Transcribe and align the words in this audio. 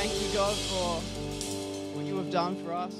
Thank 0.00 0.14
you, 0.14 0.32
God, 0.32 0.56
for 0.56 0.94
what 1.94 2.06
you 2.06 2.16
have 2.16 2.30
done 2.30 2.56
for 2.64 2.72
us. 2.72 2.96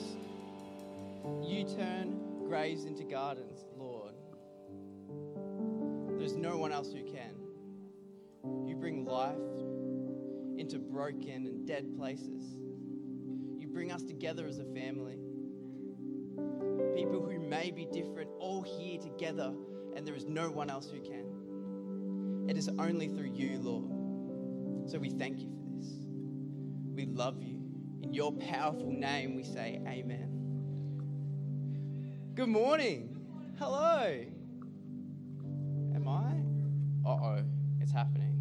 You 1.43 1.65
turn 1.65 2.45
graves 2.47 2.85
into 2.85 3.05
gardens, 3.05 3.65
Lord. 3.75 4.13
There's 6.19 6.37
no 6.37 6.59
one 6.59 6.73
else 6.73 6.93
who 6.93 7.03
can. 7.11 7.37
You 8.69 8.77
bring 8.77 9.07
life 9.07 9.39
into 10.59 10.79
broken 10.79 11.47
and 11.47 11.67
dead 11.67 11.97
places. 11.97 12.59
You 13.59 13.67
bring 13.73 13.93
us 13.93 14.03
together 14.03 14.47
as 14.47 14.59
a 14.59 14.65
family. 14.65 15.17
People 16.95 17.27
who 17.27 17.41
may 17.41 17.71
be 17.71 17.87
different, 17.87 18.29
all 18.39 18.61
here 18.61 19.01
together, 19.01 19.55
and 19.97 20.07
there 20.07 20.15
is 20.15 20.27
no 20.27 20.51
one 20.51 20.69
else 20.69 20.91
who 20.91 21.01
can. 21.01 22.47
It 22.51 22.59
is 22.59 22.69
only 22.79 23.09
through 23.09 23.33
you, 23.33 23.59
Lord. 23.59 24.91
So 24.91 24.99
we 24.99 25.09
thank 25.09 25.41
you. 25.41 25.60
We 27.01 27.07
love 27.07 27.43
you. 27.43 27.59
In 28.03 28.13
your 28.13 28.31
powerful 28.31 28.93
name, 28.93 29.35
we 29.35 29.43
say, 29.43 29.81
Amen. 29.89 30.29
Good 32.35 32.51
morning. 32.51 33.17
Hello. 33.59 34.23
Am 35.95 36.07
I? 36.07 37.09
Uh 37.09 37.13
oh, 37.13 37.43
it's 37.81 37.91
happening. 37.91 38.39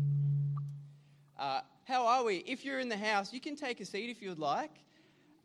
Uh, 1.37 1.61
how 1.85 2.05
are 2.05 2.25
we? 2.25 2.39
If 2.39 2.65
you're 2.65 2.81
in 2.81 2.89
the 2.89 2.97
house, 2.97 3.31
you 3.31 3.39
can 3.39 3.55
take 3.55 3.79
a 3.79 3.85
seat 3.85 4.09
if 4.09 4.21
you 4.21 4.27
would 4.27 4.39
like. 4.39 4.73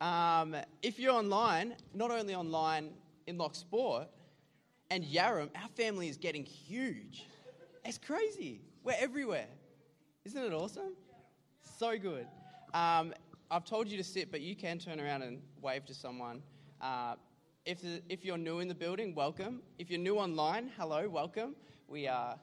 Um, 0.01 0.53
if 0.81 0.99
you're 0.99 1.13
online, 1.13 1.75
not 1.93 2.11
only 2.11 2.35
online 2.35 2.89
in 3.27 3.37
Loch 3.37 3.55
Sport 3.55 4.09
and 4.91 5.05
Yarram, 5.05 5.49
our 5.55 5.69
family 5.69 6.09
is 6.09 6.17
getting 6.17 6.43
huge. 6.43 7.25
It's 7.85 7.97
crazy. 7.97 8.59
We're 8.83 8.97
everywhere. 8.99 9.47
Isn't 10.25 10.43
it 10.43 10.51
awesome? 10.51 10.97
So 11.79 11.97
good. 11.97 12.27
Um, 12.75 13.13
I've 13.49 13.63
told 13.63 13.87
you 13.87 13.95
to 13.95 14.03
sit, 14.03 14.29
but 14.31 14.41
you 14.41 14.53
can 14.53 14.79
turn 14.79 14.99
around 14.99 15.21
and 15.21 15.41
wave 15.61 15.85
to 15.85 15.93
someone. 15.93 16.43
Uh, 16.81 17.15
if, 17.65 17.79
if 18.09 18.25
you're 18.25 18.37
new 18.37 18.59
in 18.59 18.67
the 18.67 18.75
building, 18.75 19.15
welcome. 19.15 19.61
If 19.79 19.89
you're 19.89 19.99
new 19.99 20.17
online, 20.17 20.69
hello, 20.77 21.07
welcome. 21.07 21.55
We 21.87 22.09
uh, 22.09 22.33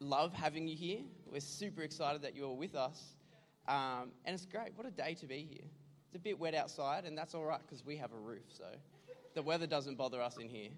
love 0.00 0.32
having 0.32 0.66
you 0.66 0.74
here. 0.74 1.00
We're 1.30 1.40
super 1.40 1.82
excited 1.82 2.22
that 2.22 2.34
you're 2.34 2.54
with 2.54 2.74
us. 2.74 3.16
Um, 3.68 4.12
and 4.24 4.32
it's 4.32 4.46
great. 4.46 4.70
What 4.76 4.86
a 4.86 4.90
day 4.90 5.12
to 5.12 5.26
be 5.26 5.46
here. 5.46 5.68
It's 6.06 6.16
a 6.16 6.20
bit 6.20 6.38
wet 6.38 6.54
outside, 6.54 7.04
and 7.04 7.18
that's 7.18 7.34
all 7.34 7.44
right 7.44 7.60
because 7.60 7.84
we 7.84 7.98
have 7.98 8.14
a 8.14 8.18
roof, 8.18 8.44
so 8.48 8.64
the 9.34 9.42
weather 9.42 9.66
doesn't 9.66 9.98
bother 9.98 10.22
us 10.22 10.38
in 10.38 10.48
here. 10.48 10.70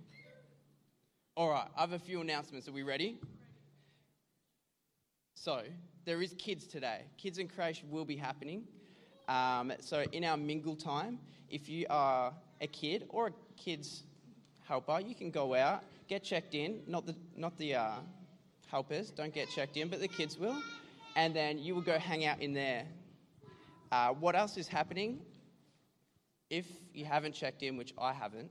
All 1.36 1.50
right, 1.50 1.68
I 1.76 1.82
have 1.82 1.92
a 1.92 2.00
few 2.00 2.20
announcements. 2.20 2.66
Are 2.66 2.72
we 2.72 2.82
ready? 2.82 3.20
So, 5.34 5.62
there 6.04 6.20
is 6.20 6.34
kids 6.36 6.66
today. 6.66 7.02
Kids 7.16 7.38
in 7.38 7.46
creation 7.46 7.88
will 7.92 8.04
be 8.04 8.16
happening. 8.16 8.64
Um, 9.28 9.72
so, 9.80 10.04
in 10.12 10.24
our 10.24 10.36
mingle 10.36 10.74
time, 10.74 11.18
if 11.50 11.68
you 11.68 11.86
are 11.90 12.32
a 12.60 12.66
kid 12.66 13.04
or 13.10 13.28
a 13.28 13.32
kid's 13.56 14.02
helper, 14.66 15.00
you 15.00 15.14
can 15.14 15.30
go 15.30 15.54
out, 15.54 15.84
get 16.08 16.24
checked 16.24 16.54
in. 16.54 16.80
Not 16.86 17.06
the, 17.06 17.14
not 17.36 17.56
the 17.58 17.74
uh, 17.74 17.90
helpers 18.70 19.10
don't 19.10 19.34
get 19.34 19.48
checked 19.50 19.76
in, 19.76 19.88
but 19.88 20.00
the 20.00 20.08
kids 20.08 20.38
will. 20.38 20.56
And 21.16 21.34
then 21.34 21.58
you 21.58 21.74
will 21.74 21.82
go 21.82 21.98
hang 21.98 22.24
out 22.24 22.40
in 22.40 22.54
there. 22.54 22.84
Uh, 23.90 24.10
what 24.10 24.34
else 24.34 24.56
is 24.56 24.68
happening? 24.68 25.20
If 26.50 26.66
you 26.94 27.04
haven't 27.04 27.32
checked 27.32 27.62
in, 27.62 27.76
which 27.76 27.92
I 27.98 28.12
haven't, 28.12 28.50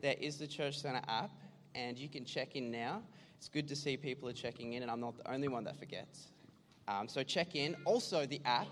there 0.00 0.16
is 0.20 0.36
the 0.36 0.46
Church 0.46 0.78
Centre 0.78 1.02
app, 1.08 1.30
and 1.74 1.98
you 1.98 2.08
can 2.08 2.24
check 2.24 2.56
in 2.56 2.70
now. 2.70 3.02
It's 3.38 3.48
good 3.48 3.68
to 3.68 3.76
see 3.76 3.96
people 3.96 4.28
are 4.28 4.34
checking 4.34 4.74
in, 4.74 4.82
and 4.82 4.90
I'm 4.90 5.00
not 5.00 5.16
the 5.16 5.30
only 5.30 5.48
one 5.48 5.64
that 5.64 5.76
forgets. 5.78 6.28
Um, 6.88 7.08
so 7.08 7.22
check 7.22 7.54
in. 7.54 7.76
Also, 7.84 8.26
the 8.26 8.40
app 8.44 8.68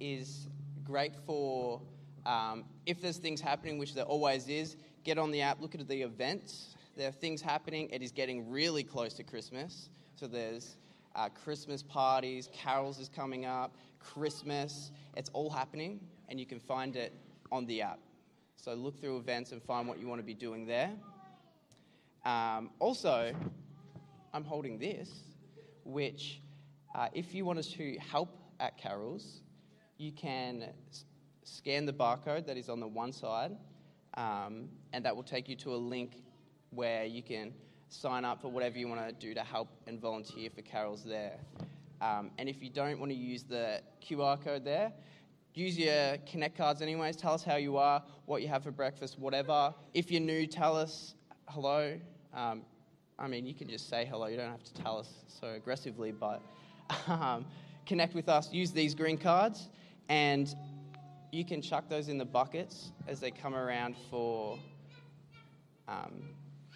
is 0.00 0.46
great 0.88 1.14
for 1.26 1.82
um, 2.24 2.64
if 2.86 3.02
there's 3.02 3.18
things 3.18 3.42
happening, 3.42 3.76
which 3.76 3.94
there 3.94 4.04
always 4.04 4.48
is. 4.48 4.76
Get 5.04 5.18
on 5.18 5.30
the 5.30 5.42
app, 5.42 5.60
look 5.60 5.74
at 5.74 5.86
the 5.86 6.00
events. 6.00 6.74
There 6.96 7.08
are 7.08 7.12
things 7.12 7.42
happening. 7.42 7.90
It 7.92 8.02
is 8.02 8.10
getting 8.10 8.50
really 8.50 8.82
close 8.82 9.12
to 9.14 9.22
Christmas. 9.22 9.90
So 10.16 10.26
there's 10.26 10.78
uh, 11.14 11.28
Christmas 11.28 11.82
parties, 11.82 12.48
carols 12.54 12.98
is 12.98 13.10
coming 13.10 13.44
up, 13.44 13.76
Christmas. 14.00 14.90
It's 15.14 15.28
all 15.34 15.50
happening, 15.50 16.00
and 16.30 16.40
you 16.40 16.46
can 16.46 16.58
find 16.58 16.96
it 16.96 17.12
on 17.52 17.66
the 17.66 17.82
app. 17.82 17.98
So 18.56 18.72
look 18.72 18.98
through 18.98 19.18
events 19.18 19.52
and 19.52 19.62
find 19.62 19.86
what 19.86 19.98
you 19.98 20.08
want 20.08 20.20
to 20.20 20.26
be 20.26 20.34
doing 20.34 20.66
there. 20.66 20.90
Um, 22.24 22.70
also, 22.78 23.34
I'm 24.32 24.44
holding 24.44 24.78
this, 24.78 25.10
which, 25.84 26.40
uh, 26.94 27.08
if 27.12 27.34
you 27.34 27.44
want 27.44 27.58
us 27.58 27.68
to 27.74 27.98
help 27.98 28.30
at 28.58 28.78
carols, 28.78 29.42
you 29.98 30.12
can 30.12 30.64
scan 31.44 31.84
the 31.84 31.92
barcode 31.92 32.46
that 32.46 32.56
is 32.56 32.68
on 32.68 32.80
the 32.80 32.86
one 32.86 33.12
side, 33.12 33.56
um, 34.14 34.68
and 34.92 35.04
that 35.04 35.14
will 35.14 35.22
take 35.22 35.48
you 35.48 35.56
to 35.56 35.74
a 35.74 35.76
link 35.76 36.22
where 36.70 37.04
you 37.04 37.22
can 37.22 37.52
sign 37.88 38.24
up 38.24 38.40
for 38.40 38.48
whatever 38.48 38.78
you 38.78 38.86
want 38.88 39.06
to 39.06 39.12
do 39.12 39.34
to 39.34 39.40
help 39.40 39.68
and 39.86 40.00
volunteer 40.00 40.50
for 40.50 40.62
carols 40.62 41.04
there. 41.04 41.38
Um, 42.00 42.30
and 42.38 42.48
if 42.48 42.62
you 42.62 42.70
don't 42.70 43.00
want 43.00 43.10
to 43.10 43.18
use 43.18 43.42
the 43.42 43.80
QR 44.06 44.42
code 44.42 44.64
there, 44.64 44.92
use 45.54 45.76
your 45.76 46.16
Connect 46.30 46.56
cards 46.56 46.80
anyways. 46.80 47.16
Tell 47.16 47.34
us 47.34 47.42
how 47.42 47.56
you 47.56 47.76
are, 47.76 48.02
what 48.26 48.42
you 48.42 48.48
have 48.48 48.62
for 48.62 48.70
breakfast, 48.70 49.18
whatever. 49.18 49.74
If 49.94 50.10
you're 50.10 50.20
new, 50.20 50.46
tell 50.46 50.76
us 50.76 51.14
hello. 51.48 51.98
Um, 52.34 52.62
I 53.18 53.26
mean, 53.26 53.46
you 53.46 53.54
can 53.54 53.68
just 53.68 53.88
say 53.88 54.06
hello. 54.08 54.26
You 54.26 54.36
don't 54.36 54.50
have 54.50 54.62
to 54.62 54.74
tell 54.74 54.98
us 54.98 55.08
so 55.26 55.48
aggressively, 55.48 56.12
but 56.12 56.40
um, 57.08 57.44
connect 57.84 58.14
with 58.14 58.28
us. 58.28 58.52
Use 58.52 58.70
these 58.70 58.94
green 58.94 59.18
cards, 59.18 59.70
and 60.08 60.54
you 61.32 61.44
can 61.44 61.60
chuck 61.60 61.88
those 61.88 62.08
in 62.08 62.18
the 62.18 62.24
buckets 62.24 62.92
as 63.06 63.20
they 63.20 63.30
come 63.30 63.54
around 63.54 63.94
for 64.10 64.58
um, 65.86 66.22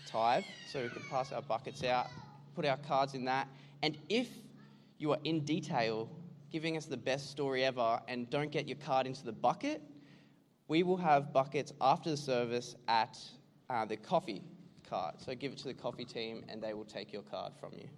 tithe. 0.06 0.44
So 0.70 0.82
we 0.82 0.88
can 0.88 1.02
pass 1.10 1.32
our 1.32 1.42
buckets 1.42 1.82
out, 1.84 2.08
put 2.54 2.66
our 2.66 2.76
cards 2.76 3.14
in 3.14 3.24
that. 3.24 3.48
And 3.82 3.96
if 4.08 4.28
you 4.98 5.12
are 5.12 5.18
in 5.24 5.40
detail 5.40 6.08
giving 6.50 6.76
us 6.76 6.84
the 6.84 6.96
best 6.96 7.30
story 7.30 7.64
ever 7.64 8.00
and 8.08 8.28
don't 8.28 8.50
get 8.50 8.68
your 8.68 8.76
card 8.78 9.06
into 9.06 9.24
the 9.24 9.32
bucket, 9.32 9.80
we 10.68 10.82
will 10.82 10.98
have 10.98 11.32
buckets 11.32 11.72
after 11.80 12.10
the 12.10 12.16
service 12.16 12.76
at 12.88 13.18
uh, 13.70 13.84
the 13.86 13.96
coffee 13.96 14.42
cart. 14.88 15.20
So 15.20 15.34
give 15.34 15.52
it 15.52 15.58
to 15.58 15.68
the 15.68 15.74
coffee 15.74 16.04
team 16.04 16.44
and 16.48 16.62
they 16.62 16.74
will 16.74 16.84
take 16.84 17.12
your 17.12 17.22
card 17.22 17.52
from 17.58 17.72
you. 17.74 17.88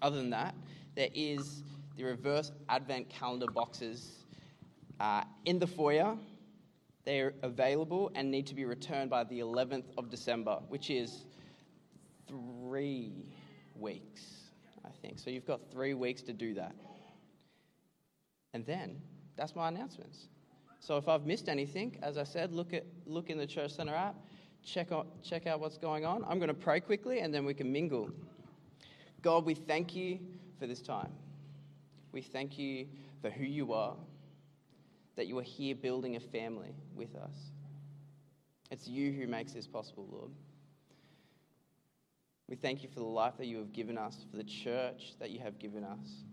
Other 0.00 0.16
than 0.16 0.30
that, 0.30 0.54
there 0.94 1.08
is 1.14 1.62
the 1.96 2.04
reverse 2.04 2.52
advent 2.68 3.08
calendar 3.08 3.46
boxes 3.46 4.24
uh, 5.00 5.22
in 5.44 5.58
the 5.58 5.66
foyer. 5.66 6.16
They're 7.04 7.34
available 7.42 8.10
and 8.14 8.30
need 8.30 8.46
to 8.48 8.54
be 8.54 8.64
returned 8.64 9.10
by 9.10 9.24
the 9.24 9.38
11th 9.40 9.84
of 9.96 10.10
December, 10.10 10.58
which 10.68 10.90
is 10.90 11.24
three 12.26 13.32
weeks, 13.76 14.22
I 14.84 14.90
think. 15.02 15.18
So 15.18 15.30
you've 15.30 15.46
got 15.46 15.60
three 15.70 15.94
weeks 15.94 16.22
to 16.22 16.32
do 16.32 16.54
that. 16.54 16.74
And 18.52 18.66
then 18.66 19.00
that's 19.36 19.54
my 19.54 19.68
announcements. 19.68 20.28
So 20.80 20.96
if 20.96 21.08
I've 21.08 21.26
missed 21.26 21.48
anything, 21.48 21.98
as 22.02 22.16
I 22.18 22.24
said, 22.24 22.52
look 22.52 22.72
at 22.72 22.84
look 23.06 23.30
in 23.30 23.38
the 23.38 23.46
Church 23.46 23.72
Centre 23.72 23.94
app, 23.94 24.16
check 24.64 24.92
out 24.92 25.06
check 25.22 25.46
out 25.46 25.60
what's 25.60 25.78
going 25.78 26.04
on. 26.04 26.24
I'm 26.28 26.38
going 26.38 26.48
to 26.48 26.54
pray 26.54 26.80
quickly, 26.80 27.20
and 27.20 27.34
then 27.34 27.44
we 27.44 27.54
can 27.54 27.70
mingle. 27.70 28.10
God, 29.22 29.44
we 29.44 29.54
thank 29.54 29.94
you 29.94 30.18
for 30.58 30.66
this 30.66 30.80
time. 30.80 31.10
We 32.16 32.22
thank 32.22 32.58
you 32.58 32.86
for 33.20 33.28
who 33.28 33.44
you 33.44 33.74
are, 33.74 33.94
that 35.16 35.26
you 35.26 35.38
are 35.38 35.42
here 35.42 35.74
building 35.74 36.16
a 36.16 36.20
family 36.20 36.74
with 36.94 37.14
us. 37.14 37.36
It's 38.70 38.88
you 38.88 39.12
who 39.12 39.26
makes 39.26 39.52
this 39.52 39.66
possible, 39.66 40.08
Lord. 40.10 40.30
We 42.48 42.56
thank 42.56 42.82
you 42.82 42.88
for 42.88 43.00
the 43.00 43.04
life 43.04 43.34
that 43.36 43.44
you 43.44 43.58
have 43.58 43.70
given 43.74 43.98
us, 43.98 44.16
for 44.30 44.38
the 44.38 44.44
church 44.44 45.12
that 45.20 45.28
you 45.28 45.40
have 45.40 45.58
given 45.58 45.84
us. 45.84 46.24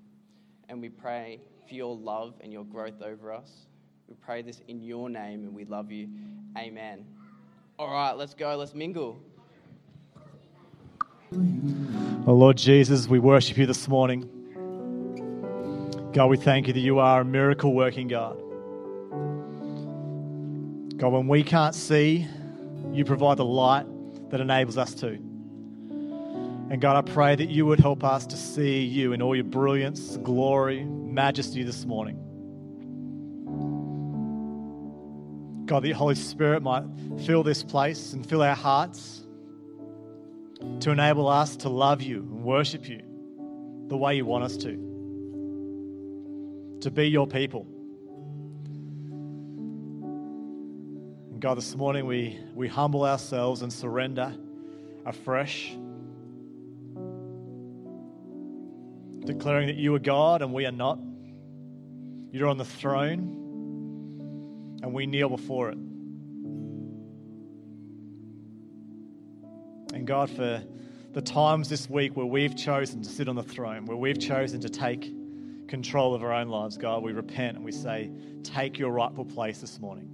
And 0.69 0.79
we 0.79 0.87
pray 0.87 1.41
for 1.67 1.73
your 1.73 1.97
love 1.97 2.35
and 2.39 2.53
your 2.53 2.63
growth 2.63 3.01
over 3.01 3.33
us. 3.33 3.51
We 4.07 4.15
pray 4.15 4.41
this 4.41 4.61
in 4.69 4.81
your 4.81 5.09
name 5.09 5.43
and 5.43 5.53
we 5.53 5.65
love 5.65 5.91
you. 5.91 6.07
Amen. 6.57 7.05
All 7.77 7.91
right, 7.91 8.13
let's 8.13 8.33
go. 8.33 8.55
Let's 8.55 8.73
mingle. 8.73 9.21
Oh, 12.25 12.33
Lord 12.33 12.55
Jesus, 12.55 13.05
we 13.09 13.19
worship 13.19 13.57
you 13.57 13.65
this 13.65 13.89
morning. 13.89 14.42
God, 16.13 16.27
we 16.27 16.37
thank 16.37 16.67
you 16.67 16.73
that 16.73 16.79
you 16.79 16.99
are 16.99 17.21
a 17.21 17.25
miracle 17.25 17.73
working 17.73 18.07
God. 18.07 18.37
God, 20.95 21.11
when 21.11 21.27
we 21.27 21.43
can't 21.43 21.73
see, 21.73 22.27
you 22.91 23.03
provide 23.03 23.37
the 23.37 23.45
light 23.45 23.87
that 24.29 24.39
enables 24.39 24.77
us 24.77 24.93
to. 24.95 25.07
And 26.69 26.79
God, 26.79 26.97
I 26.97 27.11
pray 27.11 27.35
that 27.35 27.49
you 27.49 27.65
would 27.65 27.79
help 27.79 28.03
us 28.03 28.27
to 28.27 28.37
see 28.37 28.81
you 28.81 29.13
in 29.13 29.23
all 29.23 29.35
your 29.35 29.43
brilliance, 29.43 30.17
glory, 30.17 30.83
majesty 30.85 31.63
this 31.63 31.83
morning. 31.83 32.19
God, 35.65 35.83
your 35.85 35.95
Holy 35.95 36.13
Spirit 36.13 36.61
might 36.61 36.83
fill 37.25 37.41
this 37.41 37.63
place 37.63 38.13
and 38.13 38.23
fill 38.23 38.43
our 38.43 38.55
hearts 38.55 39.23
to 40.81 40.91
enable 40.91 41.27
us 41.27 41.55
to 41.57 41.69
love 41.69 42.03
you 42.03 42.19
and 42.19 42.43
worship 42.43 42.87
you 42.87 43.01
the 43.87 43.97
way 43.97 44.15
you 44.15 44.25
want 44.25 44.43
us 44.43 44.57
to, 44.57 44.92
to 46.83 46.91
be 46.91 47.09
your 47.09 47.25
people. 47.25 47.65
And 51.31 51.39
God, 51.39 51.55
this 51.55 51.73
morning 51.77 52.05
we, 52.05 52.37
we 52.53 52.67
humble 52.67 53.05
ourselves 53.05 53.61
and 53.61 53.71
surrender 53.71 54.35
afresh, 55.05 55.77
declaring 59.25 59.67
that 59.67 59.77
you 59.77 59.95
are 59.95 59.99
God 59.99 60.41
and 60.41 60.53
we 60.53 60.65
are 60.65 60.73
not. 60.73 60.99
You're 62.33 62.49
on 62.49 62.57
the 62.57 62.65
throne 62.65 64.79
and 64.83 64.93
we 64.93 65.05
kneel 65.05 65.29
before 65.29 65.69
it. 65.69 65.77
And 69.93 70.05
God, 70.05 70.29
for 70.29 70.61
the 71.13 71.21
times 71.21 71.69
this 71.69 71.89
week 71.89 72.17
where 72.17 72.25
we've 72.25 72.57
chosen 72.57 73.01
to 73.03 73.09
sit 73.09 73.29
on 73.29 73.37
the 73.37 73.43
throne, 73.43 73.85
where 73.85 73.95
we've 73.95 74.19
chosen 74.19 74.59
to 74.59 74.67
take 74.67 75.13
control 75.73 76.13
of 76.13 76.21
our 76.21 76.31
own 76.31 76.49
lives, 76.49 76.77
God, 76.77 77.01
we 77.01 77.13
repent 77.13 77.55
and 77.55 77.65
we 77.65 77.71
say, 77.71 78.11
Take 78.43 78.77
your 78.77 78.91
rightful 78.91 79.25
place 79.25 79.57
this 79.57 79.79
morning. 79.79 80.07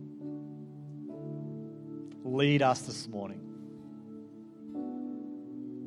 Lead 2.23 2.61
us 2.61 2.83
this 2.83 3.09
morning. 3.09 3.41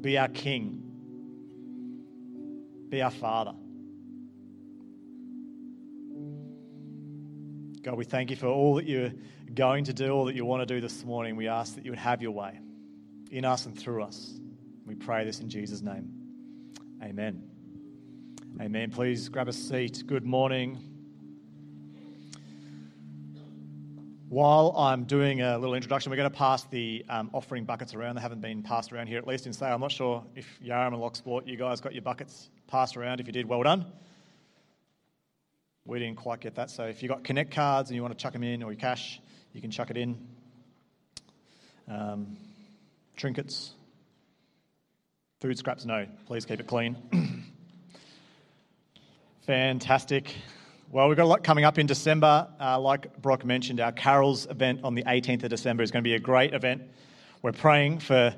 Be 0.02 0.19
our 0.19 0.28
King. 0.28 0.82
Be 2.90 3.00
our 3.00 3.10
Father. 3.10 3.54
God, 7.80 7.96
we 7.96 8.04
thank 8.04 8.28
you 8.28 8.36
for 8.36 8.48
all 8.48 8.74
that 8.74 8.84
you're 8.84 9.12
going 9.54 9.84
to 9.84 9.94
do, 9.94 10.10
all 10.10 10.26
that 10.26 10.34
you 10.34 10.44
want 10.44 10.60
to 10.60 10.66
do 10.66 10.82
this 10.82 11.02
morning. 11.02 11.34
We 11.34 11.48
ask 11.48 11.76
that 11.76 11.86
you 11.86 11.92
would 11.92 11.98
have 11.98 12.20
your 12.20 12.32
way 12.32 12.60
in 13.30 13.46
us 13.46 13.64
and 13.64 13.74
through 13.78 14.02
us. 14.02 14.38
We 14.84 14.96
pray 14.96 15.24
this 15.24 15.40
in 15.40 15.48
Jesus' 15.48 15.80
name. 15.80 16.10
Amen. 17.02 17.51
Amen. 18.60 18.90
Please 18.90 19.28
grab 19.28 19.49
a 19.49 19.52
seat. 19.52 20.04
Good 20.06 20.25
morning. 20.25 20.78
While 24.28 24.75
I'm 24.76 25.04
doing 25.04 25.40
a 25.40 25.58
little 25.58 25.75
introduction, 25.75 26.10
we're 26.10 26.16
going 26.16 26.31
to 26.31 26.37
pass 26.37 26.64
the 26.64 27.04
um, 27.08 27.31
offering 27.32 27.64
buckets 27.64 27.94
around. 27.94 28.16
They 28.16 28.20
haven't 28.20 28.43
been 28.43 28.62
passed 28.62 28.93
around 28.93 29.06
here, 29.06 29.19
at 29.19 29.26
least 29.26 29.46
in 29.46 29.52
Sale. 29.52 29.75
I'm 29.75 29.81
not 29.81 29.90
sure 29.90 30.22
if 30.37 30.46
Yarram 30.64 30.88
and 30.88 30.99
Loch 30.99 31.16
Sport, 31.16 31.46
you 31.46 31.56
guys 31.56 31.81
got 31.81 31.93
your 31.94 32.02
buckets 32.02 32.50
passed 32.69 32.96
around. 32.96 33.20
If 33.20 33.26
you 33.26 33.32
did, 33.32 33.49
well 33.49 33.62
done. 33.62 33.87
We 35.84 35.98
didn't 35.98 36.19
quite 36.19 36.40
get 36.40 36.55
that. 36.56 36.70
So 36.70 36.84
if 36.84 37.02
you've 37.02 37.10
got 37.10 37.25
Connect 37.25 37.50
cards 37.50 37.90
and 37.90 37.96
you 37.96 38.02
want 38.02 38.16
to 38.16 38.22
chuck 38.22 38.34
them 38.34 38.43
in 38.43 38.62
or 38.62 38.70
your 38.70 38.81
cash, 38.81 39.20
you 39.55 39.60
can 39.60 39.70
chuck 39.70 39.90
it 39.90 39.96
in. 39.96 40.16
Um, 41.88 42.37
trinkets. 43.16 43.72
Food 45.40 45.58
scraps, 45.58 45.84
no. 45.84 46.06
Please 46.26 46.44
keep 46.44 46.60
it 46.60 46.66
clean. 46.66 46.96
Fantastic. 49.47 50.37
Well, 50.93 51.09
we've 51.09 51.17
got 51.17 51.25
a 51.25 51.27
lot 51.27 51.43
coming 51.43 51.65
up 51.65 51.77
in 51.77 51.87
December. 51.89 52.47
Uh, 52.61 52.79
like 52.79 53.21
Brock 53.21 53.44
mentioned, 53.44 53.81
our 53.81 53.91
Carols 53.91 54.47
event 54.47 54.85
on 54.85 54.94
the 54.94 55.03
18th 55.03 55.43
of 55.43 55.50
December 55.50 55.83
is 55.83 55.91
going 55.91 56.05
to 56.05 56.09
be 56.09 56.15
a 56.15 56.21
great 56.21 56.55
event. 56.55 56.83
We're 57.43 57.50
praying 57.50 57.99
for 57.99 58.37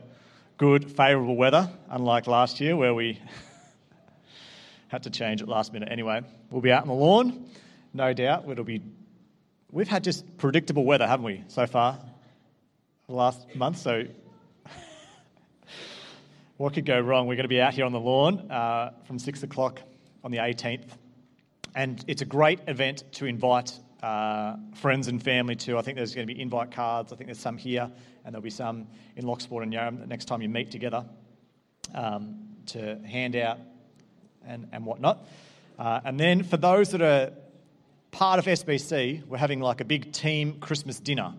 good, 0.56 0.90
favourable 0.90 1.36
weather, 1.36 1.68
unlike 1.90 2.26
last 2.26 2.58
year 2.58 2.74
where 2.74 2.94
we 2.94 3.20
had 4.88 5.02
to 5.02 5.10
change 5.10 5.42
at 5.42 5.48
last 5.48 5.74
minute. 5.74 5.90
Anyway, 5.92 6.22
we'll 6.50 6.62
be 6.62 6.72
out 6.72 6.80
on 6.80 6.88
the 6.88 6.94
lawn, 6.94 7.50
no 7.92 8.14
doubt. 8.14 8.48
It'll 8.48 8.64
be. 8.64 8.80
We've 9.70 9.86
had 9.86 10.04
just 10.04 10.38
predictable 10.38 10.86
weather, 10.86 11.06
haven't 11.06 11.26
we, 11.26 11.44
so 11.48 11.66
far, 11.66 11.98
last 13.08 13.54
month? 13.54 13.76
So 13.76 14.04
what 16.56 16.72
could 16.72 16.86
go 16.86 16.98
wrong? 16.98 17.26
We're 17.26 17.36
going 17.36 17.44
to 17.44 17.48
be 17.48 17.60
out 17.60 17.74
here 17.74 17.84
on 17.84 17.92
the 17.92 18.00
lawn 18.00 18.50
uh, 18.50 18.92
from 19.06 19.18
six 19.18 19.42
o'clock 19.42 19.82
on 20.24 20.30
the 20.30 20.38
18th. 20.38 20.88
And 21.76 22.02
it's 22.08 22.22
a 22.22 22.24
great 22.24 22.60
event 22.66 23.04
to 23.12 23.26
invite 23.26 23.78
uh, 24.02 24.56
friends 24.74 25.08
and 25.08 25.22
family 25.22 25.56
to. 25.56 25.78
I 25.78 25.82
think 25.82 25.96
there's 25.96 26.14
going 26.14 26.26
to 26.26 26.34
be 26.34 26.40
invite 26.40 26.70
cards. 26.72 27.12
I 27.12 27.16
think 27.16 27.28
there's 27.28 27.38
some 27.38 27.56
here, 27.56 27.90
and 28.24 28.34
there'll 28.34 28.42
be 28.42 28.50
some 28.50 28.88
in 29.16 29.26
Loch 29.26 29.40
Sport 29.40 29.62
and 29.62 29.72
Yarram 29.72 30.00
the 30.00 30.06
next 30.06 30.24
time 30.26 30.42
you 30.42 30.48
meet 30.48 30.70
together 30.70 31.04
um, 31.94 32.38
to 32.66 32.98
hand 33.00 33.36
out 33.36 33.58
and, 34.46 34.68
and 34.72 34.84
whatnot. 34.84 35.26
Uh, 35.78 36.00
and 36.04 36.18
then 36.18 36.42
for 36.42 36.56
those 36.56 36.90
that 36.90 37.02
are 37.02 37.32
part 38.10 38.38
of 38.38 38.44
SBC, 38.44 39.26
we're 39.26 39.38
having 39.38 39.60
like 39.60 39.80
a 39.80 39.84
big 39.84 40.12
team 40.12 40.60
Christmas 40.60 41.00
dinner, 41.00 41.34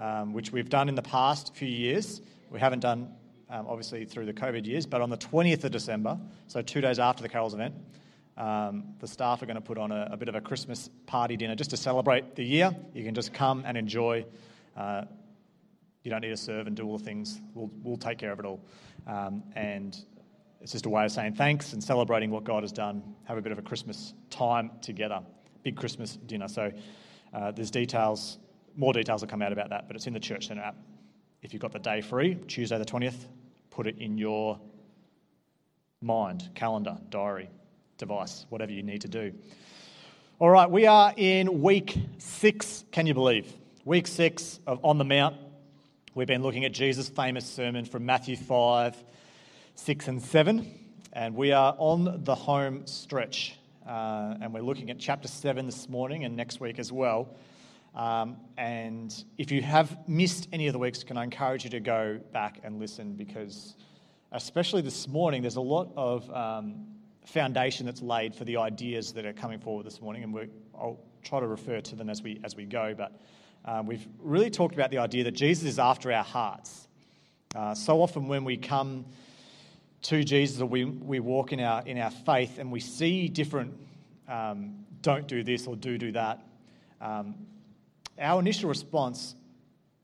um, 0.00 0.32
which 0.32 0.52
we've 0.52 0.68
done 0.68 0.88
in 0.88 0.94
the 0.94 1.02
past 1.02 1.54
few 1.54 1.68
years. 1.68 2.20
We 2.50 2.60
haven't 2.60 2.80
done 2.80 3.14
um, 3.54 3.66
obviously 3.68 4.04
through 4.04 4.26
the 4.26 4.32
COVID 4.32 4.66
years, 4.66 4.84
but 4.84 5.00
on 5.00 5.10
the 5.10 5.16
20th 5.16 5.62
of 5.62 5.70
December, 5.70 6.18
so 6.48 6.60
two 6.60 6.80
days 6.80 6.98
after 6.98 7.22
the 7.22 7.28
Carols 7.28 7.54
event, 7.54 7.74
um, 8.36 8.94
the 8.98 9.06
staff 9.06 9.42
are 9.42 9.46
going 9.46 9.54
to 9.54 9.60
put 9.60 9.78
on 9.78 9.92
a, 9.92 10.08
a, 10.10 10.16
bit 10.16 10.28
of 10.28 10.34
a 10.34 10.40
Christmas 10.40 10.90
party 11.06 11.36
dinner 11.36 11.54
just 11.54 11.70
to 11.70 11.76
celebrate 11.76 12.34
the 12.34 12.42
year. 12.42 12.74
You 12.92 13.04
can 13.04 13.14
just 13.14 13.32
come 13.32 13.62
and 13.64 13.76
enjoy. 13.76 14.26
Uh, 14.76 15.02
you 16.02 16.10
don't 16.10 16.20
need 16.20 16.30
to 16.30 16.36
serve 16.36 16.66
and 16.66 16.74
do 16.74 16.84
all 16.84 16.98
the 16.98 17.04
things. 17.04 17.40
We'll, 17.54 17.70
we'll 17.84 17.96
take 17.96 18.18
care 18.18 18.32
of 18.32 18.40
it 18.40 18.44
all. 18.44 18.60
Um, 19.06 19.44
and 19.54 19.96
it's 20.60 20.72
just 20.72 20.86
a 20.86 20.88
way 20.88 21.04
of 21.04 21.12
saying 21.12 21.34
thanks 21.34 21.74
and 21.74 21.82
celebrating 21.82 22.32
what 22.32 22.42
God 22.42 22.64
has 22.64 22.72
done. 22.72 23.04
Have 23.22 23.38
a 23.38 23.42
bit 23.42 23.52
of 23.52 23.58
a 23.58 23.62
Christmas 23.62 24.14
time 24.30 24.72
together. 24.82 25.20
Big 25.62 25.76
Christmas 25.76 26.16
dinner. 26.16 26.48
So 26.48 26.72
uh, 27.32 27.52
there's 27.52 27.70
details, 27.70 28.38
more 28.74 28.92
details 28.92 29.20
will 29.20 29.28
come 29.28 29.42
out 29.42 29.52
about 29.52 29.70
that, 29.70 29.86
but 29.86 29.94
it's 29.94 30.08
in 30.08 30.12
the 30.12 30.20
Church 30.20 30.48
Centre 30.48 30.62
app. 30.62 30.76
If 31.40 31.52
you've 31.52 31.62
got 31.62 31.72
the 31.72 31.78
day 31.78 32.00
free, 32.00 32.34
Tuesday 32.48 32.78
the 32.78 32.84
20th, 32.84 33.26
put 33.74 33.88
it 33.88 33.98
in 33.98 34.16
your 34.18 34.60
mind, 36.00 36.48
calendar, 36.54 36.96
diary, 37.10 37.50
device, 37.98 38.46
whatever 38.48 38.70
you 38.70 38.84
need 38.84 39.00
to 39.00 39.08
do. 39.08 39.32
All 40.38 40.48
right, 40.48 40.70
we 40.70 40.86
are 40.86 41.12
in 41.16 41.60
week 41.60 41.98
six, 42.18 42.84
can 42.92 43.06
you 43.06 43.14
believe? 43.14 43.52
Week 43.84 44.06
six 44.06 44.60
of 44.64 44.84
On 44.84 44.96
the 44.98 45.04
Mount. 45.04 45.36
We've 46.14 46.28
been 46.28 46.44
looking 46.44 46.64
at 46.64 46.72
Jesus' 46.72 47.08
famous 47.08 47.44
sermon 47.46 47.84
from 47.84 48.06
Matthew 48.06 48.36
5, 48.36 48.96
6, 49.74 50.08
and 50.08 50.22
7, 50.22 50.78
and 51.12 51.34
we 51.34 51.50
are 51.50 51.74
on 51.76 52.22
the 52.22 52.36
home 52.36 52.86
stretch. 52.86 53.58
Uh, 53.84 54.36
and 54.40 54.54
we're 54.54 54.62
looking 54.62 54.90
at 54.90 55.00
chapter 55.00 55.26
7 55.26 55.66
this 55.66 55.88
morning 55.88 56.24
and 56.24 56.36
next 56.36 56.60
week 56.60 56.78
as 56.78 56.92
well. 56.92 57.34
Um, 57.94 58.36
and 58.56 59.24
if 59.38 59.52
you 59.52 59.62
have 59.62 60.08
missed 60.08 60.48
any 60.52 60.66
of 60.66 60.72
the 60.72 60.78
weeks, 60.78 61.04
can 61.04 61.16
I 61.16 61.24
encourage 61.24 61.64
you 61.64 61.70
to 61.70 61.80
go 61.80 62.18
back 62.32 62.60
and 62.64 62.80
listen 62.80 63.12
because, 63.12 63.76
especially 64.32 64.82
this 64.82 65.06
morning, 65.06 65.42
there's 65.42 65.56
a 65.56 65.60
lot 65.60 65.92
of 65.96 66.28
um, 66.32 66.86
foundation 67.24 67.86
that's 67.86 68.02
laid 68.02 68.34
for 68.34 68.44
the 68.44 68.56
ideas 68.56 69.12
that 69.12 69.24
are 69.24 69.32
coming 69.32 69.60
forward 69.60 69.86
this 69.86 70.00
morning, 70.00 70.24
and 70.24 70.50
I'll 70.74 70.98
try 71.22 71.38
to 71.38 71.46
refer 71.46 71.80
to 71.80 71.96
them 71.96 72.10
as 72.10 72.20
we 72.20 72.40
as 72.42 72.56
we 72.56 72.64
go. 72.64 72.94
But 72.96 73.12
uh, 73.64 73.82
we've 73.86 74.06
really 74.18 74.50
talked 74.50 74.74
about 74.74 74.90
the 74.90 74.98
idea 74.98 75.24
that 75.24 75.34
Jesus 75.34 75.64
is 75.64 75.78
after 75.78 76.12
our 76.12 76.24
hearts. 76.24 76.88
Uh, 77.54 77.74
so 77.74 78.02
often, 78.02 78.26
when 78.26 78.44
we 78.44 78.56
come 78.56 79.06
to 80.02 80.22
Jesus 80.22 80.60
or 80.60 80.66
we, 80.66 80.84
we 80.84 81.20
walk 81.20 81.52
in 81.52 81.60
our 81.60 81.82
in 81.86 81.98
our 81.98 82.10
faith 82.10 82.58
and 82.58 82.72
we 82.72 82.80
see 82.80 83.28
different 83.28 83.72
um, 84.28 84.84
don't 85.00 85.28
do 85.28 85.44
this 85.44 85.66
or 85.66 85.76
do 85.76 85.96
do 85.96 86.12
that. 86.12 86.44
Um, 87.00 87.34
our 88.18 88.40
initial 88.40 88.68
response 88.68 89.34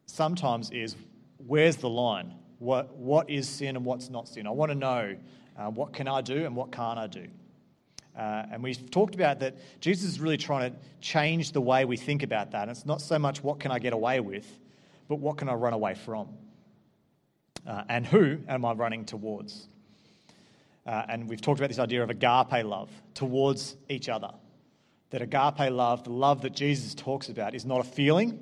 sometimes 0.07 0.71
is, 0.71 0.97
where's 1.38 1.76
the 1.76 1.88
line? 1.88 2.35
What, 2.59 2.95
what 2.97 3.31
is 3.31 3.49
sin 3.49 3.76
and 3.76 3.85
what's 3.85 4.11
not 4.11 4.29
sin? 4.29 4.47
I 4.47 4.50
want 4.50 4.71
to 4.71 4.79
know 4.79 5.17
uh, 5.57 5.71
what 5.71 5.93
can 5.93 6.09
I 6.09 6.21
do 6.21 6.45
and 6.45 6.55
what 6.55 6.73
can't 6.73 6.99
I 6.99 7.07
do? 7.07 7.26
Uh, 8.17 8.45
and 8.52 8.62
we've 8.62 8.90
talked 8.90 9.14
about 9.14 9.40
that 9.40 9.57
Jesus 9.81 10.11
is 10.11 10.21
really 10.21 10.37
trying 10.37 10.73
to 10.73 10.76
change 11.00 11.52
the 11.52 11.61
way 11.61 11.85
we 11.85 11.97
think 11.97 12.23
about 12.23 12.50
that. 12.50 12.62
And 12.62 12.71
it's 12.71 12.85
not 12.85 13.00
so 13.00 13.19
much 13.19 13.43
what 13.43 13.61
can 13.61 13.71
I 13.71 13.79
get 13.79 13.93
away 13.93 14.21
with, 14.21 14.47
but 15.09 15.17
what 15.17 15.37
can 15.37 15.49
I 15.49 15.55
run 15.55 15.73
away 15.73 15.95
from? 15.95 16.29
Uh, 17.67 17.85
and 17.88 18.05
who 18.05 18.38
am 18.49 18.64
I 18.64 18.73
running 18.73 19.05
towards? 19.05 19.69
Uh, 20.87 21.05
and 21.09 21.29
we've 21.29 21.40
talked 21.40 21.61
about 21.61 21.69
this 21.69 21.79
idea 21.79 22.02
of 22.02 22.11
agape 22.11 22.64
love 22.64 22.90
towards 23.14 23.76
each 23.88 24.09
other 24.09 24.31
that 25.11 25.23
agape 25.23 25.71
love, 25.71 26.05
the 26.05 26.11
love 26.11 26.43
that 26.43 26.55
Jesus 26.55 26.95
talks 26.95 27.29
about, 27.29 27.55
is 27.55 27.64
not 27.64 27.81
a 27.81 27.85
feeling, 27.85 28.38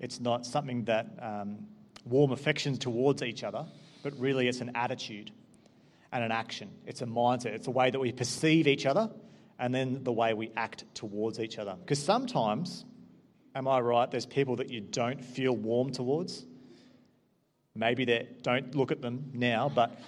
it's 0.00 0.20
not 0.20 0.46
something 0.46 0.84
that 0.84 1.06
um, 1.20 1.66
warm 2.04 2.32
affections 2.32 2.78
towards 2.78 3.22
each 3.22 3.42
other, 3.42 3.66
but 4.02 4.18
really 4.18 4.48
it's 4.48 4.60
an 4.60 4.72
attitude 4.74 5.30
and 6.12 6.22
an 6.22 6.30
action. 6.30 6.70
It's 6.86 7.02
a 7.02 7.06
mindset. 7.06 7.46
It's 7.46 7.66
a 7.66 7.72
way 7.72 7.90
that 7.90 7.98
we 7.98 8.12
perceive 8.12 8.68
each 8.68 8.86
other 8.86 9.10
and 9.58 9.74
then 9.74 10.04
the 10.04 10.12
way 10.12 10.34
we 10.34 10.50
act 10.56 10.84
towards 10.94 11.40
each 11.40 11.58
other. 11.58 11.74
Because 11.80 12.02
sometimes, 12.02 12.84
am 13.54 13.66
I 13.66 13.80
right, 13.80 14.10
there's 14.10 14.26
people 14.26 14.56
that 14.56 14.70
you 14.70 14.80
don't 14.80 15.24
feel 15.24 15.56
warm 15.56 15.90
towards. 15.90 16.44
Maybe 17.74 18.04
they 18.04 18.28
don't 18.42 18.74
look 18.74 18.92
at 18.92 19.00
them 19.00 19.30
now, 19.32 19.68
but 19.74 19.98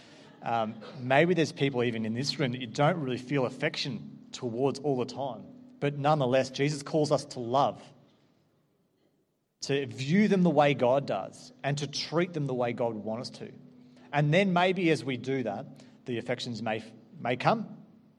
um, 0.42 0.74
maybe 1.00 1.34
there's 1.34 1.52
people 1.52 1.82
even 1.82 2.04
in 2.04 2.14
this 2.14 2.38
room 2.38 2.52
that 2.52 2.60
you 2.60 2.68
don't 2.68 3.00
really 3.00 3.18
feel 3.18 3.46
affection 3.46 4.18
towards 4.30 4.78
all 4.80 4.96
the 4.96 5.06
time. 5.06 5.42
But 5.80 5.98
nonetheless, 5.98 6.50
Jesus 6.50 6.82
calls 6.82 7.12
us 7.12 7.24
to 7.26 7.40
love, 7.40 7.82
to 9.62 9.86
view 9.86 10.28
them 10.28 10.42
the 10.42 10.50
way 10.50 10.74
God 10.74 11.06
does, 11.06 11.52
and 11.62 11.76
to 11.78 11.86
treat 11.86 12.32
them 12.32 12.46
the 12.46 12.54
way 12.54 12.72
God 12.72 12.94
would 12.94 13.04
want 13.04 13.20
us 13.20 13.30
to. 13.30 13.50
And 14.12 14.32
then 14.32 14.52
maybe 14.52 14.90
as 14.90 15.04
we 15.04 15.16
do 15.16 15.42
that, 15.42 15.66
the 16.06 16.18
affections 16.18 16.62
may, 16.62 16.82
may 17.20 17.36
come, 17.36 17.66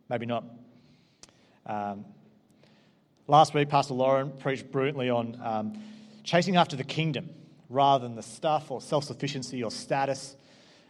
maybe 0.10 0.26
not. 0.26 0.44
Um, 1.66 2.06
last 3.28 3.54
week, 3.54 3.70
Pastor 3.70 3.94
Lauren 3.94 4.32
preached 4.32 4.72
brilliantly 4.72 5.10
on 5.10 5.40
um, 5.44 5.84
chasing 6.24 6.58
after 6.58 6.76
the 6.76 6.84
kingdom. 6.84 7.30
rather 7.70 8.08
than 8.08 8.16
the 8.16 8.24
stuff 8.24 8.72
or 8.72 8.82
self 8.82 9.04
sufficiency 9.04 9.64
or 9.64 9.72
status. 9.72 10.36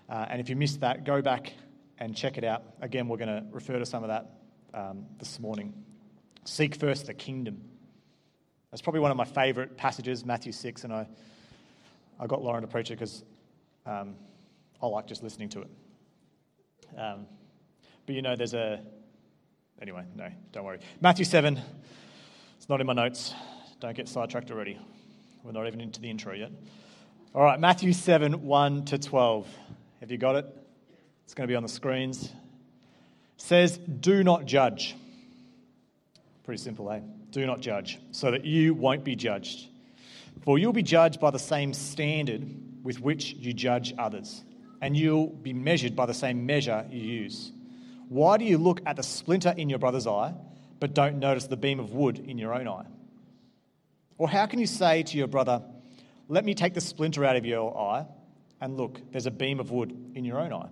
Uh, 0.10 0.26
and 0.30 0.40
if 0.42 0.50
you 0.50 0.56
missed 0.56 0.82
that, 0.82 1.04
go 1.04 1.22
back 1.22 1.54
and 2.00 2.16
check 2.16 2.38
it 2.38 2.44
out. 2.44 2.64
Again, 2.82 3.08
we're 3.08 3.18
going 3.18 3.30
to 3.30 3.44
refer 3.52 3.80
to 3.80 3.86
some 3.86 4.04
of 4.04 4.10
that 4.10 4.32
um, 4.74 5.06
this 5.20 5.40
morning. 5.40 5.74
Seek 6.48 6.76
first 6.76 7.08
the 7.08 7.14
kingdom. 7.14 7.62
That's 8.72 8.82
probably 8.82 9.02
one 9.02 9.12
of 9.12 9.18
my 9.18 9.26
favourite 9.26 9.76
passages, 9.76 10.24
Matthew 10.24 10.54
6, 10.54 10.86
and 10.86 10.94
I, 10.94 11.06
I 12.22 12.26
got 12.26 12.42
Lauren 12.42 12.62
to 12.62 12.68
preach 12.68 12.90
it 12.90 12.94
because 12.98 13.26
um, 13.86 14.16
I 14.82 14.88
like 14.88 15.08
just 15.08 15.24
listening 15.24 15.50
to 15.50 15.64
it. 15.64 15.70
Um, 16.98 17.26
but 18.06 18.16
you 18.16 18.22
know, 18.22 18.38
there's 18.38 18.54
a. 18.54 18.82
Anyway, 19.82 20.06
no, 20.16 20.30
don't 20.54 20.64
worry. 20.64 20.80
Matthew 21.02 21.26
7, 21.26 21.60
it's 22.56 22.70
not 22.70 22.80
in 22.80 22.88
my 22.88 22.94
notes. 22.94 23.34
Don't 23.82 23.96
get 23.96 24.08
sidetracked 24.08 24.50
already. 24.50 24.80
We're 25.44 25.52
not 25.52 25.68
even 25.68 25.82
into 25.82 26.00
the 26.00 26.10
intro 26.10 26.34
yet. 26.34 26.52
All 27.36 27.44
right, 27.44 27.60
Matthew 27.60 27.92
7, 27.92 28.46
1 28.46 28.86
to 28.86 28.98
12. 28.98 29.48
Have 30.00 30.12
you 30.12 30.18
got 30.18 30.38
it? 30.38 30.46
It's 31.26 31.34
going 31.34 31.46
to 31.46 31.52
be 31.52 31.58
on 31.58 31.64
the 31.64 31.70
screens. 31.70 32.24
It 32.24 32.32
says, 33.36 33.78
Do 33.78 34.24
not 34.24 34.46
judge. 34.46 34.96
Pretty 36.48 36.64
simple, 36.64 36.90
eh? 36.94 37.02
Do 37.32 37.46
not 37.46 37.60
judge, 37.60 38.00
so 38.12 38.32
that 38.32 38.46
you 38.46 38.74
won't 38.74 39.04
be 39.04 39.18
judged. 39.18 39.68
For 40.44 40.58
you'll 40.58 40.72
be 40.72 40.82
judged 40.82 41.20
by 41.20 41.30
the 41.30 41.38
same 41.38 41.74
standard 41.74 42.50
with 42.86 43.02
which 43.02 43.34
you 43.34 43.52
judge 43.52 43.94
others, 43.98 44.46
and 44.80 44.96
you'll 44.96 45.28
be 45.28 45.52
measured 45.52 45.94
by 45.94 46.06
the 46.06 46.14
same 46.14 46.46
measure 46.46 46.86
you 46.90 47.02
use. 47.02 47.52
Why 48.08 48.38
do 48.38 48.46
you 48.46 48.58
look 48.58 48.80
at 48.86 48.96
the 48.96 49.04
splinter 49.04 49.54
in 49.58 49.70
your 49.70 49.78
brother's 49.78 50.08
eye, 50.08 50.36
but 50.80 50.94
don't 50.94 51.20
notice 51.20 51.48
the 51.48 51.58
beam 51.58 51.82
of 51.82 51.92
wood 51.92 52.18
in 52.18 52.38
your 52.38 52.54
own 52.54 52.66
eye? 52.70 52.86
Or 54.18 54.30
how 54.30 54.46
can 54.46 54.60
you 54.60 54.68
say 54.68 55.04
to 55.04 55.18
your 55.18 55.28
brother, 55.28 55.62
Let 56.30 56.46
me 56.46 56.54
take 56.54 56.74
the 56.74 56.80
splinter 56.80 57.26
out 57.26 57.36
of 57.36 57.46
your 57.46 57.78
eye, 57.78 58.06
and 58.62 58.78
look, 58.78 59.02
there's 59.12 59.26
a 59.26 59.32
beam 59.32 59.60
of 59.60 59.70
wood 59.72 60.14
in 60.16 60.24
your 60.24 60.40
own 60.40 60.54
eye? 60.54 60.70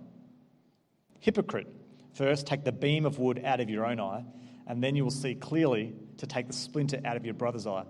Hypocrite, 1.20 1.66
first 2.14 2.46
take 2.46 2.64
the 2.64 2.72
beam 2.72 3.04
of 3.04 3.18
wood 3.18 3.42
out 3.44 3.60
of 3.60 3.68
your 3.68 3.84
own 3.84 4.00
eye, 4.00 4.24
and 4.66 4.82
then 4.82 4.96
you 4.96 5.04
will 5.04 5.10
see 5.10 5.34
clearly 5.34 5.94
to 6.18 6.26
take 6.26 6.46
the 6.46 6.52
splinter 6.52 7.00
out 7.04 7.16
of 7.16 7.24
your 7.24 7.34
brother's 7.34 7.66
eye. 7.66 7.84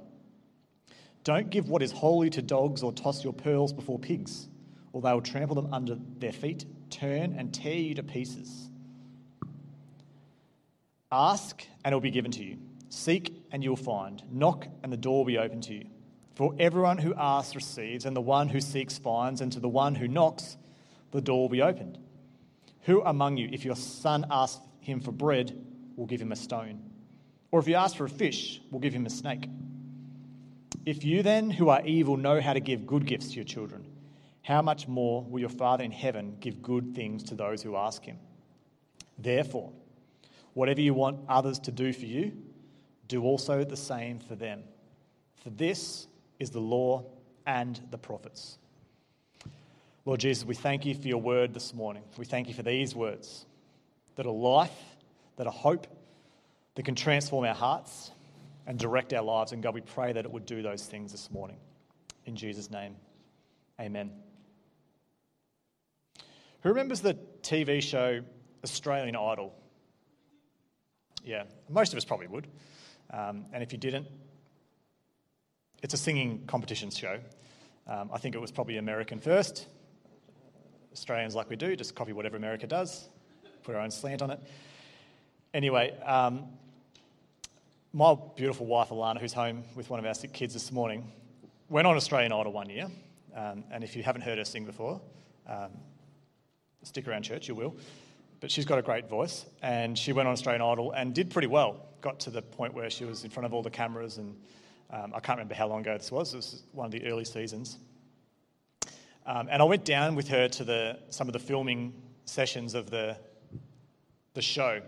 Don't 1.24 1.50
give 1.50 1.68
what 1.68 1.82
is 1.82 1.90
holy 1.90 2.30
to 2.30 2.42
dogs 2.42 2.82
or 2.82 2.92
toss 2.92 3.24
your 3.24 3.32
pearls 3.32 3.72
before 3.72 3.98
pigs, 3.98 4.48
or 4.92 5.02
they 5.02 5.12
will 5.12 5.20
trample 5.20 5.56
them 5.56 5.72
under 5.72 5.96
their 6.18 6.32
feet, 6.32 6.64
turn 6.90 7.34
and 7.36 7.52
tear 7.52 7.74
you 7.74 7.94
to 7.94 8.02
pieces. 8.02 8.70
Ask, 11.10 11.66
and 11.84 11.92
it 11.92 11.96
will 11.96 12.00
be 12.00 12.10
given 12.10 12.30
to 12.32 12.44
you. 12.44 12.58
Seek, 12.88 13.32
and 13.50 13.62
you 13.62 13.70
will 13.70 13.76
find. 13.76 14.22
Knock, 14.30 14.68
and 14.82 14.92
the 14.92 14.96
door 14.96 15.18
will 15.18 15.24
be 15.24 15.38
open 15.38 15.60
to 15.62 15.74
you. 15.74 15.86
For 16.34 16.54
everyone 16.58 16.98
who 16.98 17.14
asks 17.14 17.54
receives, 17.54 18.04
and 18.04 18.14
the 18.14 18.20
one 18.20 18.48
who 18.48 18.60
seeks 18.60 18.98
finds, 18.98 19.40
and 19.40 19.50
to 19.52 19.60
the 19.60 19.68
one 19.68 19.94
who 19.94 20.06
knocks, 20.06 20.56
the 21.10 21.20
door 21.20 21.42
will 21.42 21.48
be 21.48 21.62
opened. 21.62 21.98
Who 22.82 23.02
among 23.02 23.36
you, 23.36 23.48
if 23.50 23.64
your 23.64 23.76
son 23.76 24.26
asks 24.30 24.60
him 24.80 25.00
for 25.00 25.12
bread, 25.12 25.58
will 25.96 26.06
give 26.06 26.20
him 26.20 26.32
a 26.32 26.36
stone? 26.36 26.82
Or 27.50 27.60
if 27.60 27.68
you 27.68 27.74
ask 27.74 27.96
for 27.96 28.04
a 28.04 28.10
fish, 28.10 28.60
we'll 28.70 28.80
give 28.80 28.92
him 28.92 29.06
a 29.06 29.10
snake? 29.10 29.48
If 30.84 31.04
you 31.04 31.22
then, 31.22 31.50
who 31.50 31.68
are 31.68 31.84
evil, 31.84 32.16
know 32.16 32.40
how 32.40 32.52
to 32.52 32.60
give 32.60 32.86
good 32.86 33.06
gifts 33.06 33.30
to 33.30 33.34
your 33.34 33.44
children, 33.44 33.86
how 34.42 34.62
much 34.62 34.86
more 34.86 35.24
will 35.24 35.40
your 35.40 35.48
Father 35.48 35.82
in 35.82 35.90
heaven 35.90 36.36
give 36.38 36.62
good 36.62 36.94
things 36.94 37.24
to 37.24 37.34
those 37.34 37.62
who 37.62 37.74
ask 37.76 38.04
him? 38.04 38.18
Therefore, 39.18 39.72
whatever 40.54 40.80
you 40.80 40.94
want 40.94 41.18
others 41.28 41.58
to 41.60 41.72
do 41.72 41.92
for 41.92 42.06
you, 42.06 42.32
do 43.08 43.22
also 43.24 43.64
the 43.64 43.76
same 43.76 44.20
for 44.20 44.36
them. 44.36 44.62
For 45.42 45.50
this 45.50 46.06
is 46.38 46.50
the 46.50 46.60
law 46.60 47.04
and 47.46 47.80
the 47.90 47.98
prophets. 47.98 48.58
Lord 50.04 50.20
Jesus, 50.20 50.44
we 50.44 50.54
thank 50.54 50.86
you 50.86 50.94
for 50.94 51.08
your 51.08 51.20
word 51.20 51.52
this 51.52 51.74
morning. 51.74 52.04
We 52.16 52.24
thank 52.24 52.46
you 52.46 52.54
for 52.54 52.62
these 52.62 52.94
words 52.94 53.44
that 54.14 54.26
are 54.26 54.32
life, 54.32 54.70
that 55.36 55.46
are 55.46 55.52
hope, 55.52 55.86
that 56.74 56.84
can 56.84 56.94
transform 56.94 57.44
our 57.44 57.54
hearts 57.54 58.10
and 58.66 58.78
direct 58.78 59.12
our 59.12 59.22
lives. 59.22 59.52
And 59.52 59.62
God, 59.62 59.74
we 59.74 59.80
pray 59.80 60.12
that 60.12 60.24
it 60.24 60.30
would 60.30 60.46
do 60.46 60.62
those 60.62 60.84
things 60.84 61.12
this 61.12 61.30
morning. 61.30 61.56
In 62.24 62.36
Jesus' 62.36 62.70
name, 62.70 62.96
amen. 63.80 64.10
Who 66.62 66.70
remembers 66.70 67.00
the 67.00 67.14
TV 67.42 67.80
show 67.80 68.22
Australian 68.64 69.14
Idol? 69.14 69.54
Yeah, 71.24 71.44
most 71.68 71.92
of 71.92 71.96
us 71.96 72.04
probably 72.04 72.26
would. 72.26 72.48
Um, 73.10 73.46
and 73.52 73.62
if 73.62 73.72
you 73.72 73.78
didn't, 73.78 74.06
it's 75.82 75.94
a 75.94 75.96
singing 75.96 76.44
competition 76.46 76.90
show. 76.90 77.18
Um, 77.86 78.10
I 78.12 78.18
think 78.18 78.34
it 78.34 78.40
was 78.40 78.50
probably 78.50 78.78
American 78.78 79.20
first. 79.20 79.68
Australians, 80.92 81.34
like 81.34 81.48
we 81.48 81.56
do, 81.56 81.76
just 81.76 81.94
copy 81.94 82.12
whatever 82.12 82.36
America 82.36 82.66
does, 82.66 83.08
put 83.62 83.74
our 83.74 83.82
own 83.82 83.90
slant 83.90 84.22
on 84.22 84.30
it. 84.30 84.40
Anyway, 85.56 85.98
um, 86.04 86.44
my 87.94 88.14
beautiful 88.36 88.66
wife 88.66 88.90
Alana, 88.90 89.18
who's 89.18 89.32
home 89.32 89.64
with 89.74 89.88
one 89.88 89.98
of 89.98 90.04
our 90.04 90.12
sick 90.12 90.34
kids 90.34 90.52
this 90.52 90.70
morning, 90.70 91.10
went 91.70 91.86
on 91.86 91.96
Australian 91.96 92.30
Idol 92.30 92.52
one 92.52 92.68
year. 92.68 92.88
Um, 93.34 93.64
and 93.70 93.82
if 93.82 93.96
you 93.96 94.02
haven't 94.02 94.20
heard 94.20 94.36
her 94.36 94.44
sing 94.44 94.66
before, 94.66 95.00
um, 95.48 95.70
stick 96.82 97.08
around 97.08 97.22
church, 97.22 97.48
you 97.48 97.54
will. 97.54 97.74
But 98.40 98.50
she's 98.50 98.66
got 98.66 98.78
a 98.78 98.82
great 98.82 99.08
voice, 99.08 99.46
and 99.62 99.96
she 99.98 100.12
went 100.12 100.28
on 100.28 100.34
Australian 100.34 100.60
Idol 100.60 100.92
and 100.92 101.14
did 101.14 101.30
pretty 101.30 101.48
well. 101.48 101.86
Got 102.02 102.20
to 102.20 102.30
the 102.30 102.42
point 102.42 102.74
where 102.74 102.90
she 102.90 103.06
was 103.06 103.24
in 103.24 103.30
front 103.30 103.46
of 103.46 103.54
all 103.54 103.62
the 103.62 103.70
cameras 103.70 104.18
and 104.18 104.36
um, 104.90 105.14
I 105.14 105.20
can't 105.20 105.38
remember 105.38 105.54
how 105.54 105.68
long 105.68 105.80
ago 105.80 105.96
this 105.96 106.12
was. 106.12 106.32
This 106.32 106.52
was 106.52 106.62
one 106.72 106.84
of 106.84 106.92
the 106.92 107.02
early 107.06 107.24
seasons. 107.24 107.78
Um, 109.24 109.48
and 109.50 109.62
I 109.62 109.64
went 109.64 109.86
down 109.86 110.16
with 110.16 110.28
her 110.28 110.48
to 110.48 110.64
the, 110.64 110.98
some 111.08 111.30
of 111.30 111.32
the 111.32 111.38
filming 111.38 111.94
sessions 112.26 112.74
of 112.74 112.90
the, 112.90 113.16
the 114.34 114.42
show. 114.42 114.82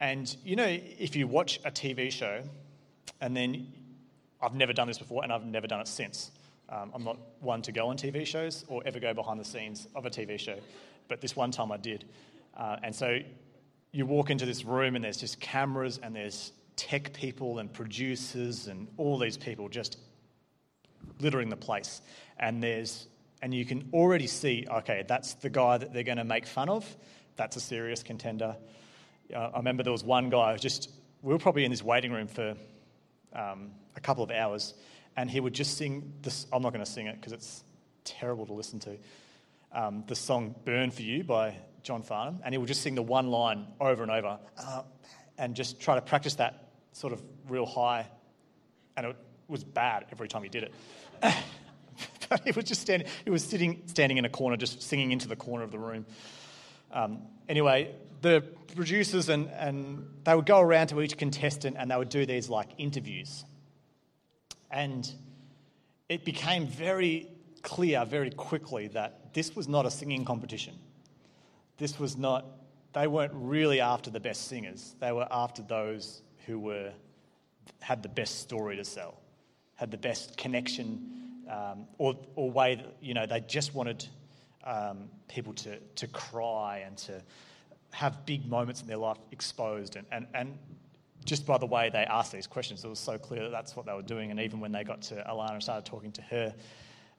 And 0.00 0.34
you 0.44 0.56
know, 0.56 0.66
if 0.66 1.14
you 1.14 1.26
watch 1.26 1.60
a 1.64 1.70
TV 1.70 2.10
show, 2.10 2.42
and 3.20 3.36
then 3.36 3.72
I've 4.40 4.54
never 4.54 4.72
done 4.72 4.88
this 4.88 4.98
before, 4.98 5.22
and 5.22 5.32
I've 5.32 5.44
never 5.44 5.66
done 5.66 5.80
it 5.80 5.88
since. 5.88 6.30
Um, 6.68 6.92
I'm 6.94 7.04
not 7.04 7.18
one 7.40 7.62
to 7.62 7.72
go 7.72 7.88
on 7.88 7.96
TV 7.96 8.24
shows 8.24 8.64
or 8.68 8.82
ever 8.86 9.00
go 9.00 9.12
behind 9.12 9.40
the 9.40 9.44
scenes 9.44 9.88
of 9.94 10.06
a 10.06 10.10
TV 10.10 10.38
show, 10.38 10.56
but 11.08 11.20
this 11.20 11.36
one 11.36 11.50
time 11.50 11.72
I 11.72 11.76
did. 11.76 12.04
Uh, 12.56 12.76
and 12.82 12.94
so 12.94 13.18
you 13.92 14.06
walk 14.06 14.30
into 14.30 14.46
this 14.46 14.64
room, 14.64 14.96
and 14.96 15.04
there's 15.04 15.18
just 15.18 15.40
cameras, 15.40 15.98
and 16.02 16.14
there's 16.14 16.52
tech 16.76 17.12
people 17.12 17.58
and 17.58 17.70
producers 17.70 18.68
and 18.68 18.88
all 18.96 19.18
these 19.18 19.36
people 19.36 19.68
just 19.68 19.98
littering 21.18 21.50
the 21.50 21.56
place. 21.56 22.00
And 22.38 22.62
there's 22.62 23.06
and 23.42 23.54
you 23.54 23.64
can 23.64 23.88
already 23.92 24.26
see, 24.26 24.66
okay, 24.70 25.04
that's 25.08 25.34
the 25.34 25.48
guy 25.48 25.78
that 25.78 25.94
they're 25.94 26.02
going 26.02 26.18
to 26.18 26.24
make 26.24 26.46
fun 26.46 26.68
of. 26.68 26.84
That's 27.36 27.56
a 27.56 27.60
serious 27.60 28.02
contender. 28.02 28.56
Uh, 29.34 29.50
I 29.54 29.58
remember 29.58 29.82
there 29.82 29.92
was 29.92 30.04
one 30.04 30.30
guy 30.30 30.56
just 30.56 30.90
we 31.22 31.32
were 31.32 31.38
probably 31.38 31.64
in 31.64 31.70
this 31.70 31.82
waiting 31.82 32.12
room 32.12 32.26
for 32.26 32.54
um, 33.32 33.72
a 33.96 34.00
couple 34.00 34.24
of 34.24 34.30
hours, 34.30 34.74
and 35.16 35.30
he 35.30 35.40
would 35.40 35.52
just 35.52 35.76
sing 35.76 36.12
this. 36.22 36.46
I'm 36.52 36.62
not 36.62 36.72
going 36.72 36.84
to 36.84 36.90
sing 36.90 37.06
it 37.06 37.16
because 37.16 37.32
it's 37.32 37.64
terrible 38.04 38.46
to 38.46 38.52
listen 38.52 38.78
to. 38.80 38.96
Um, 39.72 40.04
the 40.06 40.16
song 40.16 40.54
"Burn 40.64 40.90
for 40.90 41.02
You" 41.02 41.24
by 41.24 41.56
John 41.82 42.02
Farnham, 42.02 42.40
and 42.44 42.54
he 42.54 42.58
would 42.58 42.68
just 42.68 42.82
sing 42.82 42.94
the 42.94 43.02
one 43.02 43.30
line 43.30 43.66
over 43.80 44.02
and 44.02 44.10
over, 44.10 44.38
uh, 44.58 44.82
and 45.38 45.54
just 45.54 45.80
try 45.80 45.94
to 45.94 46.02
practice 46.02 46.36
that 46.36 46.70
sort 46.92 47.12
of 47.12 47.22
real 47.48 47.66
high, 47.66 48.06
and 48.96 49.06
it 49.06 49.16
was 49.48 49.64
bad 49.64 50.06
every 50.10 50.28
time 50.28 50.42
he 50.42 50.48
did 50.48 50.64
it. 50.64 50.74
but 52.28 52.40
he 52.44 52.52
was 52.52 52.64
just 52.64 52.80
standing, 52.80 53.06
he 53.24 53.30
was 53.30 53.44
sitting, 53.44 53.82
standing 53.86 54.18
in 54.18 54.24
a 54.24 54.28
corner, 54.28 54.56
just 54.56 54.82
singing 54.82 55.12
into 55.12 55.28
the 55.28 55.36
corner 55.36 55.64
of 55.64 55.70
the 55.70 55.78
room. 55.78 56.06
Um, 56.92 57.22
anyway, 57.48 57.94
the 58.20 58.42
producers 58.74 59.28
and, 59.28 59.48
and 59.50 60.06
they 60.24 60.34
would 60.34 60.46
go 60.46 60.60
around 60.60 60.88
to 60.88 61.00
each 61.00 61.16
contestant 61.16 61.76
and 61.78 61.90
they 61.90 61.96
would 61.96 62.08
do 62.08 62.26
these 62.26 62.48
like 62.48 62.68
interviews. 62.78 63.44
And 64.70 65.10
it 66.08 66.24
became 66.24 66.66
very 66.66 67.28
clear 67.62 68.04
very 68.04 68.30
quickly 68.30 68.88
that 68.88 69.34
this 69.34 69.54
was 69.54 69.68
not 69.68 69.86
a 69.86 69.90
singing 69.90 70.24
competition. 70.24 70.74
This 71.78 71.98
was 71.98 72.16
not, 72.16 72.46
they 72.92 73.06
weren't 73.06 73.32
really 73.34 73.80
after 73.80 74.10
the 74.10 74.20
best 74.20 74.48
singers, 74.48 74.94
they 75.00 75.12
were 75.12 75.26
after 75.30 75.62
those 75.62 76.22
who 76.46 76.58
were, 76.58 76.92
had 77.80 78.02
the 78.02 78.08
best 78.08 78.40
story 78.40 78.76
to 78.76 78.84
sell, 78.84 79.20
had 79.76 79.90
the 79.90 79.96
best 79.96 80.36
connection, 80.36 81.10
um, 81.50 81.86
or, 81.98 82.16
or 82.36 82.50
way 82.50 82.76
that, 82.76 82.96
you 83.00 83.14
know, 83.14 83.26
they 83.26 83.40
just 83.40 83.74
wanted 83.74 84.06
um, 84.64 85.08
people 85.28 85.52
to, 85.54 85.78
to 85.96 86.06
cry 86.08 86.78
and 86.86 86.96
to 86.98 87.22
have 87.92 88.24
big 88.26 88.46
moments 88.46 88.82
in 88.82 88.86
their 88.86 88.96
life 88.96 89.18
exposed. 89.32 89.96
And, 89.96 90.06
and, 90.12 90.26
and 90.34 90.58
just 91.24 91.46
by 91.46 91.58
the 91.58 91.66
way 91.66 91.90
they 91.90 92.04
asked 92.04 92.32
these 92.32 92.46
questions, 92.46 92.84
it 92.84 92.88
was 92.88 92.98
so 92.98 93.18
clear 93.18 93.42
that 93.42 93.50
that's 93.50 93.76
what 93.76 93.86
they 93.86 93.92
were 93.92 94.02
doing. 94.02 94.30
And 94.30 94.40
even 94.40 94.60
when 94.60 94.72
they 94.72 94.84
got 94.84 95.02
to 95.02 95.14
Alana 95.28 95.54
and 95.54 95.62
started 95.62 95.84
talking 95.84 96.12
to 96.12 96.22
her, 96.22 96.54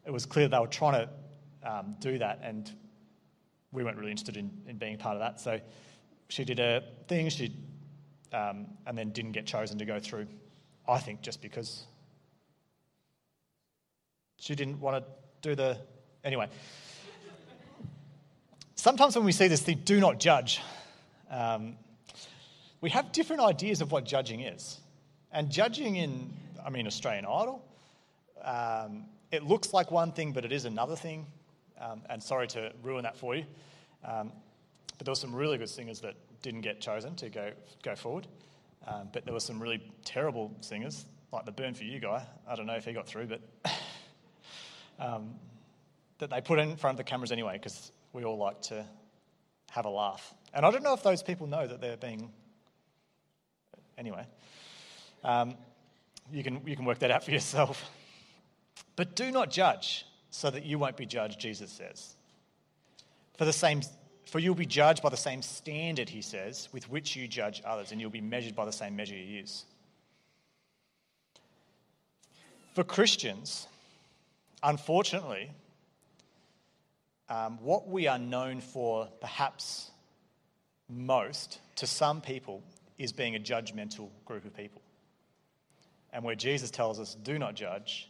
it 0.05 0.11
was 0.11 0.25
clear 0.25 0.47
they 0.47 0.59
were 0.59 0.67
trying 0.67 1.07
to 1.07 1.69
um, 1.69 1.95
do 1.99 2.17
that. 2.17 2.39
And 2.43 2.71
we 3.71 3.83
weren't 3.83 3.97
really 3.97 4.11
interested 4.11 4.37
in, 4.37 4.51
in 4.67 4.77
being 4.77 4.97
part 4.97 5.15
of 5.15 5.21
that. 5.21 5.39
So 5.39 5.59
she 6.29 6.43
did 6.43 6.57
her 6.59 6.83
thing. 7.07 7.29
She 7.29 7.53
um, 8.33 8.67
and 8.85 8.97
then 8.97 9.11
didn't 9.11 9.33
get 9.33 9.45
chosen 9.45 9.77
to 9.77 9.85
go 9.85 9.99
through. 9.99 10.27
I 10.87 10.99
think 10.99 11.21
just 11.21 11.41
because 11.41 11.83
She 14.41 14.55
didn't 14.55 14.79
want 14.79 15.05
to 15.05 15.11
do 15.41 15.55
the. 15.55 15.77
Anyway. 16.23 16.49
Sometimes 18.81 19.15
when 19.15 19.25
we 19.25 19.31
see 19.31 19.47
this 19.47 19.61
thing, 19.61 19.79
do 19.85 19.99
not 19.99 20.19
judge, 20.19 20.59
um, 21.29 21.75
we 22.81 22.89
have 22.89 23.11
different 23.11 23.43
ideas 23.43 23.79
of 23.79 23.91
what 23.91 24.05
judging 24.05 24.39
is. 24.39 24.79
And 25.31 25.51
judging 25.51 25.97
in, 25.97 26.33
I 26.65 26.71
mean, 26.71 26.87
Australian 26.87 27.25
Idol, 27.25 27.63
um, 28.43 29.05
it 29.31 29.43
looks 29.43 29.71
like 29.71 29.91
one 29.91 30.11
thing, 30.13 30.31
but 30.31 30.45
it 30.45 30.51
is 30.51 30.65
another 30.65 30.95
thing. 30.95 31.27
Um, 31.79 32.01
and 32.09 32.23
sorry 32.23 32.47
to 32.47 32.73
ruin 32.81 33.03
that 33.03 33.15
for 33.15 33.35
you. 33.35 33.45
Um, 34.03 34.31
but 34.97 35.05
there 35.05 35.11
were 35.11 35.15
some 35.15 35.35
really 35.35 35.59
good 35.59 35.69
singers 35.69 35.99
that 35.99 36.15
didn't 36.41 36.61
get 36.61 36.81
chosen 36.81 37.13
to 37.17 37.29
go, 37.29 37.51
go 37.83 37.95
forward. 37.95 38.25
Um, 38.87 39.09
but 39.13 39.25
there 39.25 39.33
were 39.35 39.39
some 39.39 39.61
really 39.61 39.91
terrible 40.05 40.51
singers, 40.61 41.05
like 41.31 41.45
the 41.45 41.51
Burn 41.51 41.75
For 41.75 41.83
You 41.83 41.99
guy. 41.99 42.25
I 42.47 42.55
don't 42.55 42.65
know 42.65 42.77
if 42.77 42.85
he 42.85 42.93
got 42.93 43.07
through, 43.07 43.27
but 43.27 43.41
um, 44.99 45.35
that 46.17 46.31
they 46.31 46.41
put 46.41 46.57
in 46.57 46.77
front 46.77 46.95
of 46.95 46.97
the 46.97 47.07
cameras 47.07 47.31
anyway, 47.31 47.59
because 47.61 47.91
we 48.13 48.23
all 48.23 48.37
like 48.37 48.61
to 48.63 48.85
have 49.71 49.85
a 49.85 49.89
laugh. 49.89 50.33
And 50.53 50.65
I 50.65 50.71
don't 50.71 50.83
know 50.83 50.93
if 50.93 51.03
those 51.03 51.23
people 51.23 51.47
know 51.47 51.65
that 51.65 51.79
they're 51.81 51.97
being. 51.97 52.31
Anyway, 53.97 54.25
um, 55.23 55.55
you, 56.31 56.43
can, 56.43 56.61
you 56.65 56.75
can 56.75 56.85
work 56.85 56.99
that 56.99 57.11
out 57.11 57.23
for 57.23 57.31
yourself. 57.31 57.89
But 58.95 59.15
do 59.15 59.31
not 59.31 59.49
judge 59.49 60.05
so 60.29 60.49
that 60.49 60.65
you 60.65 60.79
won't 60.79 60.97
be 60.97 61.05
judged, 61.05 61.39
Jesus 61.39 61.71
says. 61.71 62.15
For, 63.37 63.45
the 63.45 63.53
same, 63.53 63.81
for 64.25 64.39
you'll 64.39 64.55
be 64.55 64.65
judged 64.65 65.01
by 65.01 65.09
the 65.09 65.17
same 65.17 65.41
standard, 65.41 66.09
he 66.09 66.21
says, 66.21 66.69
with 66.71 66.89
which 66.89 67.15
you 67.15 67.27
judge 67.27 67.61
others, 67.65 67.91
and 67.91 68.01
you'll 68.01 68.09
be 68.09 68.21
measured 68.21 68.55
by 68.55 68.65
the 68.65 68.71
same 68.71 68.95
measure 68.95 69.15
you 69.15 69.23
use. 69.23 69.65
For 72.73 72.83
Christians, 72.83 73.67
unfortunately, 74.63 75.51
um, 77.31 77.57
what 77.61 77.87
we 77.87 78.07
are 78.07 78.19
known 78.19 78.59
for, 78.59 79.07
perhaps 79.21 79.89
most, 80.89 81.59
to 81.77 81.87
some 81.87 82.19
people, 82.19 82.61
is 82.97 83.13
being 83.13 83.37
a 83.37 83.39
judgmental 83.39 84.09
group 84.25 84.43
of 84.43 84.53
people. 84.53 84.81
And 86.11 86.25
where 86.25 86.35
Jesus 86.35 86.71
tells 86.71 86.99
us, 86.99 87.15
do 87.15 87.39
not 87.39 87.55
judge, 87.55 88.09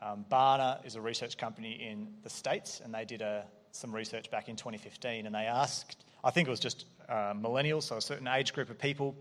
um, 0.00 0.24
Barna 0.30 0.86
is 0.86 0.94
a 0.94 1.00
research 1.00 1.36
company 1.36 1.72
in 1.72 2.06
the 2.22 2.30
States, 2.30 2.80
and 2.82 2.94
they 2.94 3.04
did 3.04 3.22
a, 3.22 3.44
some 3.72 3.92
research 3.92 4.30
back 4.30 4.48
in 4.48 4.54
2015, 4.54 5.26
and 5.26 5.34
they 5.34 5.46
asked, 5.46 6.04
I 6.22 6.30
think 6.30 6.46
it 6.46 6.52
was 6.52 6.60
just 6.60 6.86
uh, 7.08 7.34
millennials, 7.34 7.82
so 7.82 7.96
a 7.96 8.00
certain 8.00 8.28
age 8.28 8.52
group 8.52 8.70
of 8.70 8.78
people 8.78 9.16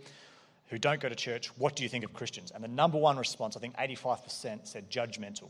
who 0.68 0.78
don't 0.78 1.02
go 1.02 1.10
to 1.10 1.16
church, 1.16 1.48
what 1.58 1.76
do 1.76 1.82
you 1.82 1.90
think 1.90 2.06
of 2.06 2.14
Christians? 2.14 2.52
And 2.54 2.64
the 2.64 2.68
number 2.68 3.00
one 3.00 3.18
response, 3.18 3.58
I 3.58 3.60
think 3.60 3.76
85% 3.78 4.68
said 4.68 4.92
judgmental. 4.92 5.50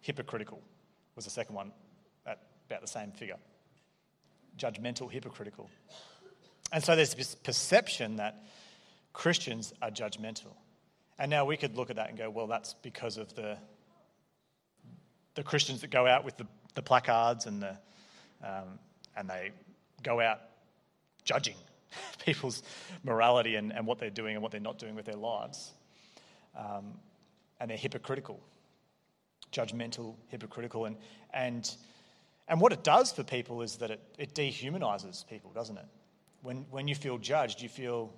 Hypocritical 0.00 0.62
was 1.16 1.26
the 1.26 1.30
second 1.30 1.54
one 1.54 1.72
about 2.66 2.80
the 2.80 2.86
same 2.86 3.12
figure. 3.12 3.36
Judgmental, 4.58 5.10
hypocritical. 5.10 5.70
And 6.72 6.82
so 6.82 6.96
there's 6.96 7.14
this 7.14 7.34
perception 7.34 8.16
that 8.16 8.44
Christians 9.12 9.72
are 9.80 9.90
judgmental. 9.90 10.54
And 11.18 11.30
now 11.30 11.44
we 11.44 11.56
could 11.56 11.76
look 11.76 11.90
at 11.90 11.96
that 11.96 12.08
and 12.08 12.18
go, 12.18 12.28
well, 12.28 12.46
that's 12.46 12.74
because 12.74 13.16
of 13.16 13.34
the 13.34 13.58
the 15.36 15.42
Christians 15.42 15.82
that 15.82 15.90
go 15.90 16.06
out 16.06 16.24
with 16.24 16.36
the, 16.38 16.46
the 16.74 16.82
placards 16.82 17.46
and, 17.46 17.62
the, 17.62 17.78
um, 18.42 18.78
and 19.16 19.30
they 19.30 19.52
go 20.02 20.20
out 20.20 20.40
judging 21.24 21.54
people's 22.24 22.62
morality 23.04 23.54
and, 23.54 23.72
and 23.72 23.86
what 23.86 23.98
they're 23.98 24.10
doing 24.10 24.34
and 24.34 24.42
what 24.42 24.50
they're 24.50 24.60
not 24.60 24.78
doing 24.78 24.96
with 24.96 25.04
their 25.04 25.16
lives. 25.16 25.72
Um, 26.58 26.94
and 27.60 27.70
they're 27.70 27.76
hypocritical, 27.76 28.40
judgmental, 29.52 30.14
hypocritical. 30.28 30.86
And, 30.86 30.96
and, 31.32 31.70
and 32.48 32.60
what 32.60 32.72
it 32.72 32.84
does 32.84 33.12
for 33.12 33.22
people 33.22 33.62
is 33.62 33.76
that 33.76 33.90
it, 33.90 34.00
it 34.18 34.34
dehumanizes 34.34 35.26
people, 35.28 35.50
doesn't 35.52 35.76
it? 35.76 35.86
When, 36.42 36.66
when 36.70 36.86
you 36.86 36.94
feel 36.94 37.18
judged, 37.18 37.60
you 37.60 37.68
feel, 37.68 38.12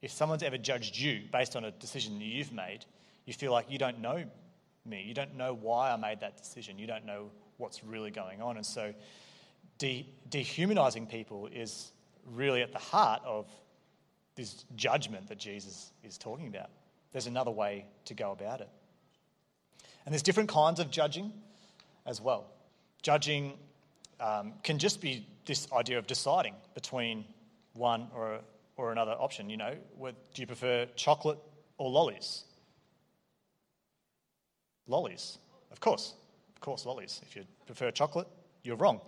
if 0.00 0.10
someone's 0.10 0.42
ever 0.42 0.58
judged 0.58 0.98
you 0.98 1.22
based 1.30 1.54
on 1.54 1.64
a 1.64 1.70
decision 1.70 2.20
you've 2.20 2.52
made, 2.52 2.84
you 3.24 3.32
feel 3.32 3.52
like 3.52 3.70
you 3.70 3.78
don't 3.78 4.00
know 4.00 4.24
me. 4.84 5.04
You 5.06 5.14
don't 5.14 5.36
know 5.36 5.54
why 5.54 5.92
I 5.92 5.96
made 5.96 6.20
that 6.20 6.36
decision. 6.36 6.78
You 6.78 6.88
don't 6.88 7.06
know 7.06 7.30
what's 7.58 7.84
really 7.84 8.10
going 8.10 8.42
on. 8.42 8.56
And 8.56 8.66
so, 8.66 8.92
de- 9.78 10.06
dehumanizing 10.28 11.06
people 11.06 11.46
is 11.46 11.92
really 12.32 12.62
at 12.62 12.72
the 12.72 12.78
heart 12.78 13.22
of 13.24 13.46
this 14.34 14.64
judgment 14.74 15.28
that 15.28 15.38
Jesus 15.38 15.92
is 16.02 16.18
talking 16.18 16.48
about. 16.48 16.70
There's 17.12 17.26
another 17.26 17.50
way 17.50 17.86
to 18.06 18.14
go 18.14 18.32
about 18.32 18.60
it. 18.60 18.68
And 20.04 20.12
there's 20.12 20.22
different 20.22 20.48
kinds 20.48 20.80
of 20.80 20.90
judging 20.90 21.32
as 22.06 22.20
well. 22.20 22.46
Judging 23.02 23.54
um, 24.20 24.54
can 24.62 24.78
just 24.78 25.00
be 25.00 25.26
this 25.46 25.70
idea 25.72 25.98
of 25.98 26.06
deciding 26.06 26.54
between 26.74 27.24
one 27.74 28.06
or, 28.14 28.40
or 28.76 28.92
another 28.92 29.12
option. 29.12 29.50
You 29.50 29.56
know, 29.56 29.74
do 30.00 30.42
you 30.42 30.46
prefer 30.46 30.86
chocolate 30.96 31.38
or 31.78 31.90
lollies? 31.90 32.44
Lollies, 34.86 35.38
of 35.70 35.80
course. 35.80 36.14
Of 36.54 36.60
course, 36.60 36.86
lollies. 36.86 37.20
If 37.24 37.34
you 37.34 37.44
prefer 37.66 37.90
chocolate, 37.90 38.28
you're 38.62 38.76
wrong. 38.76 39.00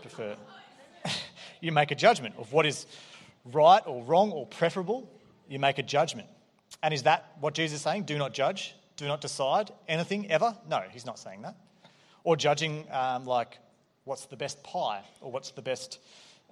Prefer. 0.00 0.36
you 1.60 1.72
make 1.72 1.90
a 1.90 1.94
judgment 1.94 2.34
of 2.38 2.52
what 2.52 2.64
is 2.64 2.86
right 3.44 3.82
or 3.86 4.02
wrong 4.04 4.32
or 4.32 4.46
preferable. 4.46 5.10
You 5.48 5.58
make 5.58 5.78
a 5.78 5.82
judgment. 5.82 6.28
And 6.82 6.92
is 6.94 7.02
that 7.04 7.32
what 7.40 7.54
Jesus 7.54 7.76
is 7.76 7.82
saying? 7.82 8.04
Do 8.04 8.18
not 8.18 8.32
judge. 8.32 8.74
Do 8.96 9.06
not 9.06 9.20
decide 9.20 9.70
anything 9.88 10.30
ever? 10.30 10.56
No, 10.68 10.82
he's 10.90 11.04
not 11.04 11.18
saying 11.18 11.42
that. 11.42 11.56
Or 12.26 12.36
judging 12.36 12.84
um, 12.90 13.24
like 13.24 13.56
what's 14.02 14.26
the 14.26 14.36
best 14.36 14.60
pie 14.64 15.04
or 15.20 15.30
what's 15.30 15.52
the 15.52 15.62
best 15.62 16.00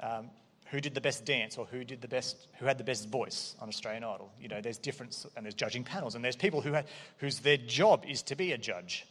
um, 0.01 0.31
who 0.67 0.81
did 0.81 0.95
the 0.95 1.01
best 1.01 1.25
dance 1.25 1.59
or 1.59 1.67
who 1.67 1.83
did 1.83 2.01
the 2.01 2.07
best 2.07 2.47
who 2.61 2.67
had 2.67 2.79
the 2.79 2.85
best 2.85 3.09
voice 3.09 3.57
on 3.61 3.69
Australian 3.69 4.05
Idol. 4.05 4.31
You 4.41 4.47
know, 4.47 4.61
there's 4.61 4.79
different 4.79 5.27
and 5.37 5.45
there's 5.45 5.55
judging 5.55 5.83
panels 5.83 6.15
and 6.15 6.25
there's 6.25 6.37
people 6.37 6.61
who 6.61 6.77
whose 7.17 7.41
their 7.41 7.57
job 7.57 8.05
is 8.07 8.23
to 8.23 8.37
be 8.37 8.53
a 8.53 8.57
judge 8.57 9.05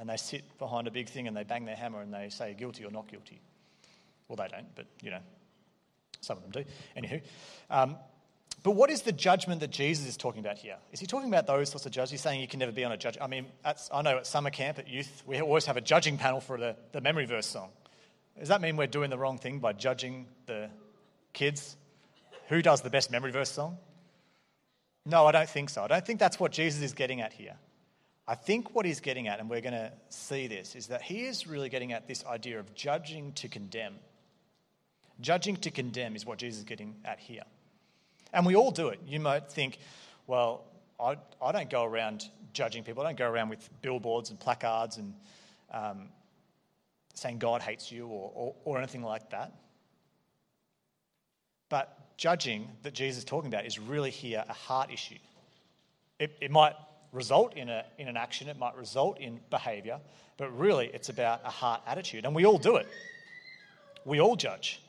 and 0.00 0.08
they 0.08 0.16
sit 0.16 0.58
behind 0.58 0.88
a 0.88 0.90
big 0.90 1.08
thing 1.08 1.28
and 1.28 1.36
they 1.36 1.44
bang 1.44 1.64
their 1.64 1.76
hammer 1.76 2.00
and 2.00 2.12
they 2.12 2.30
say 2.30 2.52
guilty 2.52 2.84
or 2.84 2.90
not 2.90 3.06
guilty. 3.06 3.40
Well, 4.26 4.34
they 4.34 4.48
don't, 4.48 4.74
but 4.74 4.86
you 5.00 5.12
know, 5.12 5.20
some 6.20 6.36
of 6.36 6.42
them 6.42 6.64
do. 6.64 7.00
Anywho, 7.00 7.22
um, 7.70 7.96
but 8.62 8.72
what 8.72 8.90
is 8.90 9.02
the 9.02 9.12
judgment 9.12 9.60
that 9.60 9.70
Jesus 9.70 10.06
is 10.06 10.16
talking 10.16 10.40
about 10.40 10.58
here? 10.58 10.76
Is 10.92 11.00
he 11.00 11.06
talking 11.06 11.28
about 11.28 11.46
those 11.46 11.70
sorts 11.70 11.86
of 11.86 11.92
judges? 11.92 12.10
He's 12.10 12.20
saying 12.20 12.40
you 12.40 12.48
can 12.48 12.58
never 12.58 12.72
be 12.72 12.84
on 12.84 12.92
a 12.92 12.96
judge. 12.96 13.16
I 13.20 13.26
mean, 13.26 13.46
I 13.64 14.02
know 14.02 14.18
at 14.18 14.26
summer 14.26 14.50
camp 14.50 14.78
at 14.78 14.88
youth, 14.88 15.22
we 15.26 15.40
always 15.40 15.66
have 15.66 15.76
a 15.76 15.80
judging 15.80 16.18
panel 16.18 16.40
for 16.40 16.58
the, 16.58 16.76
the 16.92 17.00
memory 17.00 17.26
verse 17.26 17.46
song. 17.46 17.70
Does 18.38 18.48
that 18.48 18.60
mean 18.60 18.76
we're 18.76 18.86
doing 18.86 19.10
the 19.10 19.18
wrong 19.18 19.38
thing 19.38 19.58
by 19.58 19.72
judging 19.72 20.26
the 20.46 20.70
Kids, 21.32 21.76
who 22.48 22.62
does 22.62 22.80
the 22.80 22.90
best 22.90 23.10
memory 23.10 23.30
verse 23.30 23.50
song? 23.50 23.78
No, 25.06 25.26
I 25.26 25.32
don't 25.32 25.48
think 25.48 25.70
so. 25.70 25.84
I 25.84 25.86
don't 25.86 26.04
think 26.04 26.18
that's 26.18 26.40
what 26.40 26.52
Jesus 26.52 26.82
is 26.82 26.92
getting 26.94 27.20
at 27.20 27.32
here. 27.32 27.54
I 28.26 28.34
think 28.34 28.74
what 28.74 28.84
he's 28.84 29.00
getting 29.00 29.28
at, 29.28 29.38
and 29.40 29.48
we're 29.48 29.60
going 29.60 29.74
to 29.74 29.92
see 30.08 30.48
this, 30.48 30.74
is 30.74 30.88
that 30.88 31.00
he 31.00 31.26
is 31.26 31.46
really 31.46 31.68
getting 31.68 31.92
at 31.92 32.06
this 32.06 32.24
idea 32.26 32.58
of 32.58 32.74
judging 32.74 33.32
to 33.34 33.48
condemn. 33.48 33.94
Judging 35.20 35.56
to 35.58 35.70
condemn 35.70 36.16
is 36.16 36.26
what 36.26 36.38
Jesus 36.38 36.58
is 36.58 36.64
getting 36.64 36.96
at 37.04 37.18
here. 37.18 37.44
And 38.32 38.44
we 38.44 38.56
all 38.56 38.70
do 38.70 38.88
it. 38.88 39.00
You 39.06 39.20
might 39.20 39.50
think, 39.50 39.78
well, 40.26 40.64
I, 41.00 41.16
I 41.40 41.52
don't 41.52 41.70
go 41.70 41.84
around 41.84 42.28
judging 42.52 42.84
people. 42.84 43.02
I 43.02 43.06
don't 43.06 43.18
go 43.18 43.30
around 43.30 43.48
with 43.48 43.68
billboards 43.82 44.30
and 44.30 44.38
placards 44.38 44.96
and 44.96 45.14
um, 45.72 46.08
saying 47.14 47.38
God 47.38 47.62
hates 47.62 47.90
you 47.90 48.06
or, 48.06 48.32
or, 48.34 48.54
or 48.64 48.78
anything 48.78 49.02
like 49.02 49.30
that. 49.30 49.52
But 51.68 52.16
judging 52.16 52.68
that 52.82 52.94
Jesus 52.94 53.18
is 53.18 53.24
talking 53.24 53.48
about 53.48 53.66
is 53.66 53.78
really 53.78 54.10
here 54.10 54.44
a 54.48 54.52
heart 54.52 54.90
issue. 54.90 55.18
It, 56.18 56.36
it 56.40 56.50
might 56.50 56.74
result 57.12 57.54
in, 57.54 57.68
a, 57.68 57.84
in 57.98 58.08
an 58.08 58.16
action, 58.16 58.48
it 58.48 58.58
might 58.58 58.76
result 58.76 59.18
in 59.18 59.40
behavior, 59.50 59.98
but 60.36 60.56
really 60.58 60.90
it's 60.92 61.08
about 61.08 61.40
a 61.44 61.50
heart 61.50 61.82
attitude. 61.86 62.24
And 62.24 62.34
we 62.34 62.44
all 62.44 62.58
do 62.58 62.76
it. 62.76 62.88
We 64.04 64.20
all 64.20 64.36
judge. 64.36 64.80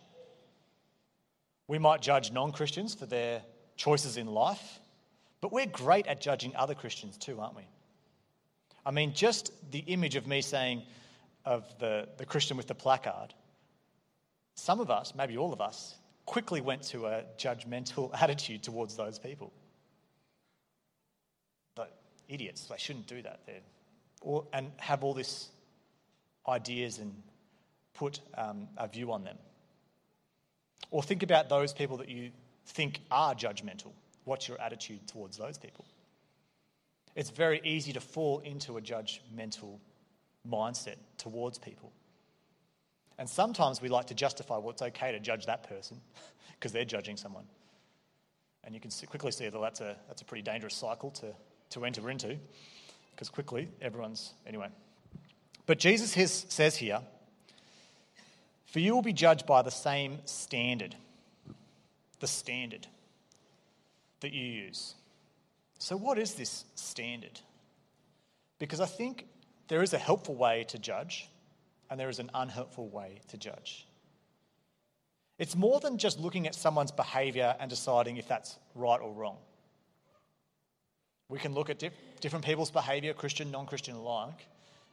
We 1.70 1.78
might 1.78 2.02
judge 2.02 2.32
non 2.32 2.52
Christians 2.52 2.96
for 2.96 3.06
their 3.06 3.44
choices 3.78 4.18
in 4.18 4.26
life, 4.26 4.80
but 5.40 5.54
we're 5.54 5.68
great 5.68 6.08
at 6.08 6.20
judging 6.20 6.56
other 6.56 6.74
Christians 6.74 7.16
too, 7.16 7.40
aren't 7.40 7.56
we? 7.56 7.68
I 8.84 8.90
mean, 8.90 9.14
just 9.14 9.52
the 9.70 9.80
image 9.80 10.16
of 10.16 10.26
me 10.26 10.42
saying, 10.42 10.82
of 11.46 11.64
the, 11.80 12.10
the 12.18 12.26
Christian 12.26 12.58
with 12.58 12.66
the 12.66 12.74
placard, 12.74 13.36
some 14.56 14.80
of 14.80 14.90
us, 14.90 15.14
maybe 15.16 15.38
all 15.38 15.54
of 15.54 15.62
us, 15.62 15.96
quickly 16.26 16.60
went 16.60 16.82
to 16.84 17.06
a 17.06 17.24
judgmental 17.38 18.10
attitude 18.20 18.64
towards 18.64 18.98
those 18.98 19.20
people. 19.20 19.54
But 21.76 22.00
idiots, 22.28 22.66
they 22.66 22.78
shouldn't 22.78 23.06
do 23.06 23.22
that. 23.22 23.42
Or, 24.22 24.44
and 24.54 24.72
have 24.78 25.04
all 25.04 25.14
these 25.14 25.50
ideas 26.48 26.98
and 26.98 27.14
put 27.94 28.22
um, 28.36 28.68
a 28.76 28.88
view 28.88 29.12
on 29.12 29.24
them. 29.24 29.38
Or 30.92 31.04
think 31.04 31.24
about 31.24 31.50
those 31.50 31.74
people 31.74 31.98
that 31.98 32.10
you 32.10 32.32
think 32.66 33.00
are 33.12 33.36
judgmental. 33.36 33.92
What's 34.26 34.48
your 34.48 34.60
attitude 34.62 35.08
towards 35.08 35.38
those 35.38 35.58
people? 35.58 35.86
It's 37.16 37.30
very 37.30 37.62
easy 37.64 37.94
to 37.94 38.00
fall 38.00 38.40
into 38.40 38.78
a 38.78 38.82
judgmental 38.82 39.80
mindset 40.48 40.96
towards 41.18 41.58
people. 41.58 41.92
And 43.18 43.30
sometimes 43.30 43.82
we 43.82 43.90
like 43.90 44.08
to 44.08 44.14
justify 44.14 44.58
well, 44.58 44.70
it's 44.70 44.82
okay 44.82 45.12
to 45.12 45.20
judge 45.20 45.48
that 45.48 45.68
person 45.68 46.00
because 46.60 46.72
they're 46.72 46.86
judging 46.86 47.18
someone. 47.18 47.46
And 48.64 48.74
you 48.74 48.80
can 48.80 48.92
quickly 49.08 49.32
see 49.32 49.50
that 49.50 49.60
that's 49.60 49.82
a, 49.82 49.98
that's 50.08 50.22
a 50.22 50.26
pretty 50.26 50.44
dangerous 50.44 50.76
cycle 50.76 51.12
to, 51.12 51.34
to 51.72 51.86
enter 51.86 52.10
into 52.10 52.38
because 53.12 53.30
quickly 53.30 53.68
everyone's. 53.82 54.34
Anyway. 54.48 54.68
But 55.66 55.80
Jesus 55.80 56.12
says 56.50 56.76
here, 56.78 57.02
For 58.70 58.80
you 58.80 58.94
will 58.94 59.02
be 59.02 59.14
judged 59.14 59.48
by 59.48 59.64
the 59.64 59.72
same 59.72 60.20
standard, 60.26 60.96
the 62.20 62.28
standard 62.28 62.86
that 64.20 64.32
you 64.32 64.46
use. 64.46 64.94
So, 65.80 65.98
what 65.98 66.20
is 66.20 66.36
this 66.36 66.66
standard? 66.76 67.40
Because 68.60 68.80
I 68.80 68.86
think 68.86 69.26
there 69.70 69.82
is 69.82 69.94
a 69.94 69.98
helpful 69.98 70.36
way 70.36 70.66
to 70.66 70.78
judge, 70.78 71.28
and 71.90 72.00
there 72.00 72.10
is 72.10 72.20
an 72.20 72.30
unhelpful 72.34 72.90
way 72.90 73.22
to 73.30 73.38
judge. 73.38 73.88
It's 75.40 75.56
more 75.56 75.80
than 75.80 75.98
just 75.98 76.20
looking 76.20 76.46
at 76.46 76.54
someone's 76.54 76.92
behavior 76.92 77.56
and 77.60 77.70
deciding 77.70 78.18
if 78.18 78.28
that's 78.28 78.60
right 78.76 79.00
or 79.00 79.12
wrong. 79.14 79.38
We 81.30 81.40
can 81.40 81.54
look 81.54 81.70
at 81.70 81.80
dif- 81.80 81.94
different 82.20 82.46
people's 82.46 82.72
behavior, 82.72 83.14
Christian, 83.14 83.50
non 83.50 83.66
Christian 83.66 83.96
alike, 83.96 84.46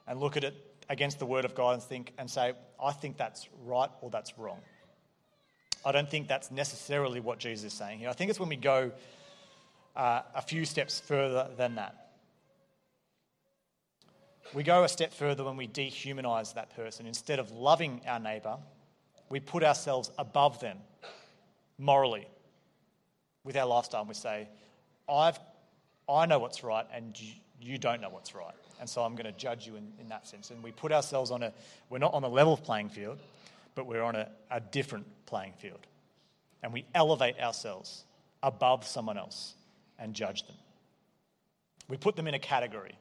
and 0.07 0.19
look 0.19 0.37
at 0.39 0.45
it 0.45 0.55
against 0.89 1.19
the 1.19 1.27
Word 1.27 1.45
of 1.45 1.55
God 1.55 1.75
and 1.75 1.83
think 1.83 2.13
and 2.19 2.31
say, 2.31 2.55
I 2.83 2.93
think 2.93 3.17
that's 3.17 3.49
right 3.65 3.91
or 4.01 4.11
that's 4.11 4.39
wrong. 4.39 4.61
I 5.85 5.93
don't 5.93 6.09
think 6.09 6.29
that's 6.29 6.51
necessarily 6.51 7.21
what 7.21 7.39
Jesus 7.39 7.73
is 7.73 7.79
saying 7.79 8.01
here. 8.01 8.09
I 8.09 8.13
think 8.13 8.31
it's 8.31 8.41
when 8.41 8.49
we 8.49 8.57
go 8.57 8.93
uh, 9.95 10.23
a 10.35 10.43
few 10.43 10.65
steps 10.65 11.01
further 11.01 11.49
than 11.57 11.77
that. 11.77 12.07
We 14.55 14.63
go 14.63 14.85
a 14.85 14.89
step 14.89 15.13
further 15.13 15.45
when 15.45 15.57
we 15.57 15.67
dehumanize 15.67 16.55
that 16.55 16.75
person. 16.77 17.07
Instead 17.07 17.39
of 17.39 17.51
loving 17.51 18.01
our 18.07 18.21
neighbor, 18.21 18.59
we 19.29 19.41
put 19.41 19.65
ourselves 19.65 20.11
above 20.19 20.61
them 20.61 20.79
morally 21.79 22.27
with 23.45 23.57
our 23.57 23.67
lifestyle 23.67 24.01
and 24.01 24.09
we 24.09 24.15
say, 24.15 24.49
I've, 25.09 25.39
I 26.09 26.27
know 26.27 26.39
what's 26.39 26.63
right 26.63 26.87
and 26.93 27.19
you, 27.21 27.33
you 27.61 27.79
don't 27.79 28.01
know 28.01 28.11
what's 28.11 28.35
right. 28.35 28.55
And 28.81 28.89
so 28.89 29.03
I'm 29.03 29.15
going 29.15 29.27
to 29.27 29.39
judge 29.39 29.67
you 29.67 29.77
in, 29.77 29.93
in 30.01 30.09
that 30.09 30.27
sense. 30.27 30.51
And 30.51 30.63
we 30.63 30.71
put 30.71 30.93
ourselves 30.93 31.31
on 31.31 31.43
a, 31.43 31.53
we're 31.89 31.99
not 31.99 32.15
on 32.15 32.25
a 32.25 32.29
level 32.29 32.57
playing 32.57 32.91
field, 32.91 33.19
but 33.75 33.87
we're 33.87 34.03
on 34.03 34.17
a, 34.17 34.29
a 34.51 34.61
different 34.61 35.07
playing 35.27 35.53
field. 35.59 35.81
And 36.63 36.73
we 36.73 36.85
elevate 36.95 37.39
ourselves 37.41 38.05
above 38.43 38.87
someone 38.87 39.17
else 39.19 39.55
and 39.99 40.15
judge 40.15 40.47
them. 40.47 40.57
We 41.89 41.97
put 41.97 42.17
them 42.17 42.27
in 42.27 42.35
a 42.35 42.39
category. 42.39 42.99